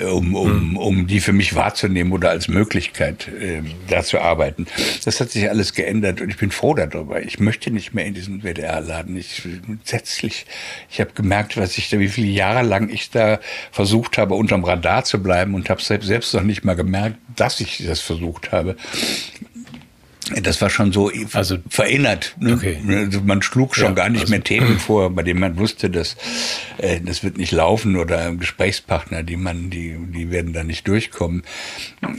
um, 0.00 0.34
um, 0.34 0.76
um 0.76 1.06
die 1.06 1.20
für 1.20 1.32
mich 1.32 1.54
wahrzunehmen 1.54 2.12
oder 2.12 2.30
als 2.30 2.48
Möglichkeit 2.48 3.28
äh, 3.28 3.62
da 3.88 4.02
zu 4.02 4.20
arbeiten. 4.20 4.66
Das 5.04 5.20
hat 5.20 5.30
sich 5.30 5.48
alles 5.48 5.74
geändert 5.74 6.20
und 6.20 6.30
ich 6.30 6.36
bin 6.36 6.50
froh 6.50 6.74
darüber. 6.74 7.22
Ich 7.22 7.38
möchte 7.38 7.70
nicht 7.70 7.94
mehr 7.94 8.06
in 8.06 8.14
diesen 8.14 8.42
WDR-Laden. 8.42 9.16
Ich 9.16 9.42
grundsätzlich, 9.64 10.46
ich 10.90 11.00
habe 11.00 11.10
gemerkt, 11.14 11.56
was 11.56 11.78
ich 11.78 11.88
da, 11.90 11.98
wie 11.98 12.08
viele 12.08 12.28
Jahre 12.28 12.62
lang 12.62 12.88
ich 12.88 13.10
da 13.10 13.40
versucht 13.70 14.18
habe, 14.18 14.34
unterm 14.34 14.64
Radar 14.64 15.04
zu 15.04 15.22
bleiben 15.22 15.54
und 15.54 15.70
habe 15.70 15.82
selbst, 15.82 16.06
selbst 16.06 16.34
noch 16.34 16.42
nicht 16.42 16.64
mal 16.64 16.74
gemerkt, 16.74 17.16
dass 17.36 17.60
ich 17.60 17.84
das 17.86 18.00
versucht 18.00 18.52
habe. 18.52 18.76
Das 20.42 20.60
war 20.60 20.70
schon 20.70 20.92
so 20.92 21.10
also, 21.32 21.58
verinnert. 21.68 22.36
Ne? 22.38 22.54
Okay. 22.54 22.78
Also 22.88 23.20
man 23.20 23.42
schlug 23.42 23.74
schon 23.74 23.88
ja, 23.88 23.92
gar 23.92 24.08
nicht 24.08 24.22
also, 24.22 24.30
mehr 24.30 24.44
Themen 24.44 24.78
vor, 24.86 25.10
bei 25.10 25.22
denen 25.22 25.40
man 25.40 25.58
wusste, 25.58 25.90
dass 25.90 26.16
äh, 26.78 27.00
das 27.00 27.22
wird 27.22 27.38
nicht 27.38 27.52
laufen 27.52 27.96
oder 27.96 28.32
Gesprächspartner, 28.34 29.22
die 29.22 29.36
man, 29.36 29.70
die, 29.70 29.96
die 29.98 30.30
werden 30.30 30.52
da 30.52 30.64
nicht 30.64 30.86
durchkommen. 30.86 31.42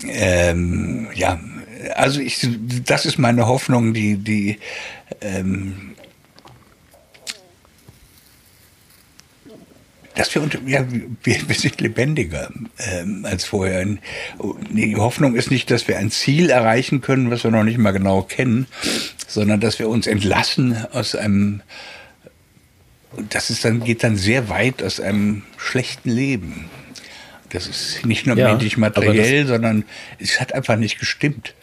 Ähm, 0.08 1.08
ja, 1.14 1.40
also 1.96 2.20
ich, 2.20 2.48
das 2.86 3.06
ist 3.06 3.18
meine 3.18 3.48
Hoffnung, 3.48 3.94
die, 3.94 4.18
die 4.18 4.60
ähm, 5.22 5.89
dass 10.20 10.36
wir, 10.36 10.42
ja, 10.66 10.86
wir, 11.24 11.48
wir 11.48 11.56
sind 11.56 11.80
lebendiger 11.80 12.50
ähm, 12.78 13.24
als 13.24 13.46
vorher. 13.46 13.86
Die 14.70 14.96
Hoffnung 14.98 15.36
ist 15.36 15.50
nicht, 15.50 15.72
dass 15.72 15.88
wir 15.88 15.98
ein 15.98 16.12
Ziel 16.12 16.50
erreichen 16.50 17.00
können, 17.00 17.32
was 17.32 17.46
wir 17.46 17.52
noch 17.52 17.64
nicht 17.64 17.78
mal 17.78 17.92
genau 17.92 18.24
kennen, 18.24 18.68
sondern 19.28 19.62
dass 19.62 19.80
wir 19.80 19.88
uns 19.88 20.08
entlassen 20.08 20.76
aus 20.92 21.16
einem, 21.16 21.62
das 23.30 23.50
ist 23.50 23.64
dann, 23.64 23.82
geht 23.82 24.04
dann 24.04 24.18
sehr 24.18 24.50
weit 24.50 24.84
aus 24.84 25.00
einem 25.00 25.44
schlechten 25.58 26.10
Leben. 26.10 26.66
Das 27.52 27.68
ist 27.68 28.06
nicht 28.06 28.28
nur 28.28 28.36
ja, 28.36 28.50
menschlich 28.50 28.76
materiell, 28.76 29.48
sondern 29.48 29.86
es 30.20 30.42
hat 30.42 30.54
einfach 30.54 30.76
nicht 30.76 31.00
gestimmt. 31.00 31.54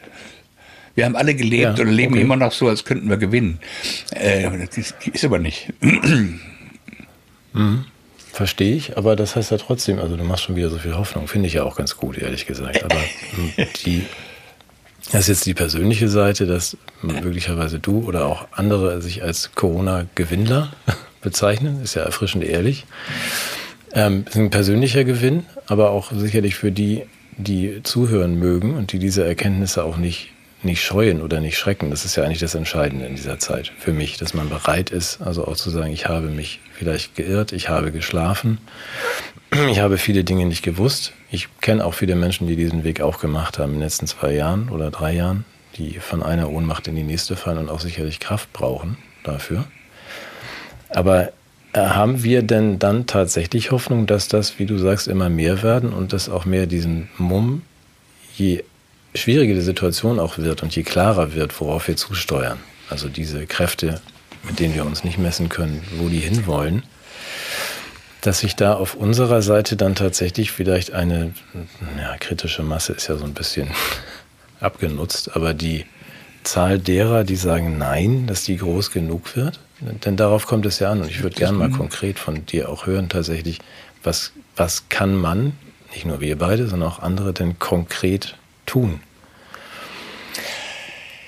Wir 0.95 1.05
haben 1.05 1.15
alle 1.15 1.35
gelebt 1.35 1.63
ja, 1.63 1.85
oder 1.85 1.85
leben 1.85 2.15
okay. 2.15 2.23
immer 2.23 2.37
noch 2.37 2.53
so, 2.53 2.69
als 2.69 2.87
könnten 2.87 3.11
wir 3.11 3.19
gewinnen. 3.19 3.59
Äh, 4.13 4.49
das 4.67 4.79
ist, 4.79 4.95
ist 5.13 5.27
aber 5.27 5.39
nicht. 5.39 5.75
mhm. 7.53 7.85
Verstehe 8.37 8.76
ich, 8.76 8.99
aber 8.99 9.16
das 9.16 9.34
heißt 9.34 9.51
ja 9.51 9.57
trotzdem, 9.57 9.99
also 9.99 10.14
du 10.14 10.22
machst 10.22 10.45
schon 10.45 10.57
wieder 10.57 10.68
so 10.68 10.76
viel 10.76 10.95
Hoffnung, 10.95 11.26
finde 11.26 11.47
ich 11.47 11.55
ja 11.55 11.62
auch 11.62 11.74
ganz 11.74 11.97
gut, 11.97 12.18
ehrlich 12.18 12.45
gesagt. 12.45 12.84
Aber 12.84 13.01
die, 13.87 14.05
das 15.11 15.22
ist 15.22 15.28
jetzt 15.28 15.47
die 15.47 15.55
persönliche 15.55 16.11
Seite, 16.11 16.45
dass 16.45 16.76
möglicherweise 17.01 17.78
du 17.78 18.05
oder 18.07 18.26
auch 18.26 18.47
andere 18.53 19.01
sich 19.01 19.22
als 19.22 19.53
Corona-Gewinnler 19.55 20.70
bezeichnen, 21.22 21.82
ist 21.82 21.95
ja 21.95 22.03
erfrischend 22.03 22.45
ehrlich. 22.45 22.84
Ähm, 23.95 24.26
ist 24.28 24.37
ein 24.37 24.51
persönlicher 24.51 25.05
Gewinn, 25.05 25.47
aber 25.66 25.89
auch 25.89 26.12
sicherlich 26.12 26.57
für 26.57 26.72
die, 26.72 27.05
die 27.39 27.80
zuhören 27.84 28.39
mögen 28.39 28.76
und 28.76 28.93
die 28.93 28.99
diese 28.99 29.24
Erkenntnisse 29.24 29.82
auch 29.82 29.97
nicht 29.97 30.28
nicht 30.67 30.83
scheuen 30.83 31.23
oder 31.23 31.41
nicht 31.41 31.57
schrecken. 31.57 31.91
Das 31.91 32.05
ist 32.05 32.17
ja 32.17 32.25
eigentlich 32.25 32.41
das 32.41 32.55
Entscheidende 32.55 33.07
in 33.07 33.17
dieser 33.17 33.39
Zeit 33.39 33.73
für 33.79 33.93
mich, 33.93 34.19
dass 34.19 34.35
man 34.35 34.51
bereit 34.51 34.91
ist, 34.91 35.23
also 35.23 35.47
auch 35.47 35.57
zu 35.57 35.71
sagen, 35.71 35.93
ich 35.93 36.07
habe 36.07 36.27
mich 36.27 36.61
vielleicht 36.75 37.17
geirrt, 37.17 37.53
ich 37.53 37.71
habe 37.71 37.93
geschlafen, 37.93 38.59
ich 39.71 39.81
habe 39.81 39.97
viele 39.97 40.25
Dinge 40.25 40.45
nicht 40.45 40.62
gewusst. 40.62 41.12
Ich 41.31 41.49
kenne 41.61 41.85
auch 41.85 41.95
viele 41.95 42.14
Menschen, 42.14 42.47
die 42.47 42.57
diesen 42.57 42.85
Weg 42.85 43.01
auch 43.01 43.19
gemacht 43.19 43.59
haben 43.59 43.71
in 43.71 43.77
den 43.77 43.85
letzten 43.85 44.07
zwei 44.07 44.35
Jahren 44.35 44.69
oder 44.69 44.91
drei 44.91 45.14
Jahren, 45.14 45.45
die 45.77 45.99
von 45.99 46.23
einer 46.23 46.51
Ohnmacht 46.51 46.89
in 46.89 46.97
die 46.97 47.03
nächste 47.03 47.37
fallen 47.37 47.59
und 47.59 47.71
auch 47.71 47.81
sicherlich 47.81 48.21
Kraft 48.21 48.53
brauchen 48.53 48.99
dafür. 49.25 49.64
Aber 50.91 51.33
äh, 51.73 51.81
haben 51.81 52.23
wir 52.23 52.43
denn 52.43 52.79
dann 52.79 53.07
tatsächlich 53.07 53.71
Hoffnung, 53.71 54.07
dass 54.07 54.29
das, 54.29 54.59
wie 54.59 54.67
du 54.67 54.79
sagst, 54.79 55.09
immer 55.09 55.29
mehr 55.29 55.62
werden 55.62 55.93
und 55.93 56.12
dass 56.12 56.29
auch 56.29 56.45
mehr 56.45 56.67
diesen 56.67 57.09
Mumm, 57.19 57.62
je 58.35 58.64
schwieriger 59.17 59.55
die 59.55 59.61
Situation 59.61 60.19
auch 60.19 60.39
wird 60.39 60.62
und 60.62 60.75
je 60.75 60.83
klarer 60.83 61.35
wird, 61.35 61.59
worauf 61.61 61.89
wir 61.89 61.97
zusteuern, 61.97 62.59
also 62.91 63.09
diese 63.09 63.47
Kräfte, 63.47 64.01
mit 64.45 64.59
denen 64.61 64.75
wir 64.75 64.85
uns 64.85 65.05
nicht 65.05 65.19
messen 65.19 65.49
können, 65.49 65.83
wo 65.97 66.09
die 66.09 66.21
hinwollen, 66.21 66.83
dass 68.21 68.41
sich 68.41 68.57
da 68.57 68.75
auf 68.75 68.95
unserer 68.95 69.43
Seite 69.43 69.77
dann 69.77 69.95
tatsächlich 69.95 70.51
vielleicht 70.51 70.93
eine 70.93 71.33
ja, 71.99 72.17
kritische 72.19 72.62
Masse 72.62 72.93
ist 72.93 73.09
ja 73.09 73.17
so 73.17 73.25
ein 73.25 73.35
bisschen 73.35 73.69
abgenutzt, 74.61 75.37
aber 75.37 75.55
die 75.55 75.85
Zahl 76.43 76.79
derer, 76.79 77.25
die 77.25 77.37
sagen 77.37 77.77
Nein, 77.79 78.27
dass 78.27 78.45
die 78.45 78.57
groß 78.57 78.91
genug 78.91 79.37
wird, 79.37 79.61
denn 79.81 80.17
darauf 80.17 80.47
kommt 80.47 80.64
es 80.64 80.79
ja 80.79 80.91
an 80.91 81.03
und 81.03 81.11
ich 81.11 81.23
würde 81.23 81.37
gerne 81.37 81.59
mal 81.59 81.71
konkret 81.71 82.19
von 82.19 82.47
dir 82.47 82.69
auch 82.69 82.87
hören 82.87 83.09
tatsächlich, 83.09 83.59
was, 84.03 84.33
was 84.55 84.89
kann 84.89 85.14
man, 85.14 85.53
nicht 85.93 86.07
nur 86.07 86.21
wir 86.21 86.39
beide, 86.39 86.69
sondern 86.69 86.89
auch 86.89 87.01
andere 87.01 87.33
denn 87.33 87.59
konkret 87.59 88.37
tun? 88.67 89.01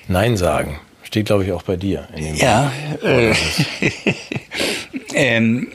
Nein 0.09 0.37
sagen. 0.37 0.81
Steht, 1.03 1.27
glaube 1.27 1.45
ich, 1.45 1.53
auch 1.53 1.63
bei 1.63 1.77
dir. 1.77 2.09
ja. 2.35 2.73
Äh, 3.03 3.35
ähm, 5.15 5.69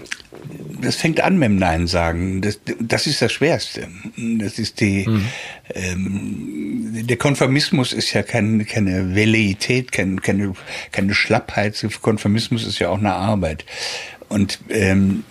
das 0.81 0.97
fängt 0.97 1.21
an 1.21 1.37
mit 1.37 1.49
dem 1.49 1.55
Nein 1.57 1.87
sagen. 1.87 2.41
Das, 2.41 2.59
das 2.79 3.07
ist 3.07 3.21
das 3.21 3.31
Schwerste. 3.31 3.87
Das 4.15 4.59
ist 4.59 4.79
die. 4.79 5.07
Mhm. 5.07 5.25
Ähm, 5.73 7.07
der 7.07 7.17
Konformismus 7.17 7.93
ist 7.93 8.13
ja 8.13 8.21
kein, 8.21 8.65
keine 8.65 9.15
Velleität, 9.15 9.91
kein, 9.91 10.21
keine, 10.21 10.53
keine 10.91 11.13
Schlappheit. 11.13 11.83
Konformismus 12.01 12.65
ist 12.65 12.79
ja 12.79 12.89
auch 12.89 12.99
eine 12.99 13.13
Arbeit. 13.13 13.65
Und 14.29 14.59
ähm, 14.69 15.23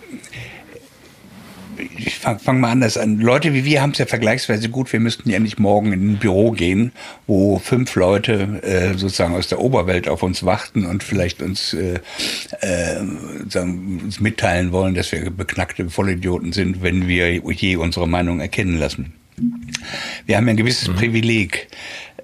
ich 1.97 2.19
fange 2.19 2.39
fang 2.39 2.61
mal 2.61 2.71
anders 2.71 2.97
an. 2.97 3.19
Leute 3.19 3.55
wie 3.55 3.65
wir 3.65 3.83
haben 3.83 3.91
es 3.91 3.99
ja 3.99 4.07
vergleichsweise 4.07 4.69
gut. 4.69 4.93
Wir 4.93 5.01
müssten 5.01 5.29
ja 5.31 5.39
nicht 5.39 5.59
morgen 5.59 5.93
in 5.93 6.13
ein 6.13 6.19
Büro 6.19 6.51
gehen, 6.51 6.93
wo 7.27 7.59
fünf 7.59 7.95
Leute 7.95 8.61
äh, 8.63 8.99
sozusagen 8.99 9.35
aus 9.35 9.49
der 9.49 9.61
Oberwelt 9.61 10.09
auf 10.09 10.23
uns 10.23 10.45
warten 10.45 10.87
und 10.87 11.03
vielleicht 11.03 11.43
uns, 11.43 11.75
äh, 11.75 12.01
äh, 12.61 13.01
sagen, 13.49 14.01
uns 14.05 14.21
mitteilen 14.21 14.73
wollen, 14.73 14.95
dass 14.95 15.13
wir 15.13 15.31
beknackte 15.31 15.89
Vollidioten 15.91 16.53
sind, 16.53 16.83
wenn 16.83 17.09
wir 17.09 17.35
je 17.35 17.77
unsere 17.77 18.09
Meinung 18.09 18.41
erkennen 18.41 18.79
lassen. 18.79 19.15
Wir 20.27 20.37
haben 20.37 20.47
ja 20.47 20.53
ein 20.53 20.57
gewisses 20.57 20.89
mhm. 20.89 20.97
Privileg. 20.97 21.69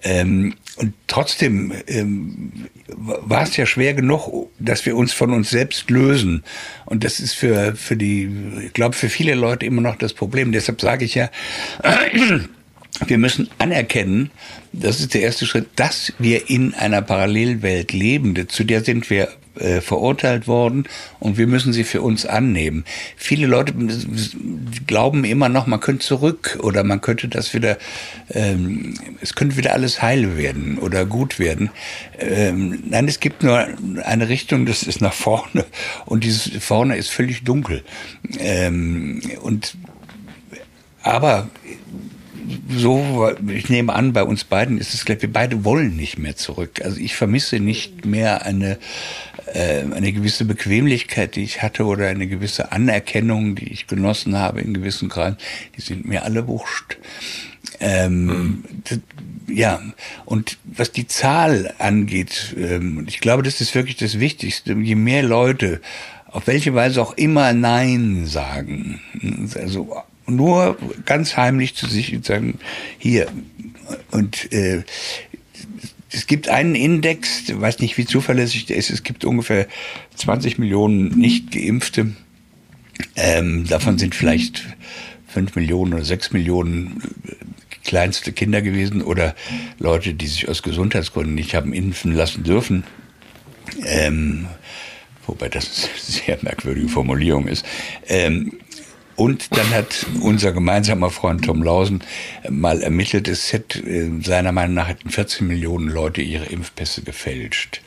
Ähm, 0.02 0.54
und 0.76 0.94
trotzdem 1.08 1.72
ähm, 1.88 2.68
war 2.86 3.42
es 3.42 3.56
ja 3.56 3.66
schwer 3.66 3.94
genug, 3.94 4.50
dass 4.58 4.86
wir 4.86 4.96
uns 4.96 5.12
von 5.12 5.32
uns 5.32 5.50
selbst 5.50 5.90
lösen. 5.90 6.44
Und 6.86 7.02
das 7.02 7.18
ist 7.18 7.34
für, 7.34 7.74
für 7.74 7.96
die, 7.96 8.30
ich 8.64 8.72
glaube, 8.72 8.94
für 8.94 9.08
viele 9.08 9.34
Leute 9.34 9.66
immer 9.66 9.82
noch 9.82 9.96
das 9.96 10.12
Problem. 10.12 10.52
Deshalb 10.52 10.80
sage 10.80 11.04
ich 11.04 11.16
ja, 11.16 11.30
wir 13.06 13.18
müssen 13.18 13.48
anerkennen, 13.58 14.30
das 14.80 15.00
ist 15.00 15.14
der 15.14 15.22
erste 15.22 15.46
Schritt, 15.46 15.66
dass 15.76 16.12
wir 16.18 16.50
in 16.50 16.74
einer 16.74 17.02
Parallelwelt 17.02 17.92
leben. 17.92 18.48
Zu 18.48 18.64
der 18.64 18.84
sind 18.84 19.10
wir 19.10 19.28
äh, 19.58 19.80
verurteilt 19.80 20.46
worden 20.46 20.84
und 21.18 21.36
wir 21.36 21.46
müssen 21.46 21.72
sie 21.72 21.84
für 21.84 22.00
uns 22.02 22.26
annehmen. 22.26 22.84
Viele 23.16 23.46
Leute 23.46 23.74
glauben 24.86 25.24
immer 25.24 25.48
noch, 25.48 25.66
man 25.66 25.80
könnte 25.80 26.06
zurück 26.06 26.58
oder 26.62 26.84
man 26.84 27.00
könnte 27.00 27.28
das 27.28 27.54
wieder, 27.54 27.76
ähm, 28.30 28.94
es 29.20 29.34
könnte 29.34 29.56
wieder 29.56 29.72
alles 29.72 30.00
heil 30.00 30.36
werden 30.36 30.78
oder 30.78 31.04
gut 31.06 31.38
werden. 31.38 31.70
Ähm, 32.18 32.84
nein, 32.88 33.08
es 33.08 33.20
gibt 33.20 33.42
nur 33.42 33.66
eine 34.04 34.28
Richtung, 34.28 34.64
das 34.64 34.84
ist 34.84 35.00
nach 35.00 35.14
vorne 35.14 35.64
und 36.06 36.22
dieses 36.22 36.50
vorne 36.64 36.96
ist 36.96 37.08
völlig 37.08 37.42
dunkel. 37.42 37.82
Ähm, 38.38 39.22
und 39.42 39.76
aber 41.02 41.48
so, 42.70 43.30
ich 43.48 43.68
nehme 43.68 43.92
an, 43.94 44.12
bei 44.12 44.22
uns 44.22 44.44
beiden 44.44 44.78
ist 44.78 44.94
es 44.94 45.04
gleich, 45.04 45.22
wir 45.22 45.32
beide 45.32 45.64
wollen 45.64 45.96
nicht 45.96 46.18
mehr 46.18 46.36
zurück. 46.36 46.80
Also 46.84 47.00
ich 47.00 47.16
vermisse 47.16 47.60
nicht 47.60 48.04
mehr 48.04 48.44
eine, 48.44 48.78
äh, 49.52 49.82
eine 49.94 50.12
gewisse 50.12 50.44
Bequemlichkeit, 50.44 51.36
die 51.36 51.42
ich 51.42 51.62
hatte 51.62 51.84
oder 51.84 52.08
eine 52.08 52.26
gewisse 52.26 52.72
Anerkennung, 52.72 53.54
die 53.54 53.72
ich 53.72 53.86
genossen 53.86 54.36
habe 54.36 54.60
in 54.60 54.74
gewissen 54.74 55.08
Kreisen. 55.08 55.38
Die 55.76 55.80
sind 55.80 56.06
mir 56.06 56.24
alle 56.24 56.46
wurscht. 56.46 56.98
Ähm, 57.80 58.26
mhm. 58.26 58.64
das, 58.84 58.98
ja, 59.48 59.80
und 60.24 60.58
was 60.64 60.92
die 60.92 61.06
Zahl 61.06 61.74
angeht, 61.78 62.54
ähm, 62.58 63.04
ich 63.08 63.20
glaube, 63.20 63.42
das 63.42 63.60
ist 63.60 63.74
wirklich 63.74 63.96
das 63.96 64.20
Wichtigste. 64.20 64.74
Je 64.74 64.94
mehr 64.94 65.22
Leute 65.22 65.80
auf 66.30 66.46
welche 66.46 66.74
Weise 66.74 67.00
auch 67.00 67.14
immer 67.14 67.52
Nein 67.52 68.26
sagen, 68.26 69.00
also 69.54 70.02
nur 70.28 70.76
ganz 71.04 71.36
heimlich 71.36 71.74
zu 71.74 71.86
sich 71.86 72.14
und 72.14 72.24
sagen, 72.24 72.58
hier. 72.98 73.28
Und 74.10 74.52
äh, 74.52 74.82
es 76.10 76.26
gibt 76.26 76.48
einen 76.48 76.74
Index, 76.74 77.44
weiß 77.48 77.80
nicht, 77.80 77.98
wie 77.98 78.06
zuverlässig 78.06 78.66
der 78.66 78.76
ist. 78.76 78.90
Es 78.90 79.02
gibt 79.02 79.24
ungefähr 79.24 79.66
20 80.16 80.58
Millionen 80.58 81.18
nicht 81.18 81.52
geimpfte. 81.52 82.14
Ähm, 83.16 83.66
davon 83.66 83.98
sind 83.98 84.14
vielleicht 84.14 84.64
5 85.28 85.54
Millionen 85.56 85.94
oder 85.94 86.04
6 86.04 86.32
Millionen 86.32 87.02
kleinste 87.84 88.32
Kinder 88.32 88.62
gewesen 88.62 89.02
oder 89.02 89.34
Leute, 89.78 90.14
die 90.14 90.26
sich 90.26 90.48
aus 90.48 90.62
Gesundheitsgründen 90.62 91.34
nicht 91.34 91.54
haben 91.54 91.72
impfen 91.72 92.12
lassen 92.12 92.42
dürfen. 92.42 92.84
Ähm, 93.84 94.46
wobei 95.26 95.48
das 95.48 95.84
eine 95.84 95.98
sehr 95.98 96.38
merkwürdige 96.42 96.88
Formulierung 96.88 97.48
ist. 97.48 97.64
Ähm, 98.08 98.58
und 99.18 99.56
dann 99.56 99.70
hat 99.70 100.06
unser 100.20 100.52
gemeinsamer 100.52 101.10
Freund 101.10 101.44
Tom 101.44 101.60
Lausen 101.64 102.04
mal 102.48 102.82
ermittelt, 102.82 103.26
es 103.26 103.52
hätte 103.52 103.80
äh, 103.80 104.22
seiner 104.22 104.52
Meinung 104.52 104.74
nach 104.74 104.86
hätten 104.86 105.10
14 105.10 105.44
Millionen 105.44 105.88
Leute 105.88 106.22
ihre 106.22 106.44
Impfpässe 106.44 107.02
gefälscht. 107.02 107.82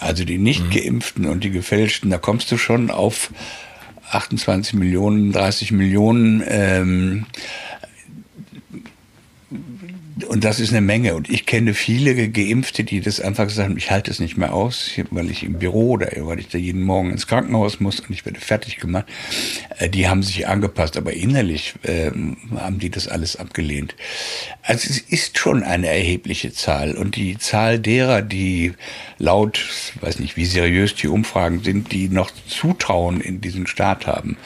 Also 0.00 0.26
die 0.26 0.36
nicht 0.36 0.64
mhm. 0.64 0.70
geimpften 0.70 1.24
und 1.24 1.44
die 1.44 1.50
gefälschten, 1.50 2.10
da 2.10 2.18
kommst 2.18 2.52
du 2.52 2.58
schon 2.58 2.90
auf 2.90 3.30
28 4.10 4.74
Millionen, 4.74 5.32
30 5.32 5.72
Millionen. 5.72 6.42
Ähm, 6.46 7.24
und 10.24 10.44
das 10.44 10.60
ist 10.60 10.70
eine 10.70 10.80
Menge. 10.80 11.14
Und 11.14 11.28
ich 11.28 11.46
kenne 11.46 11.74
viele 11.74 12.28
Geimpfte, 12.28 12.84
die 12.84 13.00
das 13.00 13.20
einfach 13.20 13.46
gesagt 13.46 13.68
haben, 13.68 13.76
ich 13.76 13.90
halte 13.90 14.10
es 14.10 14.20
nicht 14.20 14.36
mehr 14.36 14.52
aus, 14.52 14.90
weil 15.10 15.30
ich 15.30 15.42
im 15.42 15.54
Büro 15.58 15.90
oder 15.90 16.10
weil 16.20 16.38
ich 16.38 16.48
da 16.48 16.58
jeden 16.58 16.82
Morgen 16.82 17.10
ins 17.10 17.26
Krankenhaus 17.26 17.80
muss 17.80 18.00
und 18.00 18.10
ich 18.10 18.24
werde 18.24 18.40
fertig 18.40 18.78
gemacht. 18.78 19.06
Äh, 19.78 19.88
die 19.88 20.08
haben 20.08 20.22
sich 20.22 20.46
angepasst, 20.48 20.96
aber 20.96 21.12
innerlich 21.12 21.74
ähm, 21.84 22.36
haben 22.56 22.78
die 22.78 22.90
das 22.90 23.08
alles 23.08 23.36
abgelehnt. 23.36 23.94
Also 24.62 24.88
es 24.88 24.98
ist 24.98 25.38
schon 25.38 25.62
eine 25.62 25.88
erhebliche 25.88 26.52
Zahl. 26.52 26.96
Und 26.96 27.16
die 27.16 27.38
Zahl 27.38 27.78
derer, 27.78 28.22
die 28.22 28.72
laut, 29.18 29.60
weiß 30.00 30.18
nicht, 30.18 30.36
wie 30.36 30.46
seriös 30.46 30.94
die 30.94 31.08
Umfragen 31.08 31.62
sind, 31.62 31.92
die 31.92 32.08
noch 32.08 32.30
Zutrauen 32.46 33.20
in 33.20 33.40
diesen 33.40 33.66
Staat 33.66 34.06
haben, 34.06 34.36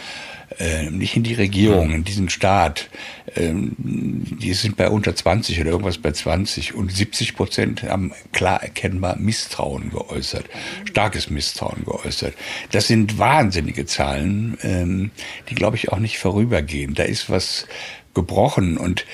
äh, 0.59 0.91
nicht 0.91 1.17
in 1.17 1.23
die 1.23 1.35
Regierung, 1.35 1.91
in 1.93 2.05
diesen 2.05 2.29
Staat. 2.29 2.89
Ähm, 3.37 3.73
die 3.79 4.55
sind 4.55 4.77
bei 4.77 4.89
unter 4.89 5.15
20 5.15 5.61
oder 5.61 5.71
irgendwas 5.71 5.99
bei 5.99 6.13
20 6.13 6.75
und 6.75 6.93
70 6.93 7.37
Prozent 7.37 7.83
haben 7.83 8.13
klar 8.33 8.63
erkennbar 8.63 9.17
Misstrauen 9.17 9.91
geäußert, 9.91 10.45
starkes 10.85 11.31
Misstrauen 11.31 11.85
geäußert. 11.85 12.35
Das 12.71 12.87
sind 12.87 13.19
wahnsinnige 13.19 13.87
Zahlen, 13.87 14.59
ähm, 14.63 15.11
die 15.49 15.55
glaube 15.55 15.77
ich 15.77 15.91
auch 15.91 15.99
nicht 15.99 16.19
vorübergehen. 16.19 16.95
Da 16.95 17.05
ist 17.05 17.31
was 17.31 17.67
gebrochen 18.15 18.77
und 18.77 19.05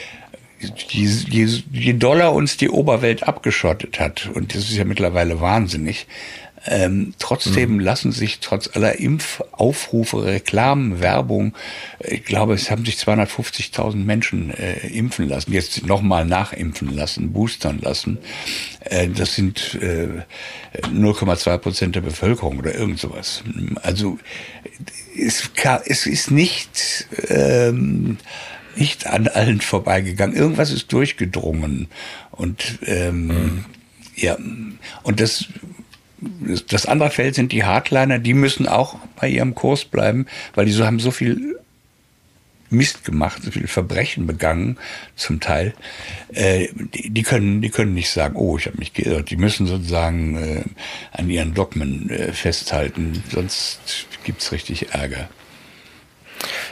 je, 0.61 1.07
je, 1.29 1.63
je 1.73 1.93
doller 1.95 2.33
uns 2.33 2.57
die 2.57 2.69
Oberwelt 2.69 3.23
abgeschottet 3.23 3.99
hat, 3.99 4.29
und 4.35 4.55
das 4.55 4.65
ist 4.65 4.77
ja 4.77 4.85
mittlerweile 4.85 5.41
wahnsinnig, 5.41 6.07
ähm, 6.67 7.15
trotzdem 7.19 7.75
mhm. 7.75 7.81
lassen 7.81 8.13
sich 8.13 8.41
trotz 8.41 8.69
aller 8.75 8.99
Impfaufrufe, 8.99 10.25
Reklamen, 10.25 11.01
Werbung, 11.01 11.55
ich 12.01 12.25
glaube, 12.25 12.55
es 12.55 12.71
haben 12.71 12.85
sich 12.85 12.97
250.000 12.97 13.97
Menschen 13.97 14.51
äh, 14.51 14.87
impfen 14.89 15.29
lassen, 15.29 15.53
jetzt 15.53 15.87
nochmal 15.87 16.27
nachimpfen 16.27 16.95
lassen, 16.95 17.33
boostern 17.33 17.79
lassen. 17.81 18.19
Äh, 18.81 19.09
das 19.09 19.35
sind 19.35 19.79
äh, 19.81 20.09
0,2 20.83 21.59
Prozent 21.59 21.97
der 21.97 22.03
Bevölkerung 22.03 22.59
oder 22.59 22.75
irgend 22.75 22.99
sowas. 22.99 23.43
Also 23.83 24.19
es, 25.19 25.51
es 25.87 26.07
ist 26.07 26.31
nicht, 26.31 27.07
ähm, 27.29 28.19
nicht 28.77 29.07
an 29.07 29.29
allen 29.29 29.61
vorbeigegangen. 29.61 30.37
Irgendwas 30.37 30.71
ist 30.71 30.93
durchgedrungen. 30.93 31.89
Und 32.31 32.79
ähm, 32.87 33.27
mhm. 33.27 33.65
ja, 34.15 34.37
und 35.03 35.21
das 35.21 35.47
das 36.69 36.87
andere 36.87 37.11
Feld 37.11 37.35
sind 37.35 37.53
die 37.53 37.65
Hardliner, 37.65 38.19
die 38.19 38.35
müssen 38.35 38.69
auch 38.69 38.97
bei 39.19 39.29
ihrem 39.29 39.55
Kurs 39.55 39.85
bleiben, 39.85 40.27
weil 40.55 40.67
die 40.67 40.73
so 40.73 40.85
haben 40.85 41.01
so 41.01 41.11
viel 41.11 41.59
Mist 42.71 43.05
gemacht, 43.05 43.43
so 43.43 43.51
viele 43.51 43.67
Verbrechen 43.67 44.27
begangen, 44.27 44.79
zum 45.17 45.41
Teil. 45.41 45.75
Äh, 46.33 46.69
die, 46.95 47.11
die, 47.11 47.23
können, 47.23 47.61
die 47.63 47.71
können 47.71 47.95
nicht 47.95 48.11
sagen, 48.11 48.37
oh, 48.37 48.57
ich 48.57 48.67
habe 48.67 48.79
mich 48.79 48.93
geirrt. 48.93 49.31
Die 49.31 49.37
müssen 49.37 49.67
sozusagen 49.67 50.37
äh, 50.37 50.63
an 51.13 51.29
ihren 51.29 51.53
Dogmen 51.55 52.11
äh, 52.11 52.33
festhalten, 52.33 53.23
sonst 53.31 54.07
gibt's 54.25 54.53
richtig 54.53 54.95
Ärger. 54.95 55.29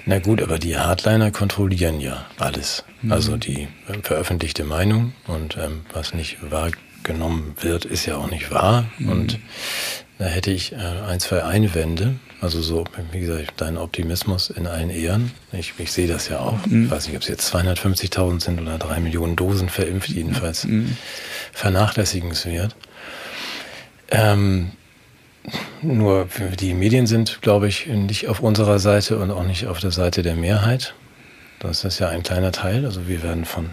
Na 0.06 0.18
gut, 0.20 0.40
aber 0.40 0.58
die 0.58 0.76
Hardliner 0.76 1.30
kontrollieren 1.30 2.00
ja 2.00 2.26
alles. 2.38 2.84
Mhm. 3.02 3.12
Also 3.12 3.36
die 3.36 3.68
äh, 3.88 3.98
veröffentlichte 4.02 4.64
Meinung 4.64 5.12
und 5.26 5.56
ähm, 5.56 5.84
was 5.92 6.14
nicht 6.14 6.38
wahr 6.50 6.70
genommen 7.08 7.56
wird, 7.60 7.84
ist 7.84 8.06
ja 8.06 8.16
auch 8.16 8.30
nicht 8.30 8.52
wahr. 8.52 8.84
Mhm. 8.98 9.08
Und 9.08 9.38
da 10.18 10.26
hätte 10.26 10.52
ich 10.52 10.72
äh, 10.72 10.76
ein, 10.76 11.18
zwei 11.18 11.42
Einwände. 11.42 12.16
Also 12.40 12.62
so, 12.62 12.84
wie 13.10 13.20
gesagt, 13.20 13.54
dein 13.56 13.76
Optimismus 13.76 14.50
in 14.50 14.68
allen 14.68 14.90
Ehren. 14.90 15.32
Ich, 15.52 15.74
ich 15.78 15.90
sehe 15.90 16.06
das 16.06 16.28
ja 16.28 16.38
auch. 16.38 16.64
Mhm. 16.66 16.84
Ich 16.84 16.90
weiß 16.90 17.08
nicht, 17.08 17.16
ob 17.16 17.22
es 17.22 17.28
jetzt 17.28 17.52
250.000 17.52 18.40
sind 18.40 18.60
oder 18.60 18.78
drei 18.78 19.00
Millionen 19.00 19.34
Dosen 19.34 19.68
verimpft, 19.68 20.10
jedenfalls 20.10 20.64
mhm. 20.64 20.96
vernachlässigenswert. 21.52 22.76
Ähm, 24.10 24.70
nur 25.82 26.28
die 26.60 26.74
Medien 26.74 27.06
sind, 27.06 27.40
glaube 27.40 27.68
ich, 27.68 27.86
nicht 27.86 28.28
auf 28.28 28.40
unserer 28.40 28.78
Seite 28.78 29.18
und 29.18 29.30
auch 29.30 29.44
nicht 29.44 29.66
auf 29.66 29.80
der 29.80 29.90
Seite 29.90 30.22
der 30.22 30.36
Mehrheit. 30.36 30.94
Das 31.58 31.84
ist 31.84 31.98
ja 31.98 32.08
ein 32.08 32.22
kleiner 32.22 32.52
Teil. 32.52 32.84
Also 32.84 33.08
wir 33.08 33.22
werden 33.22 33.44
von 33.44 33.70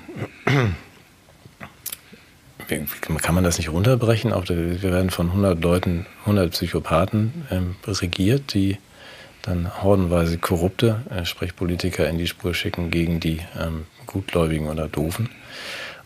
kann 2.67 3.35
man 3.35 3.43
das 3.43 3.57
nicht 3.57 3.69
runterbrechen? 3.69 4.31
wir 4.31 4.81
werden 4.81 5.09
von 5.09 5.27
100 5.27 5.61
Leuten, 5.63 6.05
100 6.21 6.51
Psychopathen 6.51 7.45
ähm, 7.51 7.75
regiert, 7.87 8.53
die 8.53 8.77
dann 9.41 9.83
hordenweise 9.83 10.37
Korrupte, 10.37 11.01
äh, 11.09 11.25
sprich 11.25 11.55
Politiker, 11.55 12.09
in 12.09 12.17
die 12.17 12.27
Spur 12.27 12.53
schicken 12.53 12.89
gegen 12.89 13.19
die 13.19 13.39
ähm, 13.59 13.85
Gutgläubigen 14.07 14.67
oder 14.67 14.87
Doofen. 14.87 15.29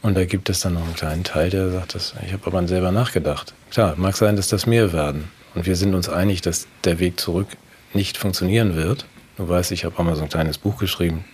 Und 0.01 0.15
da 0.15 0.25
gibt 0.25 0.49
es 0.49 0.61
dann 0.61 0.73
noch 0.73 0.83
einen 0.83 0.95
kleinen 0.95 1.23
Teil, 1.23 1.49
der 1.49 1.71
sagt, 1.71 1.95
dass, 1.95 2.13
ich 2.25 2.33
habe 2.33 2.47
aber 2.47 2.67
selber 2.67 2.91
nachgedacht. 2.91 3.53
Klar, 3.71 3.95
mag 3.97 4.15
sein, 4.15 4.35
dass 4.35 4.47
das 4.47 4.65
mehr 4.65 4.93
werden. 4.93 5.29
Und 5.55 5.65
wir 5.65 5.75
sind 5.75 5.93
uns 5.93 6.09
einig, 6.09 6.41
dass 6.41 6.67
der 6.83 6.99
Weg 6.99 7.19
zurück 7.19 7.47
nicht 7.93 8.17
funktionieren 8.17 8.75
wird. 8.75 9.05
Du 9.37 9.47
weißt, 9.47 9.71
ich 9.71 9.85
habe 9.85 9.97
auch 9.97 10.03
mal 10.03 10.15
so 10.15 10.23
ein 10.23 10.29
kleines 10.29 10.57
Buch 10.57 10.77
geschrieben, 10.77 11.25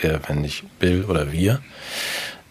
wer, 0.00 0.20
wenn 0.28 0.40
nicht 0.40 0.64
Bill 0.78 1.04
oder 1.04 1.32
wir 1.32 1.60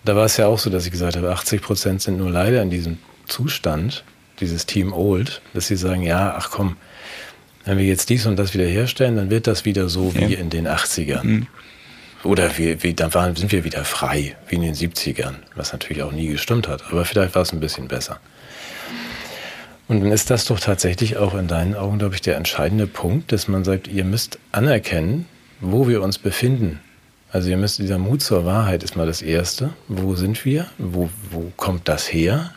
da 0.06 0.16
war 0.16 0.26
es 0.26 0.38
ja 0.38 0.48
auch 0.48 0.60
so, 0.60 0.70
dass 0.70 0.86
ich 0.86 0.92
gesagt 0.92 1.16
habe, 1.16 1.32
80 1.32 1.62
Prozent 1.62 2.02
sind 2.02 2.18
nur 2.18 2.30
leider 2.30 2.62
in 2.62 2.70
diesem 2.70 2.98
Zustand, 3.28 4.04
dieses 4.40 4.66
Team 4.66 4.94
Old, 4.94 5.42
dass 5.54 5.68
sie 5.68 5.76
sagen, 5.76 6.02
ja, 6.04 6.36
ach 6.38 6.52
komm, 6.52 6.78
wenn 7.66 7.78
wir 7.78 7.86
jetzt 7.86 8.10
dies 8.10 8.26
und 8.26 8.38
das 8.38 8.54
wieder 8.54 8.66
herstellen, 8.66 9.16
dann 9.16 9.30
wird 9.30 9.48
das 9.48 9.66
wieder 9.66 9.90
so 9.90 10.16
wie 10.16 10.34
ja. 10.34 10.40
in 10.40 10.50
den 10.50 10.68
80ern. 10.68 11.24
Mhm. 11.24 11.48
Oder 12.24 12.58
wie, 12.58 12.82
wie, 12.84 12.94
dann 12.94 13.14
waren, 13.14 13.36
sind 13.36 13.52
wir 13.52 13.64
wieder 13.64 13.86
frei, 13.86 14.36
wie 14.48 14.56
in 14.56 14.62
den 14.62 14.76
70ern, 14.76 15.36
was 15.56 15.72
natürlich 15.72 16.04
auch 16.04 16.12
nie 16.12 16.28
gestimmt 16.28 16.68
hat. 16.68 16.84
Aber 16.90 17.06
vielleicht 17.06 17.36
war 17.36 17.44
es 17.44 17.54
ein 17.54 17.60
bisschen 17.60 17.88
besser. 17.88 18.20
Und 19.88 20.02
dann 20.02 20.12
ist 20.12 20.30
das 20.30 20.46
doch 20.46 20.60
tatsächlich 20.60 21.18
auch 21.18 21.34
in 21.34 21.48
deinen 21.48 21.76
Augen, 21.76 21.98
glaube 21.98 22.16
ich, 22.16 22.22
der 22.22 22.36
entscheidende 22.36 22.88
Punkt, 22.88 23.32
dass 23.32 23.48
man 23.48 23.64
sagt, 23.64 23.88
ihr 23.88 24.04
müsst 24.04 24.38
anerkennen, 24.52 25.26
wo 25.62 25.88
wir 25.88 26.02
uns 26.02 26.18
befinden 26.18 26.80
also 27.32 27.50
ihr 27.50 27.58
müsst, 27.58 27.78
dieser 27.78 27.98
Mut 27.98 28.22
zur 28.22 28.46
Wahrheit 28.46 28.84
ist 28.84 28.96
mal 28.96 29.06
das 29.06 29.22
Erste. 29.22 29.72
Wo 29.88 30.16
sind 30.16 30.46
wir? 30.46 30.68
Wo, 30.78 31.10
wo 31.30 31.52
kommt 31.58 31.88
das 31.88 32.12
her? 32.12 32.54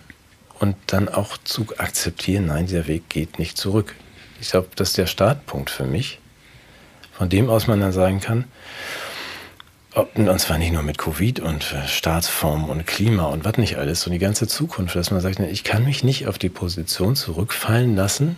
Und 0.58 0.76
dann 0.86 1.08
auch 1.08 1.36
zu 1.38 1.66
akzeptieren, 1.76 2.46
nein, 2.46 2.66
dieser 2.66 2.86
Weg 2.86 3.08
geht 3.08 3.38
nicht 3.38 3.58
zurück. 3.58 3.94
Ich 4.40 4.50
glaube, 4.50 4.68
das 4.76 4.90
ist 4.90 4.98
der 4.98 5.06
Startpunkt 5.06 5.70
für 5.70 5.84
mich, 5.84 6.20
von 7.12 7.28
dem 7.28 7.50
aus 7.50 7.66
man 7.66 7.80
dann 7.80 7.92
sagen 7.92 8.20
kann, 8.20 8.44
und 9.94 10.40
zwar 10.40 10.56
nicht 10.56 10.72
nur 10.72 10.82
mit 10.82 10.96
Covid 10.96 11.40
und 11.40 11.72
äh, 11.72 11.86
Staatsform 11.86 12.70
und 12.70 12.86
Klima 12.86 13.24
und 13.24 13.44
was 13.44 13.58
nicht 13.58 13.76
alles, 13.76 14.00
sondern 14.00 14.20
die 14.20 14.24
ganze 14.24 14.46
Zukunft, 14.46 14.96
dass 14.96 15.10
man 15.10 15.20
sagt, 15.20 15.38
ich 15.38 15.64
kann 15.64 15.84
mich 15.84 16.02
nicht 16.02 16.26
auf 16.26 16.38
die 16.38 16.48
Position 16.48 17.14
zurückfallen 17.14 17.94
lassen. 17.94 18.36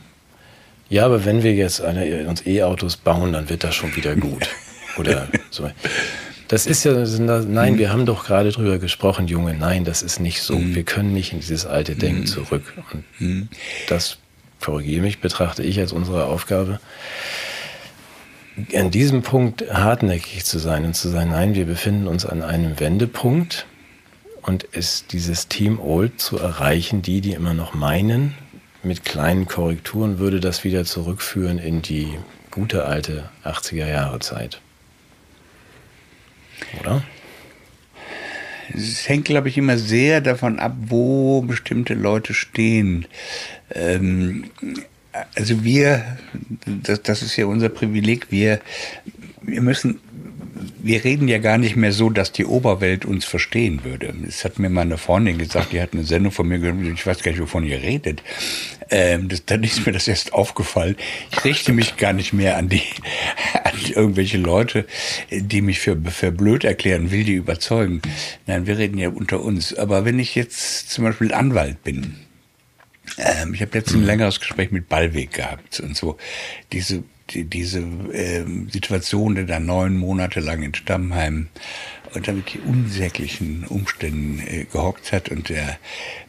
Ja, 0.88 1.06
aber 1.06 1.24
wenn 1.24 1.44
wir 1.44 1.54
jetzt 1.54 1.80
eine, 1.80 2.26
uns 2.26 2.44
E-Autos 2.44 2.96
bauen, 2.96 3.32
dann 3.32 3.48
wird 3.48 3.62
das 3.62 3.74
schon 3.74 3.94
wieder 3.94 4.16
gut. 4.16 4.48
Oder 4.96 5.28
so. 5.50 5.70
Das 6.48 6.66
ist 6.66 6.84
ja, 6.84 6.92
nein, 6.92 7.74
mhm. 7.74 7.78
wir 7.78 7.90
haben 7.90 8.06
doch 8.06 8.26
gerade 8.26 8.52
drüber 8.52 8.78
gesprochen, 8.78 9.28
Junge, 9.28 9.54
nein, 9.54 9.84
das 9.84 10.02
ist 10.02 10.20
nicht 10.20 10.42
so. 10.42 10.58
Mhm. 10.58 10.74
Wir 10.74 10.84
können 10.84 11.12
nicht 11.12 11.32
in 11.32 11.40
dieses 11.40 11.66
alte 11.66 11.96
Denken 11.96 12.20
mhm. 12.20 12.26
zurück. 12.26 12.74
Und 13.20 13.48
das, 13.88 14.18
korrigiere 14.60 15.02
mich, 15.02 15.20
betrachte 15.20 15.62
ich 15.62 15.80
als 15.80 15.92
unsere 15.92 16.26
Aufgabe, 16.26 16.80
an 18.74 18.90
diesem 18.90 19.22
Punkt 19.22 19.64
hartnäckig 19.72 20.44
zu 20.44 20.58
sein 20.58 20.84
und 20.84 20.94
zu 20.94 21.08
sagen, 21.08 21.30
nein, 21.30 21.54
wir 21.54 21.64
befinden 21.64 22.06
uns 22.06 22.24
an 22.24 22.42
einem 22.42 22.78
Wendepunkt 22.78 23.66
und 24.42 24.68
es 24.72 25.06
dieses 25.06 25.48
Team 25.48 25.80
Old 25.80 26.20
zu 26.20 26.38
erreichen, 26.38 27.02
die, 27.02 27.20
die 27.20 27.32
immer 27.32 27.54
noch 27.54 27.74
meinen, 27.74 28.34
mit 28.82 29.04
kleinen 29.04 29.48
Korrekturen 29.48 30.18
würde 30.18 30.40
das 30.40 30.62
wieder 30.62 30.84
zurückführen 30.84 31.58
in 31.58 31.80
die 31.80 32.18
gute 32.50 32.84
alte 32.84 33.30
80er 33.44 33.88
Jahre 33.88 34.20
Zeit 34.20 34.60
oder? 36.80 37.02
Es 38.72 39.08
hängt, 39.08 39.26
glaube 39.26 39.48
ich, 39.48 39.58
immer 39.58 39.78
sehr 39.78 40.20
davon 40.20 40.58
ab, 40.58 40.74
wo 40.86 41.42
bestimmte 41.42 41.94
Leute 41.94 42.34
stehen. 42.34 43.06
Ähm, 43.74 44.44
also 45.34 45.62
wir, 45.64 46.18
das, 46.66 47.02
das 47.02 47.22
ist 47.22 47.36
ja 47.36 47.46
unser 47.46 47.68
Privileg, 47.68 48.30
wir, 48.30 48.60
wir 49.42 49.60
müssen 49.60 50.00
wir 50.82 51.04
reden 51.04 51.28
ja 51.28 51.38
gar 51.38 51.58
nicht 51.58 51.76
mehr 51.76 51.92
so, 51.92 52.10
dass 52.10 52.32
die 52.32 52.44
Oberwelt 52.44 53.04
uns 53.04 53.24
verstehen 53.24 53.84
würde. 53.84 54.14
Das 54.24 54.44
hat 54.44 54.58
mir 54.58 54.70
meine 54.70 54.98
Freundin 54.98 55.38
gesagt, 55.38 55.72
die 55.72 55.80
hat 55.80 55.92
eine 55.92 56.04
Sendung 56.04 56.32
von 56.32 56.46
mir 56.46 56.58
gehört, 56.58 56.76
ich 56.82 57.06
weiß 57.06 57.22
gar 57.22 57.32
nicht, 57.32 57.40
wovon 57.40 57.64
ihr 57.64 57.82
redet. 57.82 58.22
Ähm, 58.90 59.28
das, 59.28 59.44
dann 59.44 59.62
ist 59.64 59.86
mir 59.86 59.92
das 59.92 60.06
erst 60.06 60.32
aufgefallen. 60.32 60.96
Ich 61.32 61.44
richte 61.44 61.72
mich 61.72 61.96
gar 61.96 62.12
nicht 62.12 62.32
mehr 62.32 62.56
an 62.56 62.68
die, 62.68 62.82
an 63.64 63.72
irgendwelche 63.94 64.38
Leute, 64.38 64.86
die 65.30 65.60
mich 65.60 65.80
für, 65.80 65.96
für 65.96 66.30
blöd 66.30 66.64
erklären, 66.64 67.10
will 67.10 67.24
die 67.24 67.34
überzeugen. 67.34 68.02
Nein, 68.46 68.66
wir 68.66 68.78
reden 68.78 68.98
ja 68.98 69.08
unter 69.08 69.42
uns. 69.42 69.74
Aber 69.74 70.04
wenn 70.04 70.18
ich 70.18 70.34
jetzt 70.34 70.90
zum 70.90 71.04
Beispiel 71.04 71.32
Anwalt 71.32 71.82
bin, 71.82 72.14
ähm, 73.18 73.54
ich 73.54 73.60
habe 73.60 73.76
letztens 73.78 74.02
ein 74.02 74.06
längeres 74.06 74.40
Gespräch 74.40 74.70
mit 74.70 74.88
Ballweg 74.88 75.32
gehabt 75.32 75.80
und 75.80 75.96
so. 75.96 76.16
Diese 76.72 76.98
die, 76.98 77.04
diese 77.32 77.80
äh, 77.80 78.44
Situation, 78.70 79.34
der 79.34 79.44
da 79.44 79.60
neun 79.60 79.96
Monate 79.96 80.40
lang 80.40 80.62
in 80.62 80.74
Stammheim 80.74 81.48
unter 82.14 82.34
wirklich 82.34 82.62
unsäglichen 82.64 83.64
Umständen 83.68 84.40
äh, 84.46 84.64
gehockt 84.64 85.12
hat. 85.12 85.28
Und 85.28 85.48
der 85.48 85.78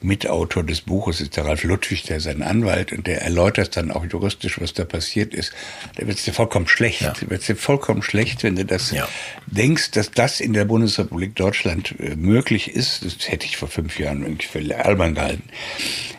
Mitautor 0.01 0.63
des 0.63 0.81
Buches 0.81 1.21
ist 1.21 1.37
der 1.37 1.45
Ralf 1.45 1.63
Ludwig, 1.63 2.03
der 2.03 2.19
sein 2.19 2.41
Anwalt, 2.41 2.91
und 2.91 3.07
der 3.07 3.21
erläutert 3.21 3.77
dann 3.77 3.91
auch 3.91 4.05
juristisch, 4.05 4.59
was 4.59 4.73
da 4.73 4.85
passiert 4.85 5.33
ist. 5.33 5.53
Da 5.95 6.07
wird 6.07 6.17
es 6.17 6.25
dir 6.25 6.33
vollkommen 6.33 6.67
schlecht. 6.67 7.01
Ja. 7.01 7.13
wird 7.21 7.41
es 7.41 7.47
dir 7.47 7.55
vollkommen 7.55 8.01
schlecht, 8.01 8.43
wenn 8.43 8.55
du 8.55 8.65
das 8.65 8.91
ja. 8.91 9.07
denkst, 9.47 9.91
dass 9.91 10.11
das 10.11 10.39
in 10.39 10.53
der 10.53 10.65
Bundesrepublik 10.65 11.35
Deutschland 11.35 11.95
äh, 11.99 12.15
möglich 12.15 12.71
ist. 12.71 13.05
Das 13.05 13.29
hätte 13.29 13.45
ich 13.45 13.57
vor 13.57 13.67
fünf 13.67 13.99
Jahren 13.99 14.23
irgendwie 14.23 14.47
für 14.47 14.85
albern 14.85 15.15
gehalten. 15.15 15.43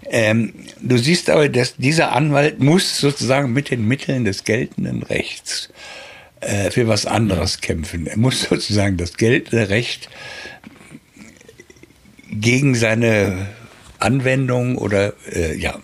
Ähm, 0.08 0.54
du 0.80 0.98
siehst 0.98 1.30
aber, 1.30 1.48
dass 1.48 1.76
dieser 1.76 2.12
Anwalt 2.12 2.60
muss 2.60 2.98
sozusagen 2.98 3.52
mit 3.52 3.70
den 3.70 3.86
Mitteln 3.86 4.24
des 4.24 4.44
geltenden 4.44 5.02
Rechts 5.02 5.70
äh, 6.40 6.70
für 6.70 6.88
was 6.88 7.06
anderes 7.06 7.60
kämpfen. 7.60 8.06
Er 8.06 8.18
muss 8.18 8.42
sozusagen 8.50 8.96
das 8.96 9.16
geltende 9.16 9.68
Recht 9.68 10.08
gegen 12.30 12.74
seine 12.74 13.48
Anwendung 13.98 14.76
oder 14.76 15.14
äh, 15.32 15.56
ja 15.56 15.78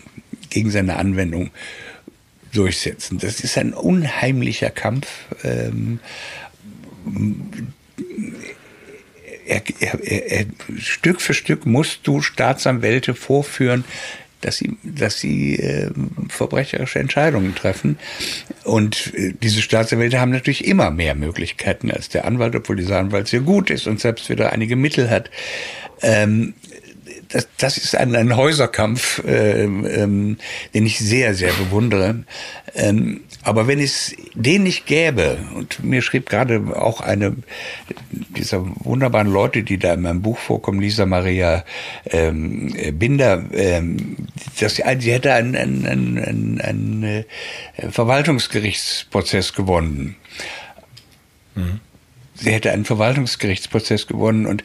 gegen 0.49 0.69
seine 0.69 0.97
Anwendung 0.97 1.49
durchsetzen. 2.53 3.17
Das 3.17 3.39
ist 3.39 3.57
ein 3.57 3.73
unheimlicher 3.73 4.69
Kampf. 4.69 5.07
Ähm, 5.43 5.99
er, 9.47 9.61
er, 9.79 10.31
er, 10.31 10.45
Stück 10.77 11.21
für 11.21 11.33
Stück 11.33 11.65
musst 11.65 12.01
du 12.03 12.21
Staatsanwälte 12.21 13.15
vorführen, 13.15 13.83
dass 14.45 14.57
sie, 14.57 14.77
dass 14.83 15.19
sie 15.19 15.55
äh, 15.55 15.89
verbrecherische 16.29 16.99
Entscheidungen 16.99 17.55
treffen. 17.55 17.97
Und 18.63 19.13
äh, 19.15 19.33
diese 19.41 19.61
Staatsanwälte 19.61 20.19
haben 20.19 20.31
natürlich 20.31 20.65
immer 20.65 20.91
mehr 20.91 21.15
Möglichkeiten 21.15 21.91
als 21.91 22.09
der 22.09 22.25
Anwalt, 22.25 22.55
obwohl 22.55 22.75
dieser 22.75 22.99
Anwalt 22.99 23.27
sehr 23.27 23.41
gut 23.41 23.69
ist 23.69 23.87
und 23.87 23.99
selbst 23.99 24.29
wieder 24.29 24.51
einige 24.53 24.75
Mittel 24.75 25.09
hat. 25.09 25.29
Ähm, 26.01 26.53
das, 27.33 27.47
das 27.57 27.77
ist 27.77 27.95
ein, 27.95 28.15
ein 28.15 28.35
Häuserkampf, 28.37 29.21
ähm, 29.25 29.85
ähm, 29.89 30.37
den 30.73 30.85
ich 30.85 30.99
sehr, 30.99 31.33
sehr 31.33 31.51
bewundere. 31.53 32.23
Ähm, 32.75 33.21
aber 33.41 33.67
wenn 33.67 33.79
es 33.79 34.15
den 34.35 34.63
nicht 34.63 34.85
gäbe, 34.85 35.39
und 35.55 35.83
mir 35.83 36.03
schrieb 36.03 36.29
gerade 36.29 36.61
auch 36.75 37.01
eine 37.01 37.35
dieser 38.11 38.63
wunderbaren 38.85 39.31
Leute, 39.31 39.63
die 39.63 39.79
da 39.79 39.95
in 39.95 40.01
meinem 40.01 40.21
Buch 40.21 40.37
vorkommen, 40.37 40.79
Lisa 40.79 41.07
Maria 41.07 41.65
ähm, 42.05 42.73
Binder, 42.93 43.43
ähm, 43.51 44.17
dass 44.59 44.75
sie, 44.75 44.83
sie 44.99 45.11
hätte 45.11 45.33
einen, 45.33 45.55
einen, 45.55 45.85
einen, 45.87 46.17
einen, 46.19 46.61
einen 46.61 47.25
Verwaltungsgerichtsprozess 47.91 49.53
gewonnen. 49.53 50.15
Mhm. 51.55 51.79
Sie 52.35 52.51
hätte 52.51 52.71
einen 52.71 52.85
Verwaltungsgerichtsprozess 52.85 54.07
gewonnen 54.07 54.45
und 54.45 54.63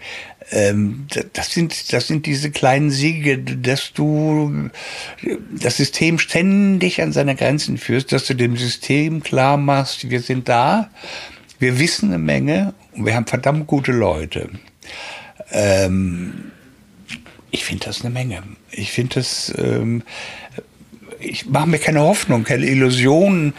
ähm, 0.50 1.06
das 1.34 1.50
sind 1.50 1.92
das 1.92 2.06
sind 2.06 2.24
diese 2.24 2.50
kleinen 2.50 2.90
Siege, 2.90 3.38
dass 3.38 3.92
du 3.92 4.70
das 5.52 5.76
System 5.76 6.18
ständig 6.18 7.02
an 7.02 7.12
seine 7.12 7.36
Grenzen 7.36 7.76
führst, 7.76 8.12
dass 8.12 8.26
du 8.26 8.34
dem 8.34 8.56
System 8.56 9.22
klar 9.22 9.58
machst, 9.58 10.08
wir 10.08 10.20
sind 10.20 10.48
da, 10.48 10.90
wir 11.58 11.78
wissen 11.78 12.08
eine 12.08 12.18
Menge 12.18 12.72
und 12.92 13.04
wir 13.04 13.14
haben 13.14 13.26
verdammt 13.26 13.66
gute 13.66 13.92
Leute. 13.92 14.48
Ähm, 15.52 16.52
ich 17.50 17.64
finde 17.64 17.86
das 17.86 18.02
eine 18.02 18.10
Menge. 18.10 18.42
Ich 18.70 18.92
finde 18.92 19.16
das, 19.16 19.52
ähm, 19.56 20.02
ich 21.20 21.46
mache 21.46 21.68
mir 21.68 21.78
keine 21.78 22.00
Hoffnung, 22.00 22.44
keine 22.44 22.66
Illusionen. 22.66 23.54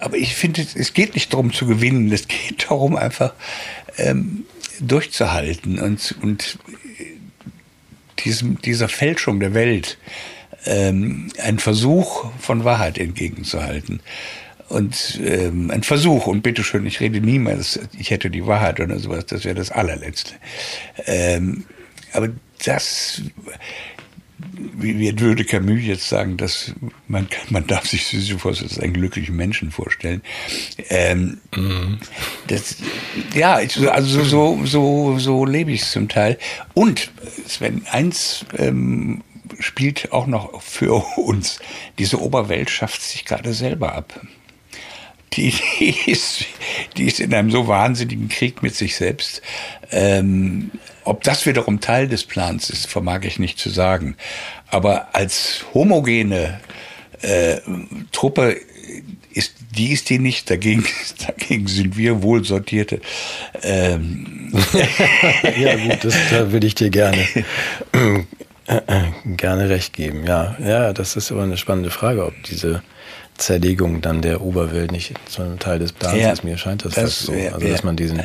Äh, 0.00 0.04
aber 0.04 0.16
ich 0.16 0.34
finde, 0.34 0.66
es 0.74 0.92
geht 0.92 1.14
nicht 1.14 1.32
darum 1.32 1.52
zu 1.52 1.66
gewinnen. 1.66 2.10
Es 2.12 2.28
geht 2.28 2.66
darum, 2.68 2.96
einfach 2.96 3.34
ähm, 3.98 4.44
durchzuhalten 4.80 5.78
und, 5.78 6.14
und 6.22 6.58
diesem, 8.24 8.60
dieser 8.60 8.88
Fälschung 8.88 9.40
der 9.40 9.54
Welt 9.54 9.98
ähm, 10.66 11.30
einen 11.42 11.58
Versuch 11.58 12.30
von 12.38 12.64
Wahrheit 12.64 12.98
entgegenzuhalten. 12.98 14.00
Und 14.68 15.20
ähm, 15.24 15.70
ein 15.70 15.82
Versuch, 15.82 16.28
und 16.28 16.42
bitteschön, 16.42 16.86
ich 16.86 17.00
rede 17.00 17.20
niemals, 17.20 17.80
ich 17.98 18.10
hätte 18.10 18.30
die 18.30 18.46
Wahrheit 18.46 18.78
oder 18.78 19.00
sowas, 19.00 19.26
das 19.26 19.44
wäre 19.44 19.56
das 19.56 19.72
allerletzte. 19.72 20.34
Ähm, 21.06 21.64
aber 22.12 22.28
das, 22.64 23.22
wie, 24.78 25.18
würde 25.20 25.44
Camus 25.44 25.82
jetzt 25.82 26.08
sagen, 26.08 26.36
dass 26.36 26.72
man, 27.08 27.28
kann, 27.28 27.46
man 27.50 27.66
darf 27.66 27.86
sich 27.86 28.06
Sisyphus 28.06 28.62
als 28.62 28.78
einen 28.78 28.94
glücklichen 28.94 29.36
Menschen 29.36 29.70
vorstellen. 29.70 30.22
Ähm, 30.88 31.38
mhm. 31.54 31.98
das, 32.48 32.76
ja, 33.34 33.54
also 33.54 34.24
so, 34.24 34.60
so, 34.64 35.18
so 35.18 35.44
lebe 35.44 35.72
ich 35.72 35.82
es 35.82 35.92
zum 35.92 36.08
Teil. 36.08 36.38
Und 36.74 37.10
Sven, 37.46 37.84
eins 37.90 38.44
ähm, 38.56 39.22
spielt 39.58 40.12
auch 40.12 40.26
noch 40.26 40.62
für 40.62 41.04
uns. 41.18 41.60
Diese 41.98 42.20
Oberwelt 42.20 42.70
schafft 42.70 43.02
sich 43.02 43.24
gerade 43.24 43.52
selber 43.52 43.94
ab. 43.94 44.20
Die, 45.34 45.54
die, 45.78 46.10
ist, 46.10 46.44
die 46.96 47.06
ist 47.06 47.20
in 47.20 47.32
einem 47.32 47.50
so 47.50 47.68
wahnsinnigen 47.68 48.28
Krieg 48.28 48.62
mit 48.62 48.74
sich 48.74 48.96
selbst. 48.96 49.42
Ähm, 49.92 50.70
ob 51.04 51.22
das 51.22 51.46
wiederum 51.46 51.80
Teil 51.80 52.08
des 52.08 52.24
Plans 52.24 52.70
ist, 52.70 52.86
vermag 52.86 53.20
ich 53.22 53.38
nicht 53.38 53.58
zu 53.58 53.70
sagen. 53.70 54.16
Aber 54.68 55.14
als 55.14 55.64
homogene 55.72 56.60
äh, 57.22 57.58
Truppe 58.12 58.56
ist 59.32 59.54
die 59.76 59.92
ist 59.92 60.10
die 60.10 60.18
nicht. 60.18 60.50
Dagegen, 60.50 60.84
dagegen 61.26 61.66
sind 61.66 61.96
wir 61.96 62.22
wohl 62.22 62.44
sortierte. 62.44 63.00
Ähm. 63.62 64.52
ja 65.56 65.76
gut, 65.76 66.04
das, 66.04 66.14
da 66.30 66.50
würde 66.52 66.66
ich 66.66 66.74
dir 66.74 66.90
gerne 66.90 67.26
gerne 69.24 69.68
recht 69.68 69.92
geben. 69.92 70.26
Ja, 70.26 70.56
ja, 70.64 70.92
das 70.92 71.16
ist 71.16 71.32
aber 71.32 71.42
eine 71.42 71.56
spannende 71.56 71.90
Frage, 71.90 72.24
ob 72.24 72.34
diese 72.44 72.82
Zerlegung 73.40 74.00
dann 74.00 74.22
der 74.22 74.40
Oberwelt 74.40 74.92
nicht 74.92 75.14
so 75.28 75.42
ein 75.42 75.58
Teil 75.58 75.78
des 75.78 75.92
Plans 75.92 76.18
ja, 76.18 76.32
ist. 76.32 76.44
Mir 76.44 76.58
scheint 76.58 76.84
das, 76.84 76.94
das 76.94 77.20
so. 77.20 77.32
Also 77.32 77.66
dass 77.66 77.82
man 77.82 77.96
diesen 77.96 78.22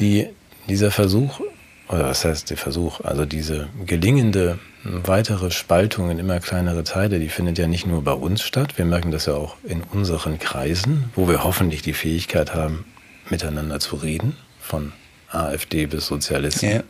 die 0.00 0.28
dieser 0.68 0.90
Versuch 0.90 1.40
oder 1.88 2.06
was 2.06 2.24
heißt 2.24 2.48
der 2.50 2.56
Versuch, 2.56 3.00
also 3.00 3.26
diese 3.26 3.68
gelingende 3.84 4.58
weitere 4.84 5.50
Spaltung 5.50 6.10
in 6.10 6.18
immer 6.18 6.40
kleinere 6.40 6.84
Teile, 6.84 7.18
die 7.18 7.28
findet 7.28 7.58
ja 7.58 7.66
nicht 7.66 7.86
nur 7.86 8.02
bei 8.02 8.12
uns 8.12 8.42
statt. 8.42 8.78
Wir 8.78 8.84
merken 8.84 9.10
das 9.10 9.26
ja 9.26 9.34
auch 9.34 9.56
in 9.62 9.82
unseren 9.82 10.38
Kreisen, 10.38 11.10
wo 11.14 11.28
wir 11.28 11.44
hoffentlich 11.44 11.82
die 11.82 11.92
Fähigkeit 11.92 12.54
haben, 12.54 12.86
miteinander 13.28 13.78
zu 13.78 13.96
reden, 13.96 14.36
von 14.60 14.92
AfD 15.30 15.86
bis 15.86 16.06
Sozialisten. 16.06 16.70
Ja. 16.70 16.82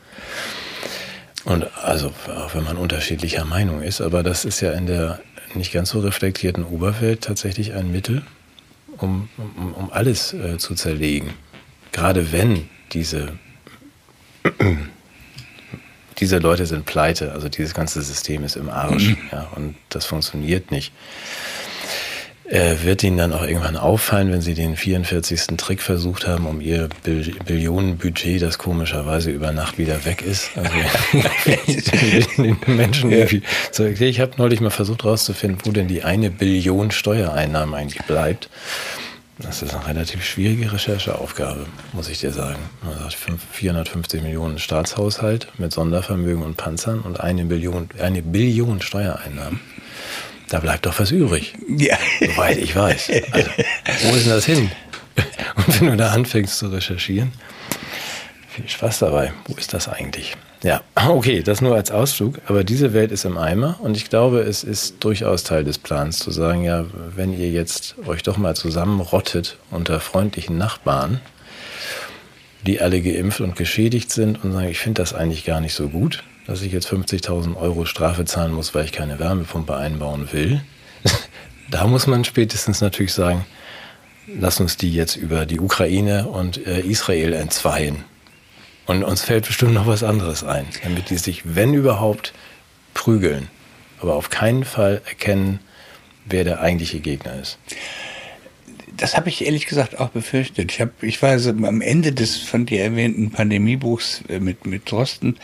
Und 1.45 1.67
also, 1.83 2.13
auch 2.29 2.55
wenn 2.55 2.65
man 2.65 2.77
unterschiedlicher 2.77 3.45
Meinung 3.45 3.83
ist, 3.83 4.01
aber 4.01 4.23
das 4.23 4.45
ist 4.45 4.61
ja 4.61 4.73
in 4.73 4.87
der 4.87 5.21
nicht 5.55 5.73
ganz 5.73 5.91
so 5.91 6.01
reflektierten 6.01 6.65
Oberwelt 6.65 7.23
tatsächlich 7.23 7.73
ein 7.73 7.91
Mittel, 7.93 8.23
um, 8.99 9.29
um, 9.37 9.75
um 9.75 9.93
alles 9.93 10.33
äh, 10.33 10.59
zu 10.59 10.75
zerlegen. 10.75 11.31
Gerade 11.93 12.33
wenn 12.33 12.69
diese 12.93 13.39
diese 16.19 16.39
Leute 16.39 16.67
sind 16.67 16.87
pleite, 16.87 17.33
also 17.33 17.49
dieses 17.49 17.75
ganze 17.75 18.03
System 18.03 18.45
ist 18.45 18.57
im 18.57 18.69
Arsch 18.69 19.09
mhm. 19.09 19.17
ja, 19.33 19.49
und 19.57 19.75
das 19.89 20.05
funktioniert 20.07 20.71
nicht. 20.71 20.93
Äh, 22.53 22.83
wird 22.83 23.03
ihnen 23.03 23.17
dann 23.17 23.33
auch 23.33 23.45
irgendwann 23.45 23.79
auffallen, 23.79 24.31
wenn 24.31 24.43
sie 24.43 24.53
den 24.53 24.77
44. 24.77 25.57
Trick 25.57 25.81
versucht 25.81 26.27
haben, 26.27 26.47
um 26.47 26.61
ihr 26.61 26.91
Bill 27.03 27.35
Billionenbudget, 27.47 28.43
das 28.43 28.59
komischerweise 28.59 29.31
über 29.31 29.53
Nacht 29.53 29.79
wieder 29.79 30.05
weg 30.05 30.21
ist. 30.21 30.51
Also 30.55 30.71
den 32.37 32.59
Menschen 32.77 33.11
irgendwie 33.11 33.43
so, 33.71 33.87
ich 33.87 34.21
habe 34.21 34.33
neulich 34.37 34.61
mal 34.61 34.69
versucht 34.69 35.05
herauszufinden, 35.05 35.63
wo 35.65 35.73
denn 35.73 35.89
die 35.89 36.03
eine 36.03 36.29
Billion 36.29 36.91
Steuereinnahmen 36.91 37.75
eigentlich 37.75 38.03
bleibt. 38.03 38.51
Das 39.39 39.63
ist 39.63 39.73
eine 39.73 39.87
relativ 39.87 40.23
schwierige 40.23 40.71
Rechercheaufgabe, 40.75 41.65
muss 41.95 42.11
ich 42.11 42.21
dir 42.21 42.33
sagen. 42.33 42.59
Man 42.83 42.99
sagt 42.99 43.17
450 43.51 44.23
Millionen 44.23 44.59
Staatshaushalt 44.59 45.49
mit 45.57 45.73
Sondervermögen 45.73 46.43
und 46.43 46.59
Panzern 46.59 47.01
und 47.01 47.19
eine 47.19 47.47
Billion, 47.47 47.89
eine 47.99 48.21
Billion 48.21 48.83
Steuereinnahmen. 48.83 49.59
Da 50.53 50.61
bleibt 50.61 50.85
doch 50.85 51.01
was 51.01 51.11
übrig. 51.11 51.55
Ja. 51.67 51.97
Soweit 52.21 52.59
ich 52.59 52.77
weiß. 52.77 53.11
Also, 53.31 53.51
wo 54.05 54.15
ist 54.15 54.27
denn 54.27 54.35
das 54.35 54.45
hin? 54.45 54.71
Und 55.57 55.81
wenn 55.81 55.91
du 55.93 55.97
da 55.97 56.11
anfängst 56.11 56.59
zu 56.59 56.67
recherchieren, 56.67 57.33
viel 58.51 58.69
Spaß 58.69 58.99
dabei. 58.99 59.33
Wo 59.47 59.55
ist 59.55 59.73
das 59.73 59.89
eigentlich? 59.89 60.37
Ja, 60.63 60.83
okay, 61.09 61.43
das 61.43 61.63
nur 61.63 61.75
als 61.75 61.91
Ausflug, 61.91 62.39
aber 62.49 62.65
diese 62.65 62.93
Welt 62.93 63.13
ist 63.13 63.25
im 63.25 63.39
Eimer 63.39 63.79
und 63.81 63.97
ich 63.97 64.11
glaube, 64.11 64.41
es 64.41 64.63
ist 64.63 65.03
durchaus 65.03 65.43
Teil 65.43 65.65
des 65.65 65.79
Plans 65.79 66.19
zu 66.19 66.31
sagen, 66.31 66.65
ja, 66.65 66.85
wenn 67.17 67.33
ihr 67.33 67.51
jetzt 67.51 67.95
euch 68.07 68.23
doch 68.23 68.37
mal 68.37 68.55
zusammenrottet 68.55 69.57
unter 69.71 70.01
freundlichen 70.01 70.59
Nachbarn, 70.59 71.23
die 72.67 72.83
alle 72.83 73.01
geimpft 73.01 73.41
und 73.41 73.57
geschädigt 73.57 74.13
sind 74.13 74.45
und 74.45 74.53
sagen, 74.53 74.69
ich 74.69 74.79
finde 74.79 75.01
das 75.01 75.15
eigentlich 75.15 75.47
gar 75.47 75.63
nicht 75.63 75.75
so 75.75 75.89
gut, 75.89 76.23
dass 76.47 76.63
ich 76.63 76.73
jetzt 76.73 76.89
50.000 76.89 77.57
Euro 77.57 77.85
Strafe 77.85 78.25
zahlen 78.25 78.53
muss, 78.53 78.75
weil 78.75 78.85
ich 78.85 78.93
keine 78.93 79.19
Wärmepumpe 79.19 79.77
einbauen 79.77 80.33
will. 80.33 80.61
da 81.71 81.87
muss 81.87 82.07
man 82.07 82.25
spätestens 82.25 82.81
natürlich 82.81 83.13
sagen, 83.13 83.45
lass 84.27 84.61
uns 84.61 84.77
die 84.77 84.93
jetzt 84.93 85.17
über 85.17 85.47
die 85.47 85.61
Ukraine 85.61 86.29
und 86.29 86.67
äh, 86.67 86.81
Israel 86.81 87.33
entzweien. 87.33 88.05
Und 88.87 89.05
uns 89.05 89.23
fällt 89.23 89.47
bestimmt 89.47 89.75
noch 89.75 89.87
was 89.87 90.03
anderes 90.03 90.43
ein, 90.43 90.67
damit 90.83 91.11
die 91.11 91.17
sich, 91.17 91.55
wenn 91.55 91.73
überhaupt, 91.75 92.33
prügeln, 92.95 93.49
aber 94.01 94.15
auf 94.15 94.29
keinen 94.29 94.65
Fall 94.65 95.01
erkennen, 95.07 95.61
wer 96.25 96.45
der 96.45 96.61
eigentliche 96.61 97.01
Gegner 97.01 97.41
ist 97.41 97.59
das 98.97 99.17
habe 99.17 99.29
ich 99.29 99.45
ehrlich 99.45 99.67
gesagt 99.67 99.99
auch 99.99 100.11
befürchtet. 100.11 100.73
Ich, 100.73 100.81
hab, 100.81 101.03
ich 101.03 101.21
war 101.23 101.31
also 101.31 101.51
am 101.51 101.81
Ende 101.81 102.13
des 102.13 102.37
von 102.37 102.67
dir 102.67 102.83
erwähnten 102.83 103.31
Pandemiebuchs 103.31 104.23
äh, 104.29 104.41
mit, 104.41 104.67
mit 104.67 104.91
Drosten, 104.91 105.37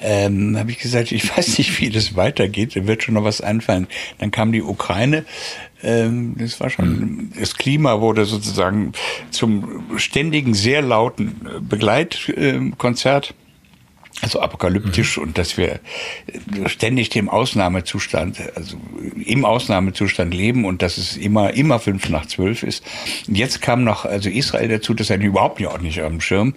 ähm, 0.00 0.56
habe 0.58 0.70
ich 0.70 0.78
gesagt, 0.78 1.12
ich 1.12 1.36
weiß 1.36 1.58
nicht, 1.58 1.80
wie 1.80 1.90
das 1.90 2.16
weitergeht, 2.16 2.76
da 2.76 2.86
wird 2.86 3.02
schon 3.02 3.14
noch 3.14 3.24
was 3.24 3.40
einfallen. 3.40 3.86
Dann 4.18 4.30
kam 4.30 4.52
die 4.52 4.62
Ukraine, 4.62 5.24
ähm, 5.82 6.36
das 6.38 6.60
war 6.60 6.70
schon, 6.70 6.88
mhm. 6.88 7.32
das 7.38 7.56
Klima 7.56 8.00
wurde 8.00 8.24
sozusagen 8.24 8.92
zum 9.30 9.82
ständigen, 9.96 10.54
sehr 10.54 10.82
lauten 10.82 11.40
Begleitkonzert. 11.68 13.34
Also 14.22 14.40
apokalyptisch 14.40 15.16
mhm. 15.16 15.24
und 15.24 15.38
dass 15.38 15.56
wir 15.56 15.80
ständig 16.66 17.10
dem 17.10 17.28
Ausnahmezustand, 17.28 18.38
also 18.54 18.76
im 19.24 19.44
Ausnahmezustand 19.44 20.32
leben 20.32 20.64
und 20.64 20.80
dass 20.80 20.96
es 20.96 21.16
immer, 21.16 21.52
immer 21.54 21.80
fünf 21.80 22.08
nach 22.08 22.26
zwölf 22.26 22.62
ist. 22.62 22.84
Und 23.26 23.36
jetzt 23.36 23.60
kam 23.60 23.82
noch, 23.82 24.04
also 24.04 24.30
Israel 24.30 24.68
dazu, 24.68 24.94
das 24.94 25.08
ist 25.08 25.10
eigentlich 25.10 25.28
überhaupt 25.28 25.58
nicht, 25.58 25.68
auch 25.68 25.80
nicht 25.80 26.00
auf 26.00 26.08
dem 26.08 26.20
Schirm. 26.20 26.54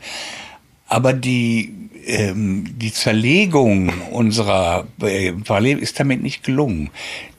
Aber 0.87 1.13
die, 1.13 1.73
ähm, 2.05 2.65
die 2.77 2.93
Zerlegung 2.93 3.91
unserer 4.11 4.85
äh, 5.01 5.31
Parallel 5.31 5.79
ist 5.79 5.99
damit 5.99 6.21
nicht 6.21 6.43
gelungen. 6.43 6.91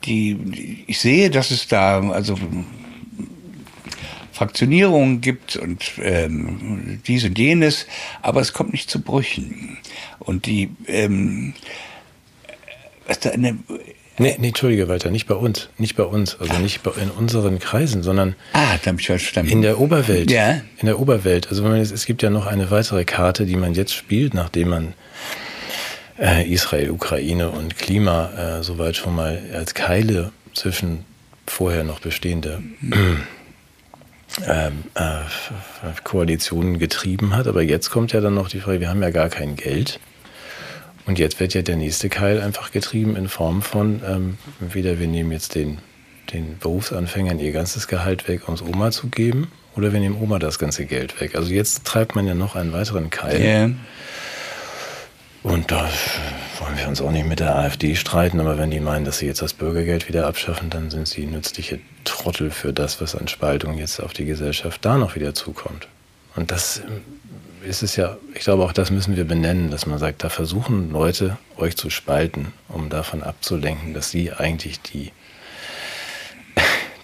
Die, 0.05 0.85
ich 0.89 0.99
sehe, 0.99 1.31
dass 1.31 1.53
es 1.53 1.69
da, 1.69 2.01
also 2.11 2.37
Fraktionierungen 4.37 5.23
gibt 5.23 5.57
und 5.57 5.93
ähm, 6.03 7.01
dies 7.07 7.25
und 7.25 7.39
jenes, 7.39 7.87
aber 8.21 8.43
es 8.43 8.53
kommt 8.53 8.73
nicht 8.73 8.91
zu 8.91 9.01
Brüchen. 9.01 9.79
Und 10.19 10.45
die, 10.45 10.69
ähm, 10.87 11.55
was 13.07 13.21
da 13.21 13.31
eine, 13.31 13.59
Nee, 14.19 14.37
nee, 14.39 14.49
entschuldige, 14.49 14.89
Walter, 14.89 15.11
nicht 15.11 15.27
bei 15.27 15.35
uns. 15.35 15.69
Nicht 15.77 15.95
bei 15.97 16.03
uns, 16.03 16.39
also 16.41 16.59
nicht 16.59 16.81
in 17.03 17.11
unseren 17.11 17.59
Kreisen, 17.59 18.03
sondern 18.03 18.35
ah, 18.55 18.77
da 18.83 18.91
hab 18.91 19.01
ich 19.01 19.07
verstanden. 19.07 19.53
in 19.53 19.61
der 19.61 19.79
Oberwelt. 19.79 20.31
Ja. 20.31 20.61
In 20.79 20.87
der 20.87 20.99
Oberwelt. 20.99 21.49
Also 21.49 21.63
man, 21.63 21.75
es 21.79 22.07
gibt 22.07 22.23
ja 22.23 22.31
noch 22.31 22.47
eine 22.47 22.71
weitere 22.71 23.05
Karte, 23.05 23.45
die 23.45 23.57
man 23.57 23.75
jetzt 23.75 23.93
spielt, 23.93 24.33
nachdem 24.33 24.71
man 24.71 24.95
äh, 26.19 26.51
Israel, 26.51 26.91
Ukraine 26.91 27.51
und 27.51 27.77
Klima 27.77 28.59
äh, 28.59 28.63
soweit 28.63 28.97
schon 28.97 29.15
mal 29.15 29.43
als 29.53 29.75
Keile 29.75 30.33
zwischen 30.55 31.05
vorher 31.47 31.85
noch 31.85 32.01
bestehende 32.01 32.63
ähm, 34.47 34.85
äh, 34.95 35.21
Koalitionen 36.05 36.79
getrieben 36.79 37.35
hat. 37.35 37.47
Aber 37.47 37.63
jetzt 37.63 37.91
kommt 37.91 38.13
ja 38.13 38.21
dann 38.21 38.35
noch 38.35 38.49
die 38.49 38.61
Frage, 38.61 38.81
wir 38.81 38.89
haben 38.89 39.03
ja 39.03 39.11
gar 39.11 39.29
kein 39.29 39.57
Geld. 39.57 40.01
Und 41.07 41.19
jetzt 41.19 41.39
wird 41.39 41.55
ja 41.55 41.63
der 41.63 41.77
nächste 41.77 42.09
Keil 42.09 42.41
einfach 42.41 42.73
getrieben 42.73 43.17
in 43.17 43.29
Form 43.29 43.63
von, 43.63 44.03
ähm, 44.05 44.39
wieder 44.59 44.99
wir 44.99 45.07
nehmen 45.07 45.31
jetzt 45.31 45.55
den, 45.55 45.79
den 46.33 46.59
Berufsanfängern 46.59 47.39
ihr 47.39 47.53
ganzes 47.53 47.87
Gehalt 47.87 48.27
weg, 48.27 48.49
um 48.49 48.55
es 48.55 48.63
Oma 48.63 48.91
zu 48.91 49.07
geben, 49.07 49.53
oder 49.77 49.93
wir 49.93 50.01
nehmen 50.01 50.21
Oma 50.21 50.41
das 50.41 50.59
ganze 50.59 50.85
Geld 50.85 51.21
weg. 51.21 51.37
Also 51.37 51.53
jetzt 51.53 51.85
treibt 51.85 52.17
man 52.17 52.27
ja 52.27 52.35
noch 52.35 52.57
einen 52.57 52.73
weiteren 52.73 53.11
Keil. 53.11 53.41
Yeah. 53.41 53.71
Und 55.47 55.71
da 55.71 55.89
wollen 56.59 56.77
wir 56.77 56.89
uns 56.89 57.01
auch 57.01 57.13
nicht 57.13 57.25
mit 57.25 57.39
der 57.39 57.55
AfD 57.55 57.95
streiten, 57.95 58.41
aber 58.41 58.59
wenn 58.59 58.73
die 58.73 58.81
meinen, 58.81 59.05
dass 59.05 59.19
sie 59.19 59.27
jetzt 59.27 59.43
das 59.43 59.55
Bürgergeld 59.55 60.09
wieder 60.09 60.27
abschaffen, 60.27 60.71
dann 60.71 60.91
sind 60.91 61.07
sie 61.07 61.25
nützliche 61.25 61.79
Trottel 62.03 62.51
für 62.51 62.73
das, 62.73 63.01
was 63.01 63.15
an 63.15 63.29
Spaltung 63.29 63.79
jetzt 63.79 64.01
auf 64.01 64.13
die 64.13 64.25
Gesellschaft 64.25 64.85
da 64.85 64.99
noch 64.99 65.15
wieder 65.15 65.35
zukommt. 65.35 65.87
Und 66.35 66.51
das 66.51 66.79
ähm, 66.79 67.01
ist 67.65 67.85
es 67.85 67.95
ja, 67.95 68.17
ich 68.35 68.41
glaube 68.41 68.65
auch 68.65 68.73
das 68.73 68.91
müssen 68.91 69.15
wir 69.15 69.25
benennen, 69.25 69.71
dass 69.71 69.87
man 69.87 70.01
sagt, 70.01 70.25
da 70.25 70.31
versuchen 70.31 70.91
Leute 70.91 71.39
euch 71.57 71.77
zu 71.77 71.91
spalten, 71.91 72.53
um 72.69 72.89
davon 72.89 73.23
abzulenken, 73.23 73.95
dass 73.95 74.11
sie 74.11 74.33
eigentlich 74.33 74.81
die 74.81 75.13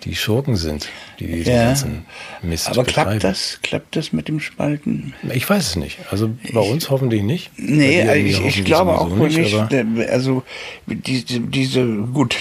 die 0.05 0.17
Schurken 0.17 0.57
sind, 0.57 0.89
die 1.21 1.27
diesen 1.29 1.53
ja. 1.53 1.67
ganzen 1.67 2.05
Mist 2.43 2.69
Aber 2.69 2.83
betreiben. 2.83 3.11
klappt 3.11 3.25
das? 3.25 3.59
Klappt 3.63 3.97
das 3.97 4.13
mit 4.13 4.27
dem 4.27 4.41
Spalten? 4.41 5.15
Ich 5.33 5.49
weiß 5.49 5.71
es 5.71 5.77
nicht. 5.77 5.99
Also 6.11 6.31
bei 6.53 6.61
uns 6.61 6.91
hoffentlich 6.91 7.23
nicht. 7.23 7.51
Nee, 7.57 8.03
ich, 8.17 8.45
ich 8.45 8.65
glaube 8.65 8.99
auch 8.99 9.09
nicht. 9.09 9.39
nicht 9.39 10.11
also 10.11 10.43
diese, 10.87 11.41
diese, 11.41 11.87
gut, 11.87 12.37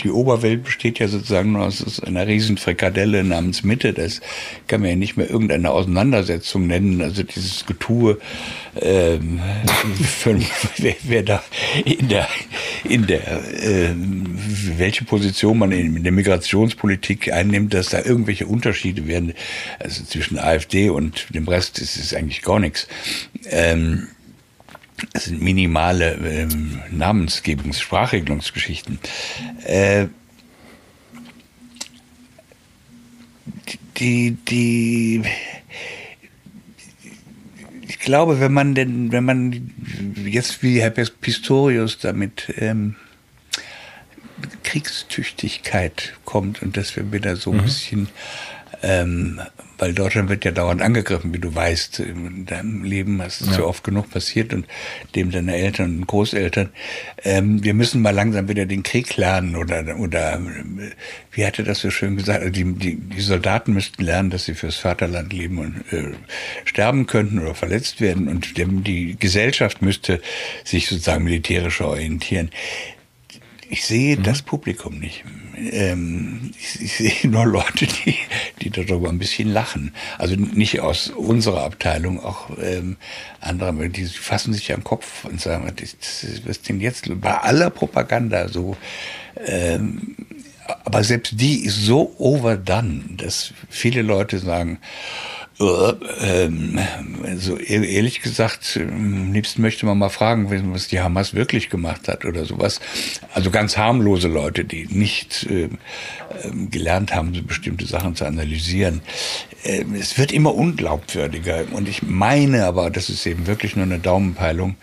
die 0.00 0.10
Oberwelt 0.10 0.64
besteht 0.64 1.00
ja 1.00 1.08
sozusagen 1.08 1.52
nur 1.52 1.66
aus 1.66 2.00
einer 2.00 2.26
riesen 2.26 2.58
Frikadelle 2.58 3.24
namens 3.24 3.64
Mitte. 3.64 3.92
Das 3.92 4.20
kann 4.68 4.80
man 4.80 4.90
ja 4.90 4.96
nicht 4.96 5.16
mehr 5.16 5.28
irgendeine 5.28 5.70
Auseinandersetzung 5.70 6.68
nennen. 6.68 7.02
Also 7.02 7.24
dieses 7.24 7.66
Getue, 7.66 8.18
ähm, 8.80 9.40
für, 10.02 10.38
wer, 10.78 10.94
wer, 11.02 11.22
da 11.24 11.42
in 11.84 12.08
der, 12.08 12.28
in 12.84 13.06
der, 13.08 13.42
äh, 13.62 13.90
welche 14.76 15.04
Position 15.04 15.58
man 15.58 15.72
in 15.72 16.04
der 16.04 16.12
Migrationspolitik 16.12 16.99
einnimmt, 17.32 17.74
dass 17.74 17.90
da 17.90 18.02
irgendwelche 18.02 18.46
Unterschiede 18.46 19.06
werden, 19.06 19.34
also 19.78 20.04
zwischen 20.04 20.38
AfD 20.38 20.90
und 20.90 21.26
dem 21.34 21.48
Rest 21.48 21.78
ist 21.78 21.96
es 21.96 22.14
eigentlich 22.14 22.42
gar 22.42 22.60
nichts. 22.60 22.86
Ähm, 23.46 24.08
es 25.12 25.24
sind 25.24 25.40
minimale 25.40 26.14
ähm, 26.14 26.80
Namensgebungs-, 26.90 27.80
Sprachregelungsgeschichten. 27.80 28.98
Äh, 29.64 30.06
die, 33.96 34.36
die, 34.48 35.22
ich 37.86 37.98
glaube, 37.98 38.40
wenn 38.40 38.52
man 38.52 38.74
denn, 38.74 39.12
wenn 39.12 39.24
man 39.24 39.70
jetzt 40.24 40.62
wie 40.62 40.80
Herr 40.80 40.90
Pistorius 40.90 41.98
damit 41.98 42.52
ähm, 42.56 42.96
Kriegstüchtigkeit 44.62 46.14
kommt 46.24 46.62
und 46.62 46.76
dass 46.76 46.96
wir 46.96 47.12
wieder 47.12 47.36
so 47.36 47.50
ein 47.50 47.58
mhm. 47.58 47.62
bisschen 47.62 48.08
ähm, 48.82 49.40
weil 49.78 49.94
Deutschland 49.94 50.28
wird 50.28 50.44
ja 50.44 50.50
dauernd 50.50 50.82
angegriffen, 50.82 51.32
wie 51.32 51.38
du 51.38 51.54
weißt. 51.54 52.00
In 52.00 52.46
deinem 52.46 52.84
Leben 52.84 53.18
das 53.18 53.40
ist 53.40 53.48
ja. 53.48 53.54
so 53.54 53.66
oft 53.66 53.82
genug 53.82 54.10
passiert 54.10 54.52
und 54.52 54.66
dem 55.14 55.30
deiner 55.30 55.54
Eltern 55.54 55.98
und 55.98 56.06
Großeltern. 56.06 56.70
Ähm, 57.24 57.64
wir 57.64 57.74
müssen 57.74 58.02
mal 58.02 58.14
langsam 58.14 58.48
wieder 58.48 58.66
den 58.66 58.82
Krieg 58.82 59.16
lernen 59.16 59.56
oder, 59.56 59.96
oder 59.98 60.40
wie 61.32 61.46
hatte 61.46 61.64
das 61.64 61.80
so 61.80 61.90
schön 61.90 62.16
gesagt, 62.16 62.40
also 62.40 62.52
die, 62.52 62.64
die, 62.74 62.96
die 62.96 63.20
Soldaten 63.20 63.72
müssten 63.72 64.02
lernen, 64.02 64.30
dass 64.30 64.44
sie 64.44 64.54
fürs 64.54 64.76
Vaterland 64.76 65.32
leben 65.32 65.58
und 65.58 65.92
äh, 65.92 66.12
sterben 66.64 67.06
könnten 67.06 67.38
oder 67.38 67.54
verletzt 67.54 68.00
werden 68.00 68.28
und 68.28 68.56
die 68.56 69.16
Gesellschaft 69.18 69.82
müsste 69.82 70.20
sich 70.64 70.88
sozusagen 70.88 71.24
militärisch 71.24 71.80
orientieren. 71.80 72.50
Ich 73.70 73.84
sehe 73.86 74.16
mhm. 74.16 74.24
das 74.24 74.42
Publikum 74.42 74.98
nicht. 74.98 75.24
Ähm, 75.56 76.50
ich, 76.58 76.82
ich, 76.82 76.96
sehe 76.96 77.30
nur 77.30 77.46
Leute, 77.46 77.86
die, 77.86 78.16
die 78.60 78.70
darüber 78.70 79.08
ein 79.08 79.18
bisschen 79.18 79.52
lachen. 79.52 79.94
Also 80.18 80.34
nicht 80.34 80.80
aus 80.80 81.08
unserer 81.10 81.64
Abteilung, 81.64 82.22
auch 82.22 82.50
ähm, 82.60 82.96
andere, 83.40 83.88
die 83.88 84.06
fassen 84.06 84.52
sich 84.52 84.72
am 84.74 84.82
Kopf 84.82 85.24
und 85.24 85.40
sagen, 85.40 85.72
was 86.44 86.62
denn 86.62 86.80
jetzt 86.80 87.08
bei 87.20 87.38
aller 87.38 87.70
Propaganda 87.70 88.48
so. 88.48 88.76
Ähm, 89.46 90.16
aber 90.84 91.04
selbst 91.04 91.40
die 91.40 91.64
ist 91.64 91.84
so 91.84 92.14
overdone, 92.18 93.02
dass 93.16 93.52
viele 93.68 94.02
Leute 94.02 94.38
sagen, 94.38 94.78
also 95.60 97.56
ehrlich 97.58 98.22
gesagt, 98.22 98.78
am 98.80 99.32
liebsten 99.32 99.60
möchte 99.60 99.84
man 99.84 99.98
mal 99.98 100.08
fragen, 100.08 100.72
was 100.72 100.88
die 100.88 101.00
Hamas 101.00 101.34
wirklich 101.34 101.68
gemacht 101.68 102.08
hat 102.08 102.24
oder 102.24 102.46
sowas. 102.46 102.80
Also 103.34 103.50
ganz 103.50 103.76
harmlose 103.76 104.28
Leute, 104.28 104.64
die 104.64 104.86
nicht 104.86 105.46
äh, 105.50 105.68
gelernt 106.70 107.14
haben, 107.14 107.32
bestimmte 107.46 107.86
Sachen 107.86 108.16
zu 108.16 108.24
analysieren. 108.24 109.02
Es 109.62 110.16
wird 110.16 110.32
immer 110.32 110.54
unglaubwürdiger. 110.54 111.64
Und 111.72 111.88
ich 111.88 112.02
meine 112.02 112.64
aber, 112.64 112.88
das 112.88 113.10
ist 113.10 113.26
eben 113.26 113.46
wirklich 113.46 113.76
nur 113.76 113.84
eine 113.84 113.98
Daumenpeilung, 113.98 114.76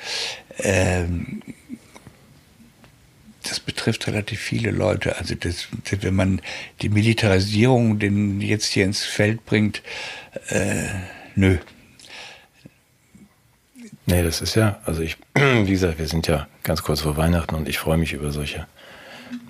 das 3.50 3.60
betrifft 3.60 4.08
relativ 4.08 4.40
viele 4.40 4.72
Leute. 4.72 5.18
Also 5.18 5.36
das, 5.36 5.68
wenn 6.02 6.16
man 6.16 6.42
die 6.82 6.90
Militarisierung 6.90 8.00
den 8.00 8.42
jetzt 8.42 8.66
hier 8.66 8.86
ins 8.86 9.04
Feld 9.04 9.46
bringt, 9.46 9.82
äh, 10.50 10.90
nö. 11.36 11.58
Nee, 14.10 14.24
das 14.24 14.42
ist 14.42 14.56
ja, 14.56 14.80
also 14.86 15.02
ich, 15.02 15.18
wie 15.36 15.70
gesagt, 15.70 16.00
wir 16.00 16.08
sind 16.08 16.28
ja 16.28 16.48
ganz 16.64 16.82
kurz 16.82 17.02
vor 17.02 17.18
Weihnachten 17.18 17.56
und 17.56 17.68
ich 17.68 17.78
freue 17.78 17.98
mich 17.98 18.14
über 18.14 18.32
solche, 18.32 18.66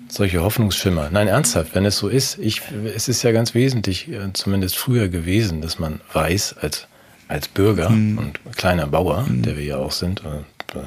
solche 0.08 0.42
Hoffnungsschimmer. 0.42 1.10
Nein, 1.10 1.28
ernsthaft, 1.28 1.76
wenn 1.76 1.86
es 1.86 1.96
so 1.96 2.08
ist, 2.08 2.38
ich, 2.38 2.62
es 2.94 3.08
ist 3.08 3.22
ja 3.22 3.30
ganz 3.30 3.54
wesentlich, 3.54 4.08
äh, 4.08 4.32
zumindest 4.32 4.76
früher 4.76 5.08
gewesen, 5.08 5.60
dass 5.62 5.78
man 5.78 6.00
weiß, 6.12 6.56
als, 6.60 6.88
als 7.28 7.46
Bürger 7.46 7.90
mhm. 7.90 8.18
und 8.18 8.56
kleiner 8.56 8.88
Bauer, 8.88 9.22
mhm. 9.22 9.42
der 9.42 9.56
wir 9.56 9.64
ja 9.64 9.76
auch 9.76 9.92
sind, 9.92 10.22
äh, 10.24 10.80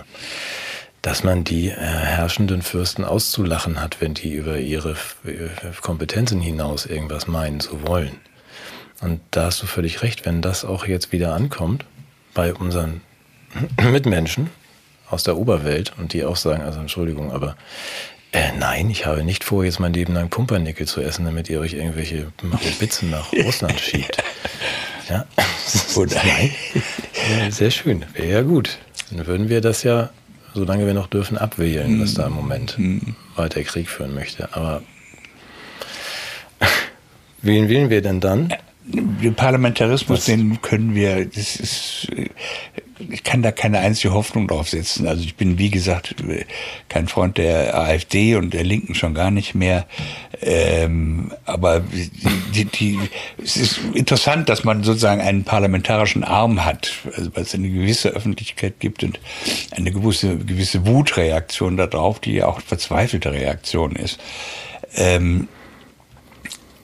dass 1.02 1.24
man 1.24 1.46
die 1.46 1.70
äh, 1.70 1.76
herrschenden 1.76 2.62
Fürsten 2.62 3.06
auszulachen 3.06 3.82
hat, 3.82 4.02
wenn 4.02 4.14
die 4.14 4.34
über 4.34 4.58
ihre 4.58 4.96
Kompetenzen 5.80 6.42
hinaus 6.42 6.86
irgendwas 6.86 7.28
meinen 7.28 7.62
zu 7.62 7.88
wollen. 7.88 8.20
Und 9.02 9.20
da 9.32 9.46
hast 9.46 9.62
du 9.62 9.66
völlig 9.66 10.04
recht, 10.04 10.26
wenn 10.26 10.42
das 10.42 10.64
auch 10.64 10.86
jetzt 10.86 11.12
wieder 11.12 11.34
ankommt 11.34 11.86
bei 12.34 12.54
unseren 12.54 13.02
Mitmenschen 13.92 14.50
aus 15.10 15.24
der 15.24 15.38
Oberwelt 15.38 15.94
und 15.98 16.14
die 16.14 16.24
auch 16.24 16.38
sagen, 16.38 16.62
also 16.62 16.80
Entschuldigung, 16.80 17.32
aber 17.32 17.58
äh, 18.32 18.52
nein, 18.58 18.90
ich 18.90 19.06
habe 19.06 19.24
nicht 19.24 19.44
vor, 19.44 19.66
jetzt 19.66 19.80
mein 19.80 19.92
Leben 19.92 20.14
lang 20.14 20.30
Pumpernickel 20.30 20.88
zu 20.88 21.02
essen, 21.02 21.26
damit 21.26 21.50
ihr 21.50 21.60
euch 21.60 21.74
irgendwelche 21.74 22.32
Bitzen 22.80 23.10
nach 23.10 23.32
Russland 23.34 23.80
schiebt. 23.80 24.24
Ja, 25.10 25.26
Oder? 25.96 26.22
nein. 26.24 26.52
Ja, 27.30 27.52
sehr 27.52 27.72
schön, 27.72 28.06
wäre 28.14 28.32
ja 28.32 28.42
gut. 28.42 28.78
Dann 29.10 29.28
würden 29.28 29.50
wir 29.50 29.60
das 29.60 29.84
ja, 29.84 30.12
solange 30.54 30.86
wir 30.86 30.94
noch 30.94 31.08
dürfen, 31.08 31.38
abwählen, 31.38 32.02
was 32.02 32.14
da 32.14 32.28
im 32.28 32.34
Moment 32.34 32.78
mhm. 32.78 33.16
weiter 33.36 33.62
Krieg 33.64 33.90
führen 33.90 34.14
möchte. 34.14 34.54
Aber 34.56 34.82
wen 37.42 37.68
wählen 37.68 37.90
wir 37.90 38.02
denn 38.02 38.22
dann? 38.22 38.54
Den 38.84 39.36
Parlamentarismus, 39.36 40.20
was? 40.20 40.26
den 40.26 40.62
können 40.62 40.96
wir, 40.96 41.26
das 41.26 41.56
ist 41.56 42.08
ich 43.10 43.24
kann 43.24 43.42
da 43.42 43.52
keine 43.52 43.80
einzige 43.80 44.14
Hoffnung 44.14 44.48
drauf 44.48 44.70
setzen. 44.70 45.08
Also 45.08 45.24
ich 45.24 45.36
bin, 45.36 45.58
wie 45.58 45.70
gesagt, 45.70 46.16
kein 46.90 47.08
Freund 47.08 47.38
der 47.38 47.78
AfD 47.78 48.36
und 48.36 48.54
der 48.54 48.64
Linken 48.64 48.96
schon 48.96 49.14
gar 49.14 49.32
nicht 49.32 49.56
mehr. 49.56 49.86
Ähm, 50.42 51.32
aber 51.46 51.82
die, 52.54 52.66
die, 52.66 53.00
es 53.42 53.58
ist 53.58 53.80
interessant, 53.94 54.50
dass 54.50 54.64
man 54.64 54.84
sozusagen 54.84 55.22
einen 55.22 55.44
parlamentarischen 55.44 56.24
Arm 56.24 56.66
hat, 56.66 56.92
also 57.16 57.36
weil 57.36 57.44
es 57.44 57.56
eine 57.56 57.70
gewisse 57.70 58.10
Öffentlichkeit 58.10 58.80
gibt 58.80 59.04
und 59.04 59.20
eine 59.72 59.92
gewisse, 59.92 60.38
gewisse 60.38 60.86
Wutreaktion 60.86 61.78
darauf, 61.78 62.20
die 62.20 62.34
ja 62.34 62.48
auch 62.48 62.62
verzweifelte 62.62 63.32
Reaktion 63.32 63.96
ist. 63.96 64.20
Ähm, 64.96 65.48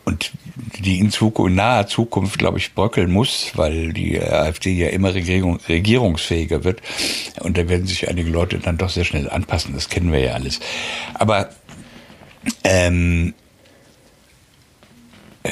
und 0.06 0.32
die 0.80 1.00
in, 1.00 1.12
Zukunft, 1.12 1.56
naher 1.56 1.88
Zukunft, 1.88 2.40
glaube 2.40 2.58
ich, 2.58 2.74
bröckeln 2.74 3.12
muss, 3.12 3.52
weil 3.56 3.94
die 3.94 4.22
AfD 4.22 4.72
ja 4.74 4.90
immer 4.90 5.14
Regierung, 5.14 5.60
regierungsfähiger 5.68 6.64
wird. 6.64 6.82
Und 7.40 7.58
da 7.58 7.70
werden 7.70 7.88
sich 7.88 8.10
einige 8.10 8.30
Leute 8.30 8.60
dann 8.60 8.78
doch 8.78 8.90
sehr 8.90 9.06
schnell 9.06 9.30
anpassen. 9.30 9.74
Das 9.74 9.90
kennen 9.90 10.12
wir 10.12 10.20
ja 10.20 10.34
alles. 10.34 10.60
Aber 11.14 11.50
ähm, 12.64 13.34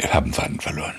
haben 0.10 0.34
Faden 0.34 0.60
verloren. 0.60 0.95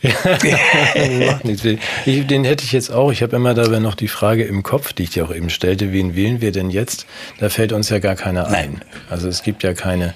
Macht 0.02 1.44
nichts. 1.44 1.64
Ich, 2.06 2.26
den 2.26 2.44
hätte 2.44 2.64
ich 2.64 2.70
jetzt 2.70 2.90
auch. 2.90 3.10
Ich 3.10 3.22
habe 3.22 3.34
immer 3.34 3.54
dabei 3.54 3.80
noch 3.80 3.96
die 3.96 4.06
Frage 4.06 4.44
im 4.44 4.62
Kopf, 4.62 4.92
die 4.92 5.04
ich 5.04 5.10
dir 5.10 5.24
auch 5.24 5.34
eben 5.34 5.50
stellte, 5.50 5.92
wen 5.92 6.14
wählen 6.14 6.40
wir 6.40 6.52
denn 6.52 6.70
jetzt? 6.70 7.06
Da 7.40 7.48
fällt 7.48 7.72
uns 7.72 7.88
ja 7.88 7.98
gar 7.98 8.14
keiner 8.14 8.46
ein. 8.46 8.52
Nein. 8.52 8.82
Also 9.10 9.28
es 9.28 9.42
gibt 9.42 9.64
ja 9.64 9.74
keine 9.74 10.14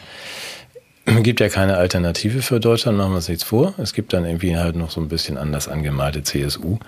gibt 1.23 1.41
ja 1.41 1.49
keine 1.49 1.77
Alternative 1.77 2.43
für 2.43 2.61
Deutschland, 2.61 2.99
machen 2.99 3.13
wir 3.13 3.17
uns 3.17 3.29
nichts 3.29 3.45
vor. 3.45 3.75
Es 3.79 3.93
gibt 3.93 4.13
dann 4.13 4.25
irgendwie 4.25 4.57
halt 4.57 4.77
noch 4.77 4.91
so 4.91 5.01
ein 5.01 5.09
bisschen 5.09 5.37
anders 5.37 5.69
angemalte 5.69 6.23
CSU. 6.23 6.79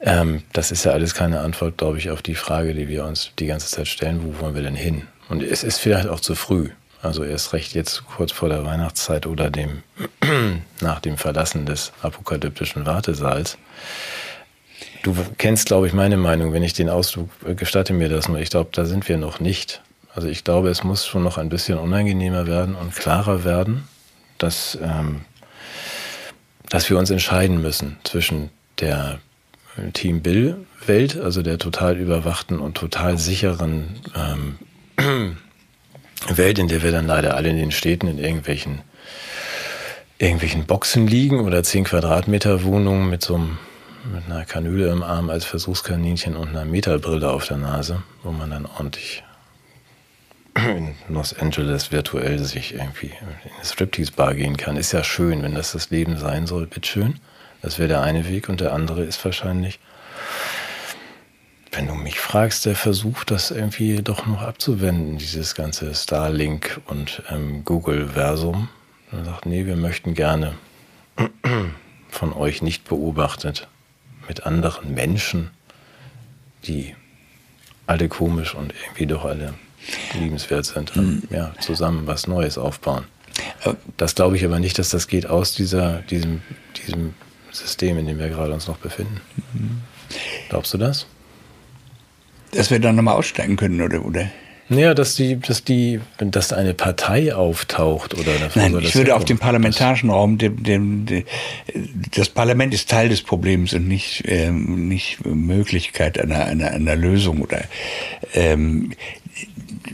Ähm, 0.00 0.42
das 0.52 0.72
ist 0.72 0.84
ja 0.84 0.92
alles 0.92 1.14
keine 1.14 1.40
Antwort, 1.40 1.78
glaube 1.78 1.98
ich, 1.98 2.10
auf 2.10 2.22
die 2.22 2.34
Frage, 2.34 2.74
die 2.74 2.88
wir 2.88 3.04
uns 3.04 3.30
die 3.38 3.46
ganze 3.46 3.68
Zeit 3.68 3.88
stellen, 3.88 4.20
wo 4.22 4.40
wollen 4.40 4.54
wir 4.54 4.62
denn 4.62 4.74
hin? 4.74 5.02
Und 5.28 5.42
es 5.42 5.62
ist 5.62 5.78
vielleicht 5.78 6.08
auch 6.08 6.20
zu 6.20 6.34
früh. 6.34 6.70
Also 7.02 7.24
erst 7.24 7.52
recht 7.52 7.74
jetzt 7.74 8.04
kurz 8.06 8.30
vor 8.30 8.48
der 8.48 8.64
Weihnachtszeit 8.64 9.26
oder 9.26 9.50
dem 9.50 9.82
nach 10.80 11.00
dem 11.00 11.16
Verlassen 11.16 11.66
des 11.66 11.92
apokalyptischen 12.02 12.86
Wartesaals. 12.86 13.58
Du 15.02 15.16
kennst, 15.36 15.66
glaube 15.66 15.88
ich, 15.88 15.92
meine 15.92 16.16
Meinung, 16.16 16.52
wenn 16.52 16.62
ich 16.62 16.74
den 16.74 16.88
Ausdruck 16.88 17.28
äh, 17.44 17.54
gestatte 17.54 17.92
mir 17.92 18.08
das 18.08 18.28
nur. 18.28 18.38
Ich 18.38 18.50
glaube, 18.50 18.70
da 18.72 18.84
sind 18.84 19.08
wir 19.08 19.18
noch 19.18 19.40
nicht. 19.40 19.82
Also 20.14 20.28
ich 20.28 20.44
glaube, 20.44 20.68
es 20.68 20.84
muss 20.84 21.06
schon 21.06 21.22
noch 21.22 21.38
ein 21.38 21.48
bisschen 21.48 21.78
unangenehmer 21.78 22.46
werden 22.46 22.74
und 22.74 22.94
klarer 22.94 23.44
werden, 23.44 23.88
dass, 24.38 24.78
ähm, 24.82 25.22
dass 26.68 26.88
wir 26.90 26.98
uns 26.98 27.10
entscheiden 27.10 27.62
müssen 27.62 27.96
zwischen 28.04 28.50
der 28.78 29.20
Team 29.94 30.20
Bill-Welt, 30.20 31.18
also 31.18 31.42
der 31.42 31.58
total 31.58 31.96
überwachten 31.96 32.58
und 32.58 32.76
total 32.76 33.16
sicheren 33.16 34.00
ähm, 34.14 34.58
Welt, 36.28 36.58
in 36.58 36.68
der 36.68 36.82
wir 36.82 36.92
dann 36.92 37.06
leider 37.06 37.34
alle 37.36 37.48
in 37.48 37.56
den 37.56 37.70
Städten 37.70 38.06
in 38.06 38.18
irgendwelchen, 38.18 38.82
irgendwelchen 40.18 40.66
Boxen 40.66 41.06
liegen 41.06 41.40
oder 41.40 41.62
10 41.62 41.84
Quadratmeter 41.84 42.64
Wohnungen 42.64 43.08
mit 43.08 43.22
so 43.22 43.36
einem 43.36 43.58
mit 44.12 44.24
einer 44.26 44.44
Kanüle 44.44 44.90
im 44.90 45.04
Arm 45.04 45.30
als 45.30 45.44
Versuchskaninchen 45.44 46.34
und 46.34 46.48
einer 46.48 46.64
Meterbrille 46.64 47.30
auf 47.30 47.46
der 47.46 47.58
Nase, 47.58 48.02
wo 48.24 48.32
man 48.32 48.50
dann 48.50 48.66
ordentlich 48.66 49.22
in 50.54 50.94
Los 51.08 51.34
Angeles 51.34 51.92
virtuell 51.92 52.38
sich 52.38 52.74
irgendwie 52.74 53.06
in 53.06 53.54
eine 53.54 53.64
Striptease-Bar 53.64 54.34
gehen 54.34 54.56
kann, 54.56 54.76
ist 54.76 54.92
ja 54.92 55.02
schön, 55.02 55.42
wenn 55.42 55.54
das 55.54 55.72
das 55.72 55.90
Leben 55.90 56.18
sein 56.18 56.46
soll, 56.46 56.66
bitteschön. 56.66 57.20
Das 57.62 57.78
wäre 57.78 57.88
der 57.88 58.02
eine 58.02 58.28
Weg 58.28 58.48
und 58.48 58.60
der 58.60 58.72
andere 58.72 59.04
ist 59.04 59.24
wahrscheinlich, 59.24 59.78
wenn 61.70 61.86
du 61.86 61.94
mich 61.94 62.20
fragst, 62.20 62.66
der 62.66 62.76
Versuch, 62.76 63.24
das 63.24 63.50
irgendwie 63.50 64.02
doch 64.02 64.26
noch 64.26 64.42
abzuwenden, 64.42 65.16
dieses 65.16 65.54
ganze 65.54 65.94
Starlink 65.94 66.80
und 66.86 67.22
ähm, 67.30 67.64
Google-Versum. 67.64 68.68
Und 69.10 69.24
sagt, 69.24 69.46
nee, 69.46 69.66
wir 69.66 69.76
möchten 69.76 70.14
gerne 70.14 70.54
von 72.08 72.32
euch 72.32 72.62
nicht 72.62 72.84
beobachtet 72.84 73.68
mit 74.28 74.44
anderen 74.44 74.94
Menschen, 74.94 75.50
die 76.64 76.94
alle 77.86 78.08
komisch 78.08 78.54
und 78.54 78.72
irgendwie 78.84 79.06
doch 79.06 79.24
alle 79.24 79.54
liebenswert 80.18 80.66
sind. 80.66 80.94
Mhm. 80.96 81.22
Ja, 81.30 81.52
zusammen 81.60 82.06
was 82.06 82.26
Neues 82.26 82.58
aufbauen. 82.58 83.04
Das 83.96 84.14
glaube 84.14 84.36
ich 84.36 84.44
aber 84.44 84.58
nicht, 84.58 84.78
dass 84.78 84.90
das 84.90 85.08
geht 85.08 85.26
aus 85.26 85.54
dieser, 85.54 86.02
diesem, 86.02 86.42
diesem 86.84 87.14
System, 87.50 87.98
in 87.98 88.06
dem 88.06 88.18
wir 88.18 88.28
gerade 88.28 88.52
uns 88.52 88.66
noch 88.66 88.78
befinden. 88.78 89.20
Mhm. 89.54 89.82
Glaubst 90.48 90.74
du 90.74 90.78
das? 90.78 91.06
Dass 92.52 92.70
wir 92.70 92.78
dann 92.78 92.96
nochmal 92.96 93.14
aussteigen 93.14 93.56
können, 93.56 93.80
oder? 93.80 94.04
oder? 94.04 94.30
Naja, 94.68 94.94
dass 94.94 95.16
die, 95.16 95.38
dass 95.38 95.64
die, 95.64 96.00
dass 96.18 96.52
eine 96.52 96.72
Partei 96.72 97.34
auftaucht 97.34 98.14
oder 98.14 98.32
Nein, 98.54 98.78
ich 98.80 98.94
würde 98.94 99.16
auf 99.16 99.24
dem 99.24 99.38
parlamentarischen 99.38 100.08
Raum, 100.08 100.38
dem, 100.38 100.62
dem, 100.62 101.06
dem, 101.06 101.24
das 102.14 102.28
Parlament 102.28 102.72
ist 102.72 102.88
Teil 102.88 103.08
des 103.08 103.22
Problems 103.22 103.74
und 103.74 103.86
nicht, 103.86 104.22
ähm, 104.26 104.88
nicht 104.88 105.24
Möglichkeit 105.26 106.18
einer, 106.18 106.46
einer, 106.46 106.70
einer 106.70 106.96
Lösung 106.96 107.42
oder 107.42 107.62
ähm, 108.34 108.92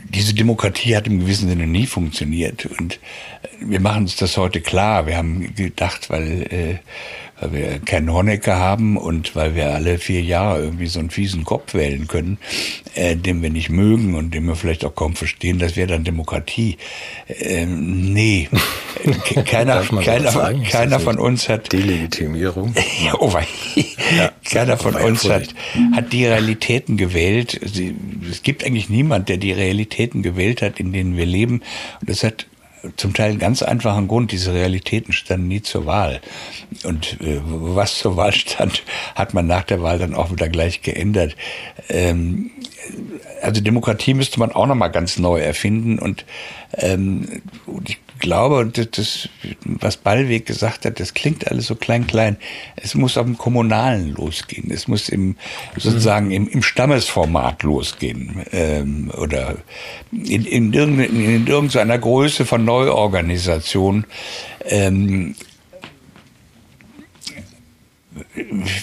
diese 0.09 0.33
Demokratie 0.33 0.95
hat 0.95 1.07
im 1.07 1.19
gewissen 1.19 1.47
Sinne 1.49 1.67
nie 1.67 1.85
funktioniert. 1.85 2.65
Und 2.65 2.99
wir 3.61 3.79
machen 3.79 4.03
uns 4.03 4.15
das 4.15 4.37
heute 4.37 4.61
klar. 4.61 5.05
Wir 5.05 5.17
haben 5.17 5.53
gedacht, 5.55 6.09
weil, 6.09 6.41
äh, 6.51 6.75
weil 7.39 7.53
wir 7.53 7.79
keinen 7.79 8.11
Honecker 8.11 8.57
haben 8.57 8.97
und 8.97 9.35
weil 9.35 9.55
wir 9.55 9.73
alle 9.73 9.97
vier 9.97 10.21
Jahre 10.21 10.63
irgendwie 10.63 10.87
so 10.87 10.99
einen 10.99 11.09
fiesen 11.09 11.45
Kopf 11.45 11.73
wählen 11.73 12.07
können, 12.07 12.37
äh, 12.95 13.15
den 13.15 13.41
wir 13.41 13.49
nicht 13.49 13.69
mögen 13.69 14.15
und 14.15 14.33
den 14.33 14.45
wir 14.45 14.55
vielleicht 14.55 14.83
auch 14.85 14.95
kaum 14.95 15.15
verstehen, 15.15 15.59
das 15.59 15.75
wäre 15.75 15.87
dann 15.87 16.03
Demokratie. 16.03 16.77
Ähm, 17.27 18.13
nee, 18.13 18.49
keiner, 19.45 19.83
keiner, 19.83 20.53
keiner 20.69 20.99
von 20.99 21.17
uns 21.17 21.47
hat 21.49 21.71
Delegitimierung. 21.71 22.73
oh, 23.19 23.33
ja, 24.17 24.31
keiner 24.43 24.77
von 24.77 24.95
uns 24.95 25.27
hat, 25.29 25.53
hat 25.95 26.11
die 26.11 26.25
Realitäten 26.25 26.97
gewählt. 26.97 27.59
Es 28.29 28.43
gibt 28.43 28.65
eigentlich 28.65 28.89
niemand, 28.89 29.29
der 29.29 29.37
die 29.37 29.51
Realitäten 29.51 30.21
gewählt 30.21 30.61
hat, 30.61 30.79
in 30.79 30.91
denen 30.91 31.15
wir 31.15 31.25
leben. 31.25 31.61
Und 32.01 32.09
das 32.09 32.23
hat 32.23 32.47
zum 32.97 33.13
Teil 33.13 33.37
ganz 33.37 33.61
einfachen 33.61 34.07
Grund. 34.07 34.31
Diese 34.31 34.53
Realitäten 34.53 35.13
standen 35.13 35.47
nie 35.47 35.61
zur 35.61 35.85
Wahl. 35.85 36.21
Und 36.83 37.19
äh, 37.21 37.41
was 37.43 37.97
zur 37.97 38.17
Wahl 38.17 38.33
stand, 38.33 38.83
hat 39.15 39.33
man 39.33 39.47
nach 39.47 39.63
der 39.63 39.81
Wahl 39.81 39.99
dann 39.99 40.15
auch 40.15 40.31
wieder 40.31 40.49
gleich 40.49 40.81
geändert. 40.81 41.35
Ähm, 41.89 42.51
also 43.41 43.61
Demokratie 43.61 44.13
müsste 44.13 44.39
man 44.39 44.51
auch 44.51 44.65
nochmal 44.65 44.91
ganz 44.91 45.19
neu 45.19 45.39
erfinden. 45.39 45.99
Und 45.99 46.25
ähm, 46.73 47.41
ich 47.87 47.97
glaube, 48.19 48.65
das, 48.65 48.87
das, 48.91 49.29
was 49.63 49.97
Ballweg 49.97 50.45
gesagt 50.45 50.85
hat, 50.85 50.99
das 50.99 51.13
klingt 51.13 51.49
alles 51.49 51.67
so 51.67 51.75
klein, 51.75 52.07
klein. 52.07 52.37
Es 52.75 52.95
muss 52.95 53.17
auf 53.17 53.25
dem 53.25 53.37
Kommunalen 53.37 54.13
losgehen. 54.13 54.71
Es 54.71 54.87
muss 54.87 55.09
im, 55.09 55.35
sozusagen 55.77 56.31
im, 56.31 56.47
im 56.47 56.61
Stammesformat 56.61 57.63
losgehen. 57.63 58.45
Ähm, 58.51 59.11
oder 59.17 59.55
in, 60.11 60.45
in, 60.45 60.73
irgendeiner, 60.73 61.09
in 61.09 61.47
irgendeiner 61.47 61.97
Größe 61.97 62.45
von 62.45 62.63
Neuorganisation. 62.65 64.05
Ähm, 64.65 65.35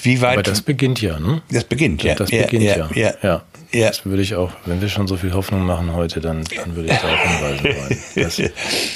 wie 0.02 0.20
weit. 0.20 0.34
Aber 0.34 0.42
das 0.42 0.62
beginnt 0.62 1.00
ja, 1.00 1.18
ne? 1.18 1.42
Das 1.50 1.64
beginnt, 1.64 2.02
ja. 2.02 2.14
Das 2.14 2.30
beginnt 2.30 2.64
ja. 2.64 2.76
ja. 2.76 2.90
ja. 2.94 3.14
ja. 3.22 3.42
Ja. 3.72 3.88
Das 3.88 4.04
würde 4.06 4.22
ich 4.22 4.34
auch, 4.34 4.52
wenn 4.64 4.80
wir 4.80 4.88
schon 4.88 5.06
so 5.06 5.16
viel 5.16 5.32
Hoffnung 5.32 5.64
machen 5.64 5.92
heute, 5.94 6.20
dann, 6.20 6.44
dann 6.56 6.76
würde 6.76 6.92
ich 6.92 6.98
darauf 6.98 7.18
hinweisen 7.18 7.64
wollen. 7.64 7.98
Dass, 8.14 8.42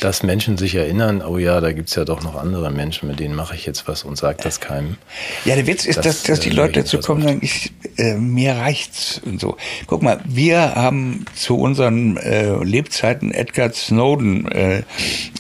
dass, 0.01 0.23
Menschen 0.23 0.57
sich 0.57 0.75
erinnern, 0.75 1.23
oh 1.23 1.39
ja, 1.39 1.61
da 1.61 1.73
gibt 1.73 1.89
es 1.89 1.95
ja 1.95 2.05
doch 2.05 2.23
noch 2.23 2.37
andere 2.37 2.71
Menschen, 2.71 3.09
mit 3.09 3.21
denen 3.21 3.35
mache 3.35 3.55
ich 3.55 3.66
jetzt 3.66 3.89
was 3.89 4.05
und 4.05 4.16
sage 4.16 4.39
das 4.43 4.61
keinem. 4.61 4.97
Ja, 5.45 5.57
der 5.57 5.66
Witz 5.66 5.85
ist, 5.85 5.99
das, 5.99 6.05
dass, 6.05 6.23
dass 6.23 6.41
die 6.41 6.51
äh, 6.51 6.55
Leute 6.55 6.81
dazu 6.81 6.99
kommen 6.99 7.23
und 7.23 7.29
sagen, 7.29 7.41
ich, 7.43 7.73
äh, 7.97 8.14
mir 8.14 8.55
reicht's 8.55 9.21
und 9.25 9.41
so. 9.41 9.57
Guck 9.87 10.03
mal, 10.03 10.21
wir 10.25 10.75
haben 10.75 11.25
zu 11.35 11.59
unseren 11.59 12.16
äh, 12.16 12.62
Lebzeiten 12.62 13.33
Edgar 13.33 13.73
Snowden 13.73 14.51
äh, 14.51 14.83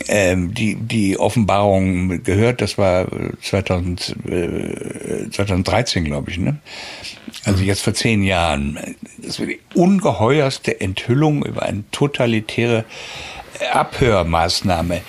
äh, 0.06 0.36
die, 0.36 0.74
die 0.74 1.18
Offenbarung 1.18 2.22
gehört, 2.22 2.60
das 2.60 2.78
war 2.78 3.06
2000, 3.42 4.16
äh, 4.28 5.30
2013, 5.30 6.04
glaube 6.04 6.30
ich, 6.30 6.38
ne? 6.38 6.58
Also 7.44 7.62
jetzt 7.62 7.82
vor 7.82 7.94
zehn 7.94 8.22
Jahren. 8.22 8.78
Das 9.22 9.38
war 9.38 9.46
die 9.46 9.60
ungeheuerste 9.74 10.80
Enthüllung 10.80 11.44
über 11.44 11.62
eine 11.62 11.84
totalitäre 11.90 12.84
Abhörmaßnahme. 13.72 15.00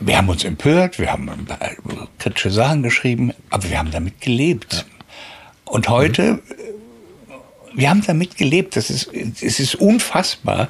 Wir 0.00 0.16
haben 0.16 0.28
uns 0.28 0.44
empört, 0.44 0.98
wir 0.98 1.12
haben 1.12 1.30
kritische 2.18 2.50
Sachen 2.50 2.82
geschrieben, 2.82 3.32
aber 3.50 3.68
wir 3.68 3.78
haben 3.78 3.90
damit 3.90 4.20
gelebt. 4.20 4.86
Und 5.64 5.88
heute, 5.88 6.34
mhm. 6.34 6.40
wir 7.74 7.90
haben 7.90 8.02
damit 8.06 8.36
gelebt. 8.36 8.76
Das 8.76 8.90
ist, 8.90 9.10
es 9.12 9.60
ist 9.60 9.74
unfassbar. 9.74 10.68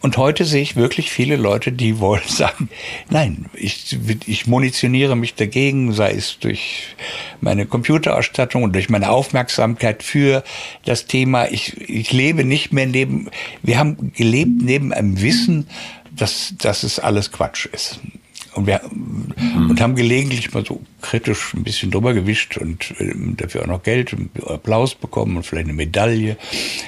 Und 0.00 0.16
heute 0.16 0.46
sehe 0.46 0.62
ich 0.62 0.76
wirklich 0.76 1.10
viele 1.10 1.36
Leute, 1.36 1.72
die 1.72 1.98
wollen 1.98 2.22
sagen, 2.26 2.68
nein, 3.10 3.46
ich, 3.54 3.98
ich 4.26 4.46
munitioniere 4.46 5.16
mich 5.16 5.34
dagegen, 5.34 5.92
sei 5.92 6.12
es 6.12 6.38
durch 6.38 6.96
meine 7.40 7.66
Computerausstattung 7.66 8.62
und 8.62 8.74
durch 8.74 8.88
meine 8.88 9.10
Aufmerksamkeit 9.10 10.02
für 10.02 10.42
das 10.84 11.06
Thema. 11.06 11.50
Ich, 11.50 11.88
ich 11.88 12.12
lebe 12.12 12.44
nicht 12.44 12.72
mehr 12.72 12.86
neben, 12.86 13.30
wir 13.62 13.78
haben 13.78 14.12
gelebt 14.14 14.62
neben 14.62 14.92
einem 14.92 15.20
Wissen, 15.20 15.68
dass, 16.10 16.54
dass 16.58 16.82
es 16.82 16.98
alles 16.98 17.30
Quatsch 17.32 17.66
ist. 17.66 18.00
Und 18.54 18.66
wir 18.66 18.80
mhm. 18.90 19.70
und 19.70 19.80
haben 19.80 19.94
gelegentlich 19.94 20.52
mal 20.52 20.64
so 20.64 20.80
kritisch 21.00 21.54
ein 21.54 21.62
bisschen 21.62 21.90
drüber 21.90 22.14
gewischt 22.14 22.56
und 22.56 22.92
äh, 22.98 23.14
dafür 23.36 23.62
auch 23.62 23.66
noch 23.66 23.82
Geld 23.82 24.12
und 24.12 24.30
Applaus 24.48 24.94
bekommen 24.94 25.36
und 25.36 25.44
vielleicht 25.44 25.66
eine 25.66 25.74
Medaille. 25.74 26.36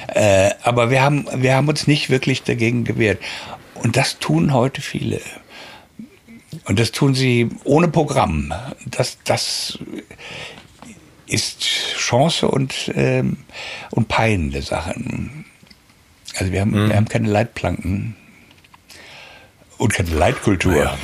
Äh, 0.08 0.50
aber 0.62 0.90
wir 0.90 1.02
haben, 1.02 1.26
wir 1.36 1.54
haben 1.54 1.68
uns 1.68 1.86
nicht 1.86 2.10
wirklich 2.10 2.42
dagegen 2.42 2.84
gewehrt. 2.84 3.20
Und 3.74 3.96
das 3.96 4.18
tun 4.18 4.52
heute 4.52 4.80
viele. 4.80 5.20
Und 6.64 6.78
das 6.78 6.92
tun 6.92 7.14
sie 7.14 7.48
ohne 7.64 7.88
Programm. 7.88 8.52
Das, 8.86 9.18
das 9.24 9.78
ist 11.26 11.62
Chance 11.62 12.48
und, 12.48 12.92
ähm, 12.94 13.38
und 13.90 14.08
Pein 14.08 14.50
der 14.50 14.62
Sachen. 14.62 15.46
Also 16.36 16.52
wir 16.52 16.60
haben, 16.60 16.70
mhm. 16.70 16.88
wir 16.88 16.96
haben 16.96 17.08
keine 17.08 17.28
Leitplanken. 17.28 18.16
Und 19.82 19.92
keine 19.92 20.10
Leitkultur. 20.10 20.96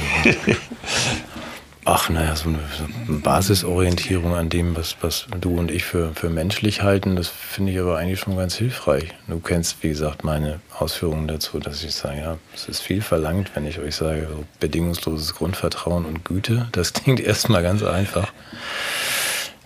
Ach, 1.84 2.08
naja, 2.10 2.36
so 2.36 2.48
eine, 2.48 2.60
so 2.76 2.84
eine, 2.84 3.18
Basisorientierung 3.18 4.36
an 4.36 4.50
dem, 4.50 4.76
was, 4.76 4.96
was 5.00 5.26
du 5.40 5.58
und 5.58 5.72
ich 5.72 5.82
für, 5.82 6.12
für 6.14 6.30
menschlich 6.30 6.82
halten, 6.82 7.16
das 7.16 7.26
finde 7.26 7.72
ich 7.72 7.80
aber 7.80 7.98
eigentlich 7.98 8.20
schon 8.20 8.36
ganz 8.36 8.54
hilfreich. 8.54 9.08
Du 9.26 9.40
kennst, 9.40 9.82
wie 9.82 9.88
gesagt, 9.88 10.22
meine 10.22 10.60
Ausführungen 10.78 11.26
dazu, 11.26 11.58
dass 11.58 11.82
ich 11.82 11.92
sage, 11.92 12.20
ja, 12.20 12.38
es 12.54 12.68
ist 12.68 12.80
viel 12.80 13.02
verlangt, 13.02 13.50
wenn 13.54 13.66
ich 13.66 13.80
euch 13.80 13.96
sage, 13.96 14.28
so 14.30 14.44
bedingungsloses 14.60 15.34
Grundvertrauen 15.34 16.04
und 16.04 16.24
Güte. 16.24 16.68
Das 16.70 16.92
klingt 16.92 17.18
erstmal 17.26 17.64
ganz 17.64 17.82
einfach. 17.82 18.32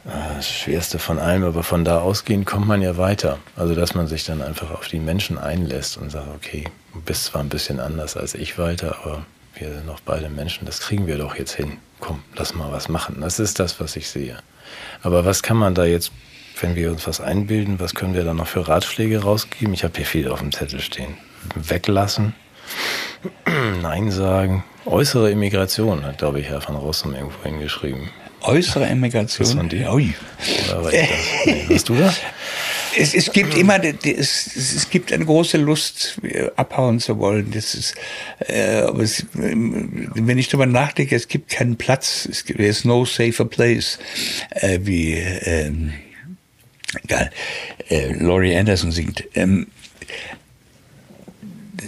Ah, 0.05 0.35
das 0.35 0.51
Schwerste 0.51 0.99
von 0.99 1.21
allem, 1.21 1.45
aber 1.45 1.63
von 1.63 1.85
da 1.85 2.01
ausgehend 2.01 2.45
kommt 2.45 2.67
man 2.67 2.83
ja 2.83 2.97
weiter. 2.97 3.39
Also, 3.57 3.77
dass 3.77 3.95
man 3.95 4.09
sich 4.09 4.25
dann 4.25 4.43
einfach 4.43 4.73
auf 4.73 4.89
die 4.89 4.99
Menschen 4.99 5.39
einlässt 5.39 5.97
und 5.97 6.11
sagt, 6.11 6.27
okay, 6.35 6.65
du 6.93 7.01
bist 7.01 7.27
zwar 7.27 7.41
ein 7.41 7.49
bisschen 7.49 7.79
anders 7.79 8.17
als 8.17 8.35
ich, 8.35 8.59
Walter, 8.59 8.97
aber 9.03 9.25
wir 9.55 9.73
sind 9.73 9.87
noch 9.87 10.01
beide 10.01 10.29
Menschen, 10.29 10.67
das 10.67 10.81
kriegen 10.81 11.07
wir 11.07 11.19
doch 11.19 11.37
jetzt 11.37 11.53
hin. 11.53 11.79
Komm, 12.01 12.21
lass 12.35 12.55
mal 12.55 12.73
was 12.73 12.89
machen. 12.89 13.19
Das 13.21 13.39
ist 13.39 13.61
das, 13.61 13.79
was 13.79 13.95
ich 13.95 14.09
sehe. 14.09 14.39
Aber 15.03 15.25
was 15.25 15.45
kann 15.45 15.57
man 15.57 15.75
da 15.75 15.85
jetzt, 15.85 16.11
wenn 16.61 16.75
wir 16.75 16.91
uns 16.91 17.07
was 17.07 17.21
einbilden, 17.21 17.79
was 17.79 17.95
können 17.95 18.15
wir 18.15 18.25
da 18.25 18.35
noch 18.35 18.49
für 18.49 18.67
Ratschläge 18.67 19.23
rausgeben? 19.23 19.73
Ich 19.73 19.85
habe 19.85 19.97
hier 19.97 20.07
viel 20.07 20.29
auf 20.29 20.41
dem 20.41 20.51
Zettel 20.51 20.81
stehen. 20.81 21.17
Weglassen, 21.55 22.35
Nein 23.83 24.11
sagen, 24.11 24.65
äußere 24.85 25.31
Immigration, 25.31 26.05
hat, 26.05 26.19
glaube 26.19 26.41
ich, 26.41 26.49
Herr 26.49 26.67
van 26.67 26.75
Rossum 26.75 27.15
irgendwo 27.15 27.45
hingeschrieben 27.45 28.11
äußere 28.45 28.87
Emigration. 28.87 29.47
Das 29.47 29.55
von 29.55 29.69
dir? 29.69 29.93
Ui. 29.93 30.15
Hast 31.69 31.89
du 31.89 31.95
das? 31.95 32.21
Es, 32.95 33.15
es 33.15 33.33
gibt 33.33 33.57
immer, 33.57 33.83
es, 33.83 34.55
es 34.55 34.91
gibt 34.91 35.13
eine 35.13 35.25
große 35.25 35.57
Lust, 35.57 36.21
abhauen 36.57 37.01
zu 37.01 37.19
wollen. 37.19 37.51
Das 37.51 37.75
ist, 37.75 37.95
äh, 38.41 38.83
aber 38.83 39.03
es, 39.03 39.25
wenn 39.33 40.39
ich 40.39 40.49
darüber 40.49 40.67
nachdenke, 40.67 41.17
es 41.17 41.29
gibt 41.29 41.51
keinen 41.51 41.77
Platz. 41.77 42.29
Es 42.31 42.45
gibt, 42.45 42.59
there's 42.59 42.85
no 42.85 43.05
safer 43.05 43.47
place, 43.47 43.99
äh, 44.51 44.81
wie, 44.83 45.15
ähm, 45.15 45.95
egal, 47.03 47.31
äh, 47.89 48.13
Laurie 48.13 48.55
Anderson 48.55 48.93
singt. 48.93 49.25
Ähm, 49.35 49.69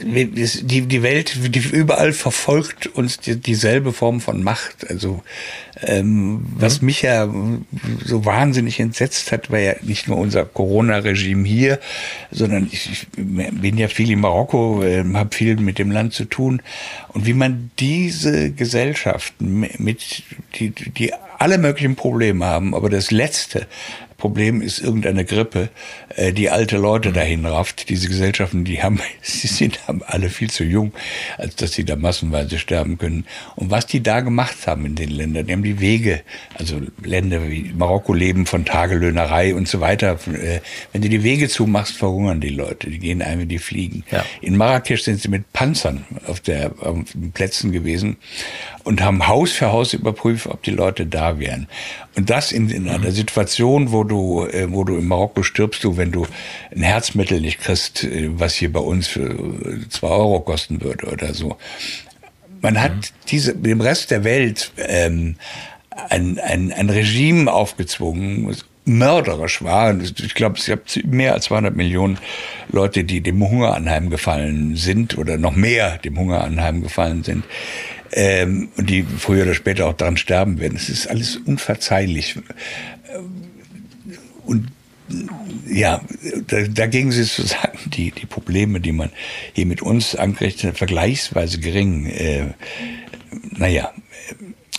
die, 0.02 0.82
die 0.82 1.02
Welt, 1.02 1.54
die 1.54 1.60
überall 1.60 2.12
verfolgt 2.12 2.86
uns 2.86 3.18
die, 3.18 3.36
dieselbe 3.36 3.92
Form 3.92 4.20
von 4.20 4.42
Macht. 4.42 4.88
Also 4.88 5.22
ähm, 5.82 6.44
was 6.56 6.82
mich 6.82 7.02
ja 7.02 7.28
so 8.04 8.24
wahnsinnig 8.24 8.80
entsetzt 8.80 9.32
hat, 9.32 9.50
war 9.50 9.58
ja 9.58 9.74
nicht 9.82 10.08
nur 10.08 10.18
unser 10.18 10.44
Corona-Regime 10.44 11.46
hier, 11.46 11.80
sondern 12.30 12.68
ich, 12.70 12.90
ich, 12.90 13.06
bin 13.16 13.76
ja 13.76 13.88
viel 13.88 14.10
in 14.10 14.20
Marokko, 14.20 14.82
äh, 14.82 15.04
habe 15.14 15.34
viel 15.34 15.56
mit 15.56 15.78
dem 15.78 15.90
Land 15.90 16.12
zu 16.12 16.24
tun. 16.24 16.62
Und 17.08 17.26
wie 17.26 17.34
man 17.34 17.70
diese 17.78 18.50
Gesellschaften 18.52 19.68
mit, 19.78 20.22
die, 20.58 20.70
die 20.70 21.12
alle 21.38 21.58
möglichen 21.58 21.96
Probleme 21.96 22.44
haben, 22.44 22.74
aber 22.74 22.88
das 22.88 23.10
Letzte, 23.10 23.66
Problem 24.24 24.62
ist 24.62 24.78
irgendeine 24.78 25.26
Grippe, 25.26 25.68
äh, 26.16 26.32
die 26.32 26.48
alte 26.48 26.78
Leute 26.78 27.10
mhm. 27.10 27.12
dahin 27.12 27.44
rafft. 27.44 27.90
Diese 27.90 28.08
Gesellschaften, 28.08 28.64
die 28.64 28.82
haben, 28.82 28.98
sie 29.20 29.48
sind 29.48 29.86
haben 29.86 30.02
alle 30.02 30.30
viel 30.30 30.48
zu 30.48 30.64
jung, 30.64 30.94
als 31.36 31.56
dass 31.56 31.72
sie 31.72 31.84
da 31.84 31.94
massenweise 31.94 32.58
sterben 32.58 32.96
können. 32.96 33.26
Und 33.54 33.70
was 33.70 33.84
die 33.86 34.02
da 34.02 34.20
gemacht 34.20 34.66
haben 34.66 34.86
in 34.86 34.94
den 34.94 35.10
Ländern, 35.10 35.46
die 35.46 35.52
haben 35.52 35.62
die 35.62 35.78
Wege, 35.78 36.22
also 36.54 36.80
Länder 37.02 37.50
wie 37.50 37.70
Marokko 37.76 38.14
leben 38.14 38.46
von 38.46 38.64
Tagelöhnerei 38.64 39.54
und 39.54 39.68
so 39.68 39.82
weiter. 39.82 40.18
Äh, 40.32 40.60
wenn 40.94 41.02
du 41.02 41.10
die 41.10 41.22
Wege 41.22 41.50
zumachst, 41.50 41.94
verhungern 41.94 42.40
die 42.40 42.48
Leute. 42.48 42.88
Die 42.88 43.00
gehen 43.00 43.20
einfach, 43.20 43.46
die 43.46 43.58
fliegen. 43.58 44.04
Ja. 44.10 44.24
In 44.40 44.56
Marrakesch 44.56 45.02
sind 45.02 45.20
sie 45.20 45.28
mit 45.28 45.52
Panzern 45.52 46.06
auf, 46.26 46.40
der, 46.40 46.72
auf 46.80 46.96
den 47.12 47.32
Plätzen 47.32 47.72
gewesen 47.72 48.16
und 48.84 49.02
haben 49.02 49.26
Haus 49.26 49.52
für 49.52 49.70
Haus 49.70 49.92
überprüft, 49.92 50.46
ob 50.46 50.62
die 50.62 50.70
Leute 50.70 51.04
da 51.04 51.38
wären. 51.38 51.68
Und 52.16 52.30
das 52.30 52.52
in, 52.52 52.70
in 52.70 52.88
einer 52.88 53.10
mhm. 53.10 53.14
Situation, 53.14 53.92
wo 53.92 54.04
du, 54.04 54.13
äh, 54.46 54.70
wo 54.70 54.84
du 54.84 54.96
in 54.96 55.06
Marokko 55.06 55.42
stirbst, 55.42 55.84
du, 55.84 55.96
wenn 55.96 56.12
du 56.12 56.26
ein 56.74 56.82
Herzmittel 56.82 57.40
nicht 57.40 57.60
kriegst, 57.60 58.04
äh, 58.04 58.28
was 58.38 58.54
hier 58.54 58.72
bei 58.72 58.80
uns 58.80 59.06
für 59.06 59.36
zwei 59.88 60.08
Euro 60.08 60.40
kosten 60.40 60.82
würde 60.82 61.06
oder 61.06 61.34
so. 61.34 61.56
Man 62.60 62.80
hat 62.80 62.92
mhm. 62.92 63.28
diese, 63.28 63.54
dem 63.54 63.80
Rest 63.80 64.10
der 64.10 64.24
Welt 64.24 64.72
ähm, 64.78 65.36
ein, 66.08 66.38
ein, 66.38 66.72
ein 66.72 66.90
Regime 66.90 67.52
aufgezwungen, 67.52 68.48
was 68.48 68.64
mörderisch 68.86 69.62
war. 69.62 69.98
Ich 70.00 70.34
glaube, 70.34 70.58
es 70.58 70.66
gab 70.66 70.80
mehr 71.04 71.32
als 71.34 71.46
200 71.46 71.74
Millionen 71.74 72.18
Leute, 72.70 73.04
die 73.04 73.20
dem 73.20 73.42
Hunger 73.48 73.74
anheimgefallen 73.74 74.76
sind 74.76 75.16
oder 75.16 75.38
noch 75.38 75.56
mehr 75.56 75.98
dem 75.98 76.18
Hunger 76.18 76.44
anheimgefallen 76.44 77.22
sind 77.24 77.44
ähm, 78.12 78.68
und 78.76 78.88
die 78.88 79.02
früher 79.02 79.44
oder 79.44 79.54
später 79.54 79.86
auch 79.86 79.94
daran 79.94 80.16
sterben 80.16 80.60
werden. 80.60 80.76
Es 80.76 80.88
ist 80.88 81.06
alles 81.06 81.36
unverzeihlich. 81.36 82.36
Und 84.44 84.68
ja, 85.68 86.00
dagegen 86.46 87.12
sind 87.12 87.26
sozusagen 87.26 87.78
die, 87.90 88.10
die 88.10 88.26
Probleme, 88.26 88.80
die 88.80 88.92
man 88.92 89.10
hier 89.52 89.66
mit 89.66 89.82
uns 89.82 90.16
ankriegt, 90.16 90.60
vergleichsweise 90.60 91.58
gering. 91.58 92.06
Äh, 92.06 92.54
naja, 93.50 93.92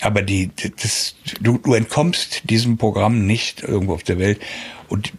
aber 0.01 0.21
die, 0.21 0.49
das, 0.81 1.15
du, 1.41 1.57
du 1.57 1.73
entkommst 1.73 2.49
diesem 2.49 2.77
Programm 2.77 3.25
nicht 3.25 3.63
irgendwo 3.63 3.93
auf 3.93 4.03
der 4.03 4.19
Welt. 4.19 4.39
Und 4.87 5.13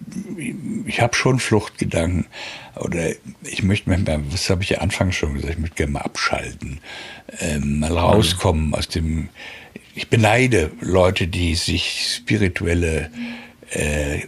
ich 0.87 1.01
habe 1.01 1.15
schon 1.17 1.41
Fluchtgedanken. 1.41 2.27
Oder 2.77 3.11
ich 3.43 3.63
möchte 3.63 3.91
manchmal, 3.91 4.21
was 4.31 4.49
habe 4.49 4.63
ich 4.63 4.71
ja 4.71 4.79
anfangs 4.79 5.17
schon 5.17 5.35
gesagt, 5.35 5.55
ich 5.55 5.59
möchte 5.59 5.77
gerne 5.77 5.93
mal 5.93 6.03
abschalten, 6.03 6.81
ähm, 7.41 7.81
mal 7.81 7.97
rauskommen 7.97 8.75
aus 8.75 8.89
dem. 8.89 9.29
Ich 9.95 10.09
beneide 10.09 10.71
Leute, 10.81 11.27
die 11.27 11.55
sich 11.55 12.17
spirituelle 12.17 13.11
äh, 13.71 14.21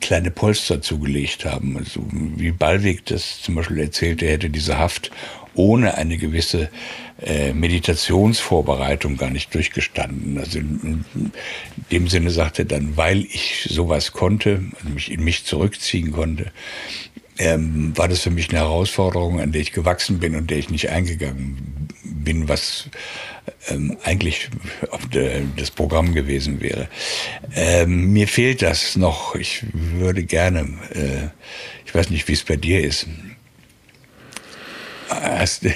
kleine 0.00 0.30
Polster 0.30 0.80
zugelegt 0.80 1.44
haben. 1.44 1.76
Also 1.76 2.04
wie 2.10 2.52
Ballweg 2.52 3.04
das 3.06 3.42
zum 3.42 3.54
Beispiel 3.54 3.80
erzählte, 3.80 4.26
er 4.26 4.32
hätte 4.32 4.50
diese 4.50 4.78
Haft 4.78 5.10
ohne 5.54 5.94
eine 5.94 6.16
gewisse 6.16 6.70
äh, 7.22 7.52
Meditationsvorbereitung 7.52 9.16
gar 9.16 9.30
nicht 9.30 9.54
durchgestanden. 9.54 10.38
Also 10.38 10.58
in, 10.58 11.04
in, 11.14 11.32
dem 11.90 12.08
Sinne 12.08 12.30
sagte 12.30 12.64
dann, 12.64 12.96
weil 12.96 13.24
ich 13.24 13.68
sowas 13.68 14.12
konnte, 14.12 14.64
also 14.76 14.88
mich 14.88 15.10
in 15.10 15.22
mich 15.22 15.44
zurückziehen 15.44 16.12
konnte, 16.12 16.50
ähm, 17.38 17.96
war 17.96 18.08
das 18.08 18.20
für 18.20 18.30
mich 18.30 18.50
eine 18.50 18.60
Herausforderung, 18.60 19.40
an 19.40 19.52
der 19.52 19.60
ich 19.60 19.72
gewachsen 19.72 20.18
bin 20.18 20.34
und 20.34 20.50
der 20.50 20.58
ich 20.58 20.70
nicht 20.70 20.90
eingegangen 20.90 21.88
bin, 22.04 22.48
was 22.48 22.88
ähm, 23.68 23.96
eigentlich 24.04 24.48
das 25.56 25.70
Programm 25.70 26.14
gewesen 26.14 26.60
wäre. 26.60 26.88
Ähm, 27.54 28.12
mir 28.12 28.28
fehlt 28.28 28.62
das 28.62 28.96
noch. 28.96 29.34
Ich 29.34 29.64
würde 29.72 30.24
gerne, 30.24 30.60
äh, 30.94 31.28
ich 31.84 31.94
weiß 31.94 32.10
nicht, 32.10 32.26
wie 32.28 32.32
es 32.32 32.42
bei 32.44 32.56
dir 32.56 32.82
ist. 32.82 33.06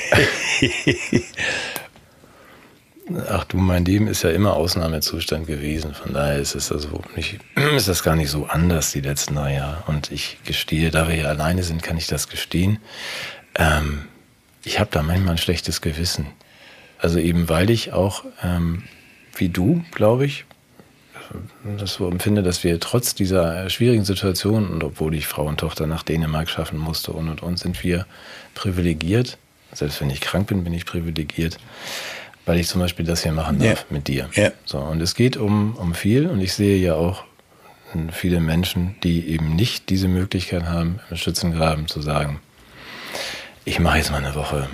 Ach 3.29 3.45
du, 3.45 3.59
mein 3.59 3.85
Leben 3.85 4.07
ist 4.07 4.23
ja 4.23 4.31
immer 4.31 4.55
Ausnahmezustand 4.55 5.47
gewesen. 5.47 5.93
Von 5.95 6.15
daher 6.15 6.39
ist 6.39 6.55
es 6.55 6.73
also 6.73 7.03
nicht, 7.17 7.39
ist 7.77 7.89
das 7.89 8.03
gar 8.03 8.17
nicht 8.17 8.31
so 8.31 8.47
anders 8.47 8.93
die 8.93 9.03
letzten 9.03 9.35
drei 9.35 9.55
Jahre. 9.55 9.83
Und 9.89 10.11
ich 10.11 10.39
gestehe, 10.45 10.91
da 10.91 11.09
wir 11.09 11.17
ja 11.17 11.29
alleine 11.29 11.63
sind, 11.65 11.83
kann 11.83 11.99
ich 11.99 12.07
das 12.07 12.29
gestehen. 12.29 12.79
Ähm, 13.57 14.07
ich 14.65 14.81
habe 14.81 14.89
da 14.91 15.03
manchmal 15.03 15.33
ein 15.35 15.39
schlechtes 15.39 15.83
Gewissen. 15.83 16.29
Also 16.99 17.19
eben 17.19 17.49
weil 17.49 17.71
ich 17.71 17.93
auch, 17.93 18.25
ähm, 18.43 18.85
wie 19.37 19.49
du, 19.49 19.85
glaube 19.93 20.27
ich, 20.27 20.45
das 21.79 21.95
so 21.95 22.09
empfinde, 22.09 22.43
dass 22.43 22.65
wir 22.65 22.79
trotz 22.81 23.15
dieser 23.15 23.69
schwierigen 23.71 24.05
Situation 24.05 24.69
und 24.69 24.85
obwohl 24.85 25.15
ich 25.15 25.27
Frau 25.27 25.45
und 25.47 25.59
Tochter 25.59 25.87
nach 25.87 26.03
Dänemark 26.03 26.49
schaffen 26.49 26.79
musste 26.79 27.13
und 27.13 27.29
und 27.29 27.43
und, 27.43 27.59
sind 27.59 27.83
wir 27.83 28.07
privilegiert. 28.55 29.39
Selbst 29.73 30.01
wenn 30.01 30.11
ich 30.11 30.21
krank 30.21 30.49
bin, 30.49 30.63
bin 30.63 30.73
ich 30.73 30.87
privilegiert 30.87 31.59
weil 32.47 32.59
ich 32.59 32.69
zum 32.69 32.81
Beispiel 32.81 33.05
das 33.05 33.23
hier 33.23 33.33
machen 33.33 33.59
darf 33.59 33.81
ja. 33.81 33.85
mit 33.91 34.09
dir. 34.09 34.29
Ja. 34.35 34.53
So, 34.65 34.79
und 34.79 35.01
es 35.01 35.15
geht 35.15 35.37
um, 35.37 35.77
um 35.77 35.95
viel 35.95 36.27
und 36.27 36.41
ich 36.41 36.53
sehe 36.53 36.77
ja 36.77 36.95
auch 36.95 37.25
viele 38.13 38.41
Menschen, 38.41 38.97
die 39.03 39.29
eben 39.29 39.55
nicht 39.55 39.89
diese 39.89 40.09
Möglichkeit 40.09 40.65
haben, 40.65 41.01
im 41.11 41.17
Schützengraben 41.17 41.87
zu 41.87 42.03
sagen, 42.03 42.41
ich 43.65 43.79
mache 43.79 43.99
jetzt 43.99 44.11
mal 44.11 44.19
eine 44.19 44.35
Woche 44.35 44.69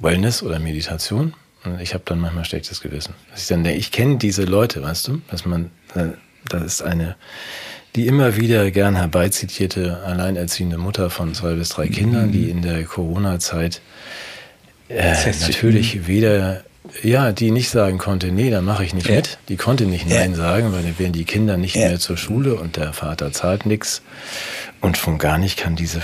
Wellness 0.00 0.42
oder 0.42 0.58
Meditation 0.58 1.34
und 1.64 1.80
ich 1.80 1.94
habe 1.94 2.04
dann 2.06 2.20
manchmal 2.20 2.44
schlechtes 2.44 2.80
Gewissen. 2.80 3.14
Dass 3.30 3.42
ich 3.42 3.48
dann 3.48 3.64
denke, 3.64 3.78
ich 3.78 3.92
kenne 3.92 4.16
diese 4.18 4.44
Leute, 4.44 4.82
weißt 4.82 5.08
du, 5.08 5.20
dass 5.30 5.44
man, 5.44 5.70
das 6.48 6.62
ist 6.62 6.82
eine, 6.82 7.16
die 7.96 8.06
immer 8.06 8.36
wieder 8.36 8.70
gern 8.70 8.96
herbeizitierte 8.96 10.02
alleinerziehende 10.04 10.78
Mutter 10.78 11.10
von 11.10 11.34
zwei 11.34 11.54
bis 11.54 11.70
drei 11.70 11.88
Kindern, 11.88 12.32
die 12.32 12.50
in 12.50 12.62
der 12.62 12.84
Corona-Zeit 12.84 13.80
äh, 14.88 15.14
natürlich 15.42 16.06
weder 16.06 16.64
ja, 17.02 17.32
die 17.32 17.50
nicht 17.50 17.70
sagen 17.70 17.98
konnte, 17.98 18.32
nee, 18.32 18.50
da 18.50 18.62
mache 18.62 18.84
ich 18.84 18.94
nicht 18.94 19.08
ja. 19.08 19.16
mit. 19.16 19.38
Die 19.48 19.56
konnte 19.56 19.84
nicht 19.84 20.08
Nein 20.08 20.32
ja. 20.32 20.36
sagen, 20.36 20.72
weil 20.72 20.82
dann 20.82 20.98
wären 20.98 21.12
die 21.12 21.24
Kinder 21.24 21.56
nicht 21.56 21.76
ja. 21.76 21.88
mehr 21.88 22.00
zur 22.00 22.16
Schule 22.16 22.54
und 22.54 22.76
der 22.76 22.92
Vater 22.92 23.32
zahlt 23.32 23.66
nichts. 23.66 24.02
Und 24.80 24.96
von 24.96 25.18
gar 25.18 25.38
nicht 25.38 25.58
kann 25.58 25.76
diese 25.76 26.00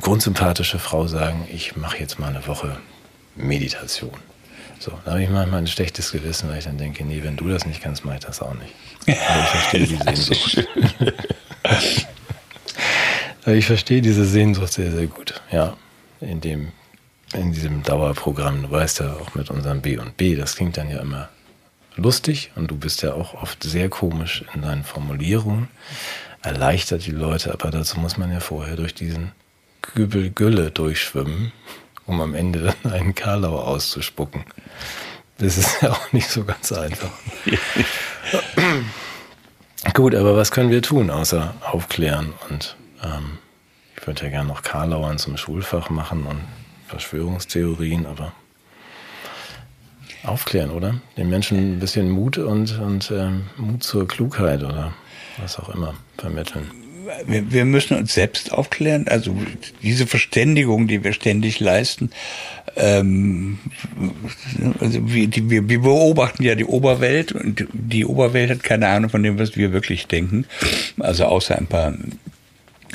grundsympathische 0.00 0.78
Frau 0.78 1.06
sagen, 1.08 1.46
ich 1.52 1.76
mache 1.76 1.98
jetzt 1.98 2.18
mal 2.18 2.28
eine 2.28 2.46
Woche 2.46 2.78
Meditation. 3.36 4.12
So, 4.78 4.92
da 5.04 5.12
habe 5.12 5.22
ich 5.22 5.30
manchmal 5.30 5.60
ein 5.60 5.66
schlechtes 5.66 6.12
Gewissen, 6.12 6.50
weil 6.50 6.58
ich 6.58 6.64
dann 6.64 6.78
denke, 6.78 7.04
nee, 7.04 7.22
wenn 7.22 7.36
du 7.36 7.48
das 7.48 7.64
nicht 7.64 7.80
kannst, 7.82 8.04
mache 8.04 8.16
ich 8.16 8.24
das 8.24 8.42
auch 8.42 8.54
nicht. 8.54 8.74
Aber 9.06 9.40
ich 9.40 9.48
verstehe 9.48 9.86
die 9.86 9.96
Sehnsucht. 10.04 10.68
ich 13.46 13.66
verstehe 13.66 14.02
diese 14.02 14.24
Sehnsucht 14.24 14.72
sehr, 14.72 14.90
sehr 14.90 15.06
gut. 15.06 15.40
Ja, 15.50 15.76
in 16.20 16.40
dem 16.40 16.72
in 17.34 17.52
diesem 17.52 17.82
Dauerprogramm, 17.82 18.62
du 18.62 18.70
weißt 18.70 19.00
ja 19.00 19.14
auch 19.14 19.34
mit 19.34 19.50
unserem 19.50 19.80
B 19.80 19.98
und 19.98 20.16
B, 20.16 20.36
das 20.36 20.56
klingt 20.56 20.76
dann 20.76 20.88
ja 20.88 21.00
immer 21.00 21.28
lustig 21.96 22.52
und 22.54 22.70
du 22.70 22.76
bist 22.76 23.02
ja 23.02 23.14
auch 23.14 23.34
oft 23.34 23.62
sehr 23.62 23.88
komisch 23.88 24.44
in 24.54 24.62
deinen 24.62 24.84
Formulierungen, 24.84 25.68
erleichtert 26.42 27.06
die 27.06 27.12
Leute, 27.12 27.52
aber 27.52 27.70
dazu 27.70 27.98
muss 27.98 28.16
man 28.16 28.32
ja 28.32 28.40
vorher 28.40 28.76
durch 28.76 28.94
diesen 28.94 29.32
Kübel 29.82 30.30
Gülle 30.30 30.70
durchschwimmen, 30.70 31.52
um 32.06 32.20
am 32.20 32.34
Ende 32.34 32.74
dann 32.82 32.92
einen 32.92 33.14
Karlau 33.14 33.58
auszuspucken. 33.58 34.44
Das 35.38 35.58
ist 35.58 35.82
ja 35.82 35.90
auch 35.90 36.12
nicht 36.12 36.28
so 36.28 36.44
ganz 36.44 36.72
einfach. 36.72 37.10
Gut, 39.94 40.14
aber 40.14 40.36
was 40.36 40.50
können 40.50 40.70
wir 40.70 40.82
tun, 40.82 41.10
außer 41.10 41.54
aufklären? 41.60 42.32
Und 42.48 42.76
ähm, 43.02 43.38
ich 43.96 44.06
würde 44.06 44.24
ja 44.24 44.30
gerne 44.30 44.48
noch 44.48 44.62
Karlauern 44.62 45.18
zum 45.18 45.36
Schulfach 45.36 45.90
machen 45.90 46.26
und 46.26 46.40
Verschwörungstheorien, 46.88 48.06
aber 48.06 48.32
aufklären, 50.24 50.70
oder? 50.70 50.94
Den 51.16 51.28
Menschen 51.28 51.76
ein 51.76 51.80
bisschen 51.80 52.10
Mut 52.10 52.38
und, 52.38 52.78
und 52.78 53.10
ähm, 53.10 53.48
Mut 53.56 53.82
zur 53.82 54.08
Klugheit 54.08 54.62
oder 54.62 54.92
was 55.38 55.58
auch 55.58 55.68
immer 55.68 55.94
vermitteln. 56.16 56.83
Wir, 57.26 57.52
wir, 57.52 57.64
müssen 57.64 57.96
uns 57.96 58.14
selbst 58.14 58.52
aufklären. 58.52 59.08
Also 59.08 59.36
diese 59.82 60.06
Verständigung, 60.06 60.86
die 60.86 61.04
wir 61.04 61.12
ständig 61.12 61.60
leisten, 61.60 62.10
ähm, 62.76 63.58
also 64.80 65.12
wir, 65.12 65.26
die, 65.26 65.50
wir, 65.50 65.68
wir 65.68 65.80
beobachten 65.80 66.42
ja 66.42 66.54
die 66.54 66.64
Oberwelt 66.64 67.32
und 67.32 67.66
die 67.72 68.04
Oberwelt 68.04 68.50
hat 68.50 68.62
keine 68.62 68.88
Ahnung 68.88 69.10
von 69.10 69.22
dem, 69.22 69.38
was 69.38 69.56
wir 69.56 69.72
wirklich 69.72 70.06
denken. 70.06 70.46
Also 70.98 71.24
außer 71.24 71.58
ein 71.58 71.66
paar 71.66 71.94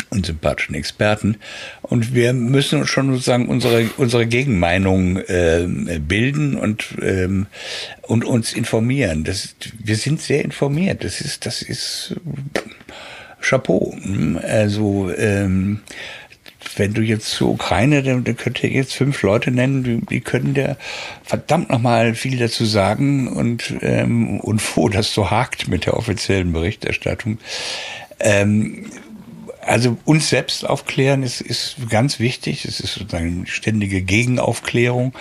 und 0.10 0.26
sympathischen 0.26 0.76
Experten. 0.76 1.38
Und 1.82 2.14
wir 2.14 2.34
müssen 2.34 2.88
schon 2.88 3.12
sozusagen 3.12 3.47
unsere, 3.47 3.89
unsere 3.97 4.26
Gegenmeinung 4.26 5.18
äh, 5.18 5.68
bilden 5.99 6.55
und, 6.55 6.95
ähm, 7.01 7.47
und 8.03 8.26
uns 8.26 8.53
informieren. 8.53 9.24
Das, 9.24 9.55
wir 9.78 9.95
sind 9.95 10.22
sehr 10.22 10.43
informiert. 10.43 11.03
Das 11.03 11.22
ist, 11.22 11.45
das 11.45 11.62
ist 11.62 12.16
Chapeau. 13.42 13.96
Also 14.44 15.12
ähm, 15.18 15.82
wenn 16.76 16.94
du 16.94 17.02
jetzt 17.02 17.32
zur 17.32 17.50
Ukraine, 17.50 18.04
dann, 18.04 18.24
dann 18.24 18.38
könnt 18.38 18.64
ihr 18.64 18.70
jetzt 18.70 18.94
fünf 18.94 19.22
Leute 19.22 19.52
nennen, 19.52 19.84
die, 19.84 20.06
die 20.06 20.22
können 20.22 20.54
dir 20.54 20.78
verdammt 21.24 21.70
nochmal 21.70 22.16
viel 22.16 22.38
dazu 22.38 22.66
sagen 22.66 23.28
und, 23.28 23.74
ähm, 23.82 24.40
und 24.40 24.62
froh, 24.62 24.90
dass 24.90 25.14
so 25.14 25.32
hakt 25.32 25.68
mit 25.68 25.86
der 25.86 25.96
offiziellen 25.98 26.52
Berichterstattung. 26.52 27.40
Ähm, 28.20 28.86
also 29.62 29.98
uns 30.06 30.30
selbst 30.30 30.68
aufklären 30.68 31.22
ist, 31.22 31.42
ist 31.42 31.76
ganz 31.90 32.20
wichtig. 32.20 32.66
Es 32.66 32.80
ist 32.80 32.96
sozusagen 32.96 33.46
ständige 33.46 34.02
Gegenaufklärung 34.02 35.14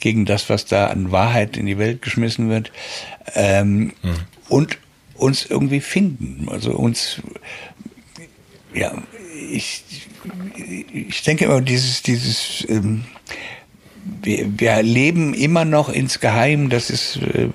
gegen 0.00 0.26
das, 0.26 0.48
was 0.48 0.64
da 0.64 0.86
an 0.86 1.12
Wahrheit 1.12 1.56
in 1.56 1.66
die 1.66 1.78
Welt 1.78 2.02
geschmissen 2.02 2.48
wird. 2.48 2.72
Ähm, 3.34 3.92
mhm. 4.02 4.14
Und 4.48 4.78
uns 5.18 5.46
irgendwie 5.46 5.80
finden. 5.80 6.48
Also 6.50 6.72
uns, 6.72 7.20
ja, 8.74 9.02
ich, 9.50 9.82
ich 10.92 11.22
denke 11.22 11.46
immer, 11.46 11.60
dieses, 11.60 12.02
dieses, 12.02 12.66
ähm, 12.68 13.04
wir, 14.22 14.46
wir 14.58 14.82
leben 14.82 15.34
immer 15.34 15.64
noch 15.64 15.88
insgeheim, 15.88 16.68
das 16.70 16.90
ist, 16.90 17.16
äh, 17.16 17.48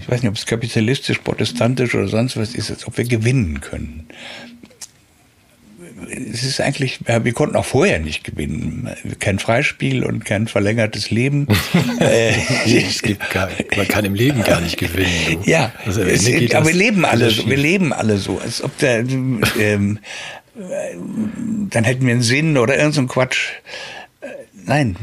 ich 0.00 0.08
weiß 0.08 0.22
nicht, 0.22 0.30
ob 0.30 0.36
es 0.36 0.46
kapitalistisch, 0.46 1.18
protestantisch 1.18 1.94
oder 1.94 2.08
sonst 2.08 2.36
was 2.36 2.54
ist, 2.54 2.70
als 2.70 2.86
ob 2.86 2.96
wir 2.96 3.04
gewinnen 3.04 3.60
können 3.60 4.08
es 6.32 6.42
ist 6.42 6.60
eigentlich, 6.60 7.00
wir 7.06 7.32
konnten 7.32 7.56
auch 7.56 7.64
vorher 7.64 7.98
nicht 7.98 8.24
gewinnen. 8.24 8.88
Kein 9.20 9.38
Freispiel 9.38 10.04
und 10.04 10.24
kein 10.24 10.46
verlängertes 10.46 11.10
Leben. 11.10 11.46
Äh, 12.00 12.32
es 12.66 13.02
gibt 13.02 13.30
gar, 13.30 13.48
man 13.76 13.88
kann 13.88 14.04
im 14.04 14.14
Leben 14.14 14.42
gar 14.44 14.60
nicht 14.60 14.78
gewinnen. 14.78 15.42
Du. 15.42 15.50
Ja, 15.50 15.72
also, 15.84 16.00
es, 16.02 16.26
aber 16.54 16.66
wir 16.66 16.74
leben 16.74 17.04
alle 17.04 17.30
so, 17.30 17.48
wir 17.48 17.56
leben 17.56 17.92
alle 17.92 18.18
so, 18.18 18.38
als 18.38 18.62
ob 18.62 18.76
der, 18.78 19.00
ähm, 19.00 19.98
dann 21.70 21.84
hätten 21.84 22.06
wir 22.06 22.12
einen 22.12 22.22
Sinn 22.22 22.56
oder 22.56 22.76
irgendein 22.76 23.08
so 23.08 23.12
Quatsch. 23.12 23.48
Nein, 24.64 24.96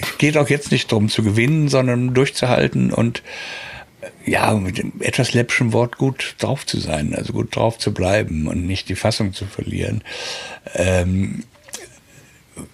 es 0.00 0.18
geht 0.18 0.36
auch 0.36 0.48
jetzt 0.48 0.70
nicht 0.72 0.90
darum 0.90 1.08
zu 1.08 1.22
gewinnen, 1.22 1.68
sondern 1.68 2.14
durchzuhalten 2.14 2.92
und 2.92 3.22
ja, 4.24 4.54
mit 4.54 4.78
dem 4.78 4.92
etwas 5.00 5.32
läppischen 5.32 5.72
Wort 5.72 5.98
gut 5.98 6.36
drauf 6.38 6.64
zu 6.66 6.78
sein, 6.78 7.14
also 7.14 7.32
gut 7.32 7.54
drauf 7.54 7.78
zu 7.78 7.92
bleiben 7.92 8.46
und 8.46 8.66
nicht 8.66 8.88
die 8.88 8.94
Fassung 8.94 9.32
zu 9.32 9.46
verlieren. 9.46 10.02
Ähm, 10.74 11.44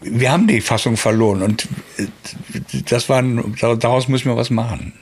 wir 0.00 0.32
haben 0.32 0.46
die 0.46 0.60
Fassung 0.60 0.96
verloren 0.96 1.42
und 1.42 1.68
äh, 1.98 2.06
das 2.88 3.08
war, 3.08 3.22
daraus 3.76 4.08
müssen 4.08 4.26
wir 4.26 4.36
was 4.36 4.50
machen. 4.50 4.92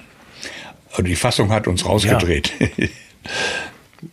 Und 0.97 1.07
die 1.07 1.17
Fassung 1.17 1.51
hat 1.51 1.67
uns 1.67 1.85
rausgedreht. 1.85 2.53
Ja. 2.59 2.89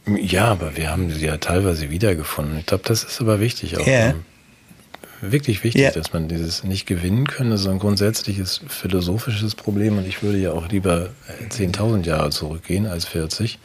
Ja, 0.06 0.46
aber 0.46 0.78
wir 0.78 0.92
haben 0.92 1.10
sie 1.10 1.26
ja 1.26 1.38
teilweise 1.38 1.90
wiedergefunden. 1.90 2.60
Ich 2.60 2.68
glaube, 2.68 2.84
das 2.86 3.04
ist 3.04 3.22
aber 3.22 3.40
wichtig 3.40 3.76
auch. 3.76 3.88
Ja. 3.88 4.14
Wirklich 5.22 5.64
wichtig, 5.64 5.82
Ja. 5.82 5.92
dass 5.92 6.14
man 6.14 6.28
dieses 6.28 6.64
nicht 6.64 6.86
gewinnen 6.86 7.28
können. 7.28 7.50
Das 7.52 7.62
ist 7.62 7.68
ein 7.68 7.80
grundsätzliches 7.80 8.62
philosophisches 8.68 9.56
Problem 9.56 9.98
und 9.98 10.08
ich 10.08 10.24
würde 10.24 10.38
ja 10.38 10.52
auch 10.52 10.68
lieber 10.70 11.10
äh, 11.42 11.46
10.000 11.50 12.06
Jahre 12.06 12.30
zurückgehen 12.30 12.86
als 12.88 13.06
40 13.06 13.60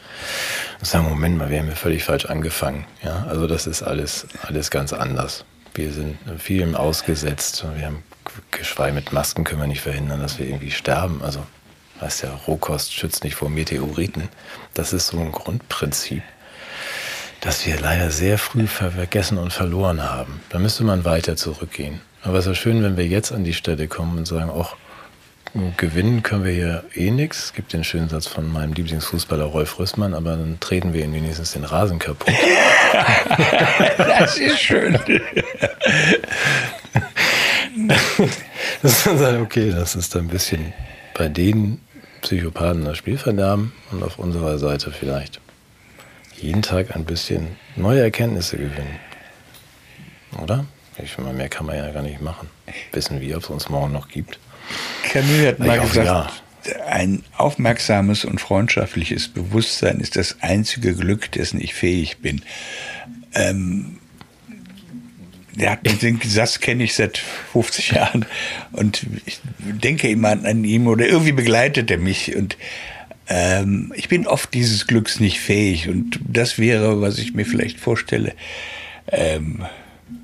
und 0.81 0.87
sagen, 0.87 1.09
Moment 1.09 1.39
mal, 1.39 1.51
wir 1.51 1.59
haben 1.61 1.69
ja 1.69 1.75
völlig 1.75 2.05
falsch 2.05 2.27
angefangen. 2.27 2.87
Ja, 3.03 3.25
also 3.29 3.47
das 3.47 3.67
ist 3.67 3.83
alles, 3.83 4.27
alles 4.43 4.71
ganz 4.71 4.93
anders. 4.93 5.45
Wir 5.75 5.93
sind 5.93 6.19
vielem 6.39 6.75
ausgesetzt 6.75 7.65
und 7.65 7.77
wir 7.79 7.87
haben 7.87 8.03
Geschrei 8.51 8.91
mit 8.91 9.13
Masken 9.13 9.45
können 9.45 9.61
wir 9.61 9.67
nicht 9.67 9.83
verhindern, 9.83 10.21
dass 10.21 10.39
wir 10.39 10.47
irgendwie 10.47 10.71
sterben. 10.71 11.21
Also 11.23 11.45
heißt 12.01 12.23
ja, 12.23 12.31
Rohkost 12.49 12.93
schützt 12.93 13.23
nicht 13.23 13.37
vor 13.37 13.49
Meteoriten. 13.51 14.29
Das 14.73 14.93
ist 14.93 15.09
so 15.09 15.19
ein 15.19 15.31
Grundprinzip 15.31 16.23
das 17.45 17.67
wir 17.67 17.79
leider 17.79 18.11
sehr 18.11 18.39
früh 18.39 18.67
vergessen 18.67 19.37
und 19.37 19.53
verloren 19.53 20.03
haben. 20.03 20.41
Da 20.49 20.59
müsste 20.59 20.83
man 20.83 21.05
weiter 21.05 21.37
zurückgehen. 21.37 22.01
Aber 22.23 22.39
es 22.39 22.47
ist 22.47 22.57
schön, 22.57 22.83
wenn 22.83 22.97
wir 22.97 23.07
jetzt 23.07 23.33
an 23.33 23.45
die 23.45 23.53
Stelle 23.53 23.87
kommen 23.87 24.17
und 24.17 24.27
sagen, 24.27 24.49
auch 24.49 24.77
gewinnen 25.77 26.23
können 26.23 26.45
wir 26.45 26.53
hier 26.53 26.85
eh 26.95 27.11
nichts. 27.11 27.45
Es 27.45 27.53
gibt 27.53 27.75
den 27.75 27.85
schönen 27.85 28.09
Satz 28.09 28.27
von 28.27 28.51
meinem 28.51 28.73
Lieblingsfußballer 28.73 29.45
Rolf 29.45 29.79
Rüssmann, 29.79 30.15
aber 30.15 30.31
dann 30.31 30.59
treten 30.59 30.95
wir 30.95 31.05
ihn 31.05 31.13
wenigstens 31.13 31.53
den 31.53 31.65
Rasen 31.65 31.99
kaputt. 31.99 32.33
Das 33.99 34.39
ist 34.39 34.59
schön. 34.61 34.99
Das 38.83 39.07
ist 39.07 39.07
dann 39.07 39.43
okay, 39.43 39.71
das 39.71 39.97
ist 39.97 40.17
ein 40.17 40.29
bisschen 40.29 40.73
bei 41.17 41.29
den 41.29 41.81
Psychopathen 42.23 42.85
das 42.85 42.97
Spielverderben 42.97 43.73
und 43.91 44.03
auf 44.03 44.19
unserer 44.19 44.59
Seite 44.59 44.91
vielleicht 44.93 45.41
jeden 46.45 46.63
Tag 46.63 46.95
ein 46.95 47.05
bisschen 47.05 47.57
neue 47.75 48.03
Erkenntnisse 48.03 48.57
gewinnen. 48.57 48.99
Oder? 50.43 50.67
Ich 51.03 51.13
finde, 51.13 51.33
mehr 51.33 51.49
kann 51.49 51.67
man 51.67 51.77
ja 51.77 51.91
gar 51.91 52.03
nicht 52.03 52.21
machen. 52.21 52.49
Wissen 52.93 53.21
wir, 53.21 53.37
ob 53.37 53.43
es 53.43 53.51
uns 53.51 53.69
morgen 53.69 53.93
noch 53.93 54.09
gibt. 54.09 54.39
Camus 55.11 55.47
hat 55.47 55.59
mal 55.59 55.81
gesagt, 55.81 56.43
ein 56.87 57.23
aufmerksames 57.37 58.25
und 58.25 58.41
freundschaftliches 58.41 59.29
Bewusstsein 59.29 60.01
ist 60.01 60.17
das 60.17 60.37
einzige 60.41 60.95
Glück, 60.95 61.33
dessen 61.33 61.61
ich 61.61 61.75
fähig 61.75 62.19
bin. 62.19 62.43
Ähm, 63.35 63.99
der 65.55 65.73
hat 65.73 66.03
den 66.03 66.21
Satz 66.21 66.61
kenne 66.61 66.85
ich 66.85 66.95
seit 66.95 67.19
50 67.19 67.93
Jahren 67.93 68.27
und 68.73 69.07
ich 69.25 69.41
denke 69.59 70.09
immer 70.09 70.31
an 70.31 70.65
ihn 70.65 70.89
oder 70.89 71.07
irgendwie 71.07 71.33
begleitet 71.33 71.91
er 71.91 71.99
mich 71.99 72.35
und 72.35 72.57
ähm, 73.29 73.93
ich 73.97 74.09
bin 74.09 74.27
oft 74.27 74.53
dieses 74.55 74.87
Glücks 74.87 75.21
nicht 75.21 75.41
fähig 75.41 75.89
und 75.89 76.21
das 76.27 76.59
wäre, 76.59 77.01
was 77.01 77.19
ich 77.19 77.35
mir 77.35 77.47
vielleicht 77.47 77.81
vorstelle, 77.81 78.33
ähm, 79.09 79.65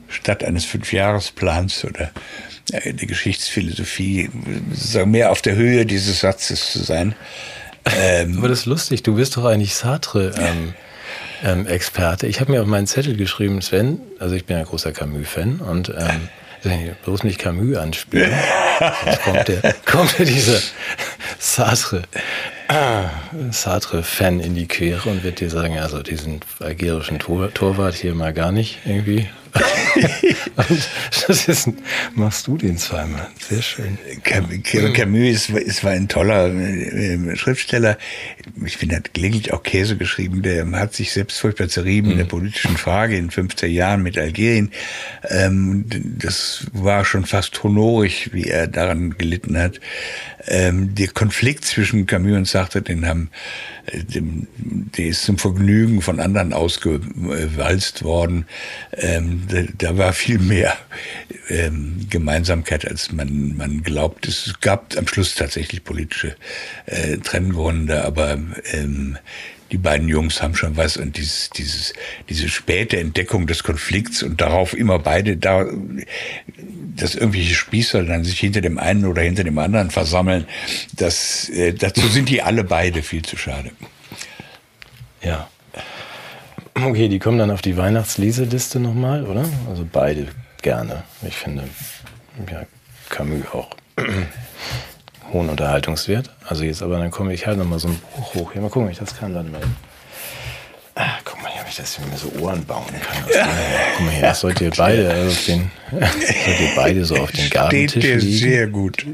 statt 0.08 0.44
eines 0.44 0.64
Fünfjahresplans 0.64 1.84
oder 1.84 2.10
äh, 2.72 2.92
der 2.92 3.06
Geschichtsphilosophie 3.06 4.30
sozusagen 4.72 5.10
mehr 5.10 5.30
auf 5.30 5.42
der 5.42 5.54
Höhe 5.54 5.86
dieses 5.86 6.20
Satzes 6.20 6.72
zu 6.72 6.80
sein. 6.80 7.14
Ähm, 7.84 8.38
Aber 8.38 8.48
das 8.48 8.60
ist 8.60 8.66
lustig, 8.66 9.02
du 9.02 9.14
bist 9.14 9.36
doch 9.36 9.44
eigentlich 9.44 9.74
Sartre. 9.74 10.34
Ähm, 10.40 10.74
ähm, 11.42 11.66
Experte. 11.66 12.26
Ich 12.26 12.40
habe 12.40 12.52
mir 12.52 12.60
auf 12.60 12.66
meinen 12.66 12.86
Zettel 12.86 13.16
geschrieben, 13.16 13.62
Sven, 13.62 14.00
also 14.18 14.34
ich 14.34 14.44
bin 14.44 14.58
ja 14.58 14.64
großer 14.64 14.92
Camus-Fan 14.92 15.60
und 15.60 15.92
ähm, 15.96 16.96
bloß 17.04 17.24
nicht 17.24 17.38
Camus 17.38 17.76
anspielen, 17.76 18.30
jetzt 19.06 19.22
kommt 19.22 19.48
der, 19.48 19.74
kommt 19.86 20.18
der 20.18 20.26
dieser 20.26 20.60
Sartre, 21.38 22.02
Sartre-Fan 23.50 24.40
in 24.40 24.54
die 24.54 24.66
Quere 24.68 25.08
und 25.08 25.24
wird 25.24 25.40
dir 25.40 25.50
sagen, 25.50 25.78
also 25.78 26.02
diesen 26.02 26.40
algerischen 26.60 27.18
Tor, 27.18 27.52
Torwart 27.52 27.94
hier 27.94 28.14
mal 28.14 28.32
gar 28.32 28.52
nicht 28.52 28.78
irgendwie. 28.84 29.28
und 30.56 30.88
stattdessen 31.10 31.78
machst 32.14 32.46
du 32.46 32.56
den 32.56 32.78
zweimal. 32.78 33.26
Sehr 33.40 33.62
schön. 33.62 33.98
Cam- 34.22 34.62
Camus 34.92 35.48
ist, 35.48 35.50
ist, 35.50 35.82
war 35.82 35.90
ein 35.90 36.06
toller 36.06 36.54
äh, 36.54 37.34
Schriftsteller. 37.34 37.98
Ich 38.64 38.76
finde, 38.76 38.94
er 38.94 38.98
hat 38.98 39.12
gelegentlich 39.12 39.52
auch 39.52 39.64
Käse 39.64 39.96
geschrieben. 39.96 40.42
Der 40.42 40.70
hat 40.70 40.94
sich 40.94 41.10
selbst 41.10 41.40
furchtbar 41.40 41.66
zerrieben 41.66 42.12
in 42.12 42.18
der 42.18 42.26
politischen 42.26 42.76
Frage 42.76 43.16
in 43.16 43.32
15 43.32 43.72
Jahren 43.72 44.04
mit 44.04 44.16
Algerien. 44.16 44.70
Ähm, 45.28 45.84
das 45.88 46.66
war 46.72 47.04
schon 47.04 47.26
fast 47.26 47.60
honorig, 47.64 48.30
wie 48.32 48.44
er 48.44 48.68
daran 48.68 49.18
gelitten 49.18 49.58
hat. 49.58 49.80
Ähm, 50.46 50.94
der 50.94 51.08
Konflikt 51.08 51.64
zwischen 51.64 52.06
Camus 52.06 52.36
und 52.36 52.46
Sartre, 52.46 52.59
den 52.68 53.06
haben, 53.06 53.30
äh, 53.86 54.02
dem, 54.04 54.46
der 54.56 55.06
ist 55.06 55.24
zum 55.24 55.38
Vergnügen 55.38 56.02
von 56.02 56.20
anderen 56.20 56.52
ausgewalzt 56.52 58.02
worden. 58.02 58.46
Ähm, 58.92 59.42
da, 59.48 59.62
da 59.76 59.98
war 59.98 60.12
viel 60.12 60.38
mehr 60.38 60.76
ähm, 61.48 62.06
Gemeinsamkeit, 62.08 62.86
als 62.86 63.12
man, 63.12 63.56
man 63.56 63.82
glaubt. 63.82 64.26
Es 64.26 64.54
gab 64.60 64.96
am 64.96 65.06
Schluss 65.06 65.34
tatsächlich 65.34 65.84
politische 65.84 66.36
äh, 66.86 67.18
Trenngründe, 67.18 68.04
aber 68.04 68.38
ähm, 68.72 69.18
die 69.72 69.78
beiden 69.78 70.08
Jungs 70.08 70.42
haben 70.42 70.54
schon 70.54 70.76
was 70.76 70.96
und 70.96 71.16
dieses, 71.16 71.50
dieses, 71.50 71.92
diese 72.28 72.48
späte 72.48 72.98
Entdeckung 72.98 73.46
des 73.46 73.62
Konflikts 73.62 74.22
und 74.22 74.40
darauf 74.40 74.74
immer 74.74 74.98
beide 74.98 75.36
da, 75.36 75.66
dass 76.96 77.14
irgendwelche 77.14 77.54
Spießer 77.54 78.04
dann 78.04 78.24
sich 78.24 78.40
hinter 78.40 78.60
dem 78.60 78.78
einen 78.78 79.06
oder 79.06 79.22
hinter 79.22 79.44
dem 79.44 79.58
anderen 79.58 79.90
versammeln, 79.90 80.46
das, 80.92 81.48
äh, 81.50 81.72
dazu 81.72 82.06
sind 82.08 82.28
die 82.28 82.42
alle 82.42 82.64
beide 82.64 83.02
viel 83.02 83.22
zu 83.22 83.36
schade. 83.36 83.70
Ja. 85.22 85.48
Okay, 86.74 87.08
die 87.08 87.18
kommen 87.18 87.38
dann 87.38 87.50
auf 87.50 87.62
die 87.62 87.76
Weihnachtsleseliste 87.76 88.80
nochmal, 88.80 89.26
oder? 89.26 89.48
Also 89.68 89.86
beide 89.90 90.28
gerne. 90.62 91.02
Ich 91.26 91.36
finde, 91.36 91.64
ja, 92.50 92.66
Camus 93.08 93.44
auch 93.52 93.70
hohen 95.32 95.48
Unterhaltungswert. 95.48 96.30
Also 96.46 96.64
jetzt 96.64 96.82
aber, 96.82 96.98
dann 96.98 97.10
komme 97.10 97.32
ich 97.32 97.46
halt 97.46 97.58
nochmal 97.58 97.78
so 97.78 97.88
ein 97.88 98.00
Buch 98.16 98.34
hoch. 98.34 98.52
Hier, 98.52 98.62
mal 98.62 98.68
gucken, 98.70 98.86
ob 98.88 98.92
ich 98.92 98.98
das 98.98 99.16
kann 99.16 99.34
dann 99.34 99.50
mal. 99.50 99.60
Ah, 100.96 101.06
guck 101.24 101.40
mal 101.42 101.50
hier, 101.52 101.62
ob 101.62 101.68
ich 101.68 101.76
das 101.76 101.98
mir 102.00 102.16
so 102.16 102.30
Ohren 102.42 102.64
bauen 102.66 102.84
kann. 102.88 103.24
Aus 103.24 103.30
dem- 103.32 103.46
Guck 103.96 104.06
mal 104.06 104.12
hier, 104.12 104.22
das 104.22 104.40
sollt 104.40 104.60
ihr 104.60 104.70
beide 104.76 105.08
also 105.10 105.30
auf 105.30 105.44
den, 105.46 105.70
sollt 105.90 106.60
ihr 106.60 106.70
beide 106.76 107.04
so 107.04 107.16
auf 107.16 107.30
den 107.30 107.40
Steht 107.40 107.52
Gartentisch 107.52 108.02
dir 108.04 108.16
liegen. 108.16 108.38
sehr 108.50 108.66
gut. 108.66 109.06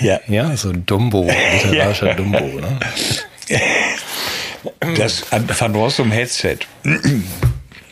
Ja, 0.00 0.20
Ja, 0.28 0.56
so 0.56 0.68
ein 0.70 0.84
Dumbo, 0.86 1.28
literarischer 1.64 2.14
Dumbo, 2.14 2.38
ne? 2.40 2.78
das 4.96 5.24
Van 5.30 5.74
Rossum 5.74 6.10
Headset. 6.12 6.58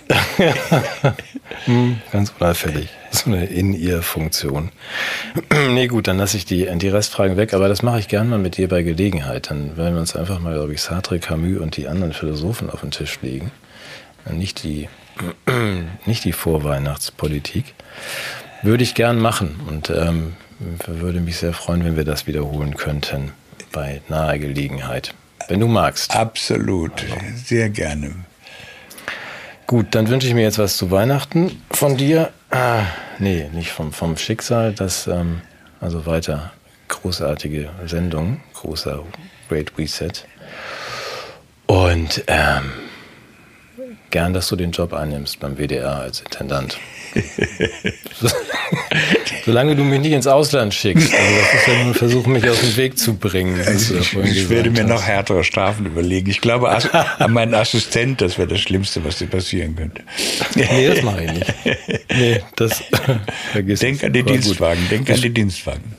Ganz 2.12 2.32
unauffällig. 2.38 2.88
So 3.10 3.30
eine 3.30 3.46
In-Ear-Funktion. 3.46 4.70
nee, 5.70 5.86
gut, 5.86 6.08
dann 6.08 6.18
lasse 6.18 6.36
ich 6.36 6.44
die, 6.44 6.68
die 6.76 6.88
Restfragen 6.88 7.36
weg, 7.36 7.54
aber 7.54 7.68
das 7.68 7.82
mache 7.82 7.98
ich 7.98 8.08
gern 8.08 8.28
mal 8.28 8.38
mit 8.38 8.56
dir 8.56 8.68
bei 8.68 8.82
Gelegenheit. 8.82 9.50
Dann 9.50 9.76
werden 9.76 9.94
wir 9.94 10.00
uns 10.00 10.16
einfach 10.16 10.40
mal, 10.40 10.54
glaube 10.54 10.74
ich, 10.74 10.82
Sartre, 10.82 11.18
Camus 11.18 11.60
und 11.60 11.76
die 11.76 11.88
anderen 11.88 12.12
Philosophen 12.12 12.70
auf 12.70 12.80
den 12.80 12.90
Tisch 12.90 13.18
legen. 13.22 13.50
Nicht 14.30 14.62
die, 14.62 14.88
nicht 16.06 16.24
die 16.24 16.32
Vorweihnachtspolitik. 16.32 17.74
Würde 18.62 18.82
ich 18.82 18.94
gern 18.94 19.18
machen 19.18 19.60
und 19.68 19.90
ähm, 19.90 20.34
würde 20.86 21.20
mich 21.20 21.36
sehr 21.36 21.52
freuen, 21.52 21.84
wenn 21.84 21.96
wir 21.96 22.04
das 22.04 22.26
wiederholen 22.26 22.76
könnten 22.76 23.32
bei 23.72 24.00
naher 24.08 24.38
Gelegenheit. 24.38 25.14
Wenn 25.48 25.60
du 25.60 25.68
magst. 25.68 26.16
Absolut, 26.16 27.04
sehr 27.34 27.68
gerne. 27.68 28.14
Gut, 29.66 29.94
dann 29.94 30.08
wünsche 30.08 30.26
ich 30.26 30.34
mir 30.34 30.42
jetzt 30.42 30.58
was 30.58 30.76
zu 30.76 30.90
Weihnachten 30.90 31.62
von 31.70 31.96
dir. 31.96 32.30
Ah, 32.50 32.82
nee, 33.18 33.48
nicht 33.52 33.70
vom, 33.70 33.92
vom 33.92 34.16
Schicksal, 34.16 34.74
das, 34.74 35.06
ähm, 35.06 35.40
also 35.80 36.04
weiter 36.04 36.52
großartige 36.88 37.70
Sendung, 37.86 38.40
großer 38.52 39.02
Great 39.48 39.72
Reset. 39.78 40.12
Und 41.66 42.24
ähm, 42.26 42.72
gern, 44.10 44.34
dass 44.34 44.48
du 44.48 44.56
den 44.56 44.70
Job 44.70 44.92
einnimmst 44.92 45.40
beim 45.40 45.56
WDR 45.56 45.96
als 45.96 46.20
Intendant. 46.20 46.78
Solange 49.44 49.76
du 49.76 49.84
mich 49.84 50.00
nicht 50.00 50.12
ins 50.12 50.26
Ausland 50.26 50.74
schickst. 50.74 51.12
Also 51.12 51.36
das 51.36 51.54
ist 51.54 51.66
ja 51.68 51.74
nur 51.74 51.86
ein 51.86 51.94
Versuch, 51.94 52.26
mich 52.26 52.48
auf 52.48 52.60
den 52.60 52.76
Weg 52.76 52.98
zu 52.98 53.14
bringen. 53.14 53.58
ja 53.62 53.70
Ich, 53.72 53.90
ich 54.16 54.48
werde 54.48 54.70
mir 54.70 54.82
hast. 54.84 54.88
noch 54.88 55.02
härtere 55.02 55.44
Strafen 55.44 55.86
überlegen. 55.86 56.30
Ich 56.30 56.40
glaube, 56.40 56.70
an 57.18 57.32
meinen 57.32 57.54
Assistent, 57.54 58.20
das 58.20 58.38
wäre 58.38 58.48
das 58.48 58.60
Schlimmste, 58.60 59.04
was 59.04 59.18
dir 59.18 59.26
passieren 59.26 59.76
könnte. 59.76 60.02
Nee, 60.54 60.88
das 60.88 61.02
mache 61.02 61.24
ich 61.24 61.32
nicht. 61.32 61.54
Nee, 62.10 62.42
das 62.56 62.82
vergiss 63.52 63.80
Denk 63.80 64.02
an 64.02 64.12
die 64.12 64.20
Aber 64.20 64.32
gut. 64.32 64.44
Dienstwagen, 64.44 64.88
denk 64.88 65.10
an 65.10 65.20
die 65.20 65.30
Dienstwagen. 65.30 65.94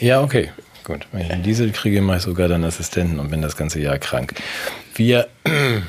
Ja, 0.00 0.22
okay. 0.22 0.50
Gut. 0.84 1.06
Wenn 1.12 1.22
ich 1.26 1.30
einen 1.30 1.42
Diesel 1.42 1.70
kriege, 1.70 2.02
mache 2.02 2.16
ich 2.18 2.22
sogar 2.24 2.48
dann 2.48 2.64
Assistenten 2.64 3.20
und 3.20 3.30
bin 3.30 3.42
das 3.42 3.56
ganze 3.56 3.80
Jahr 3.80 3.98
krank. 3.98 4.34
Wir 4.96 5.28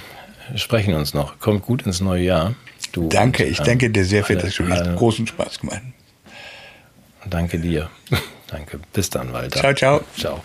sprechen 0.55 0.93
uns 0.93 1.13
noch. 1.13 1.39
Kommt 1.39 1.63
gut 1.63 1.85
ins 1.87 2.01
neue 2.01 2.23
Jahr. 2.23 2.53
Du 2.91 3.07
Danke, 3.07 3.45
ich 3.45 3.57
danke 3.59 3.89
dir 3.89 4.03
sehr 4.05 4.23
für 4.23 4.33
alle- 4.33 4.41
das 4.43 4.53
Spiel. 4.55 4.69
Hat 4.73 4.97
großen 4.97 5.25
Spaß 5.27 5.59
gemacht. 5.59 5.81
Danke 7.29 7.59
dir. 7.59 7.89
Danke. 8.47 8.79
Bis 8.93 9.09
dann, 9.09 9.31
Walter. 9.31 9.59
Ciao, 9.59 9.73
ciao. 9.73 10.01
Ciao. 10.17 10.43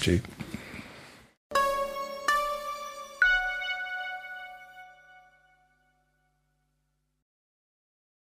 Tschüss. 0.00 0.20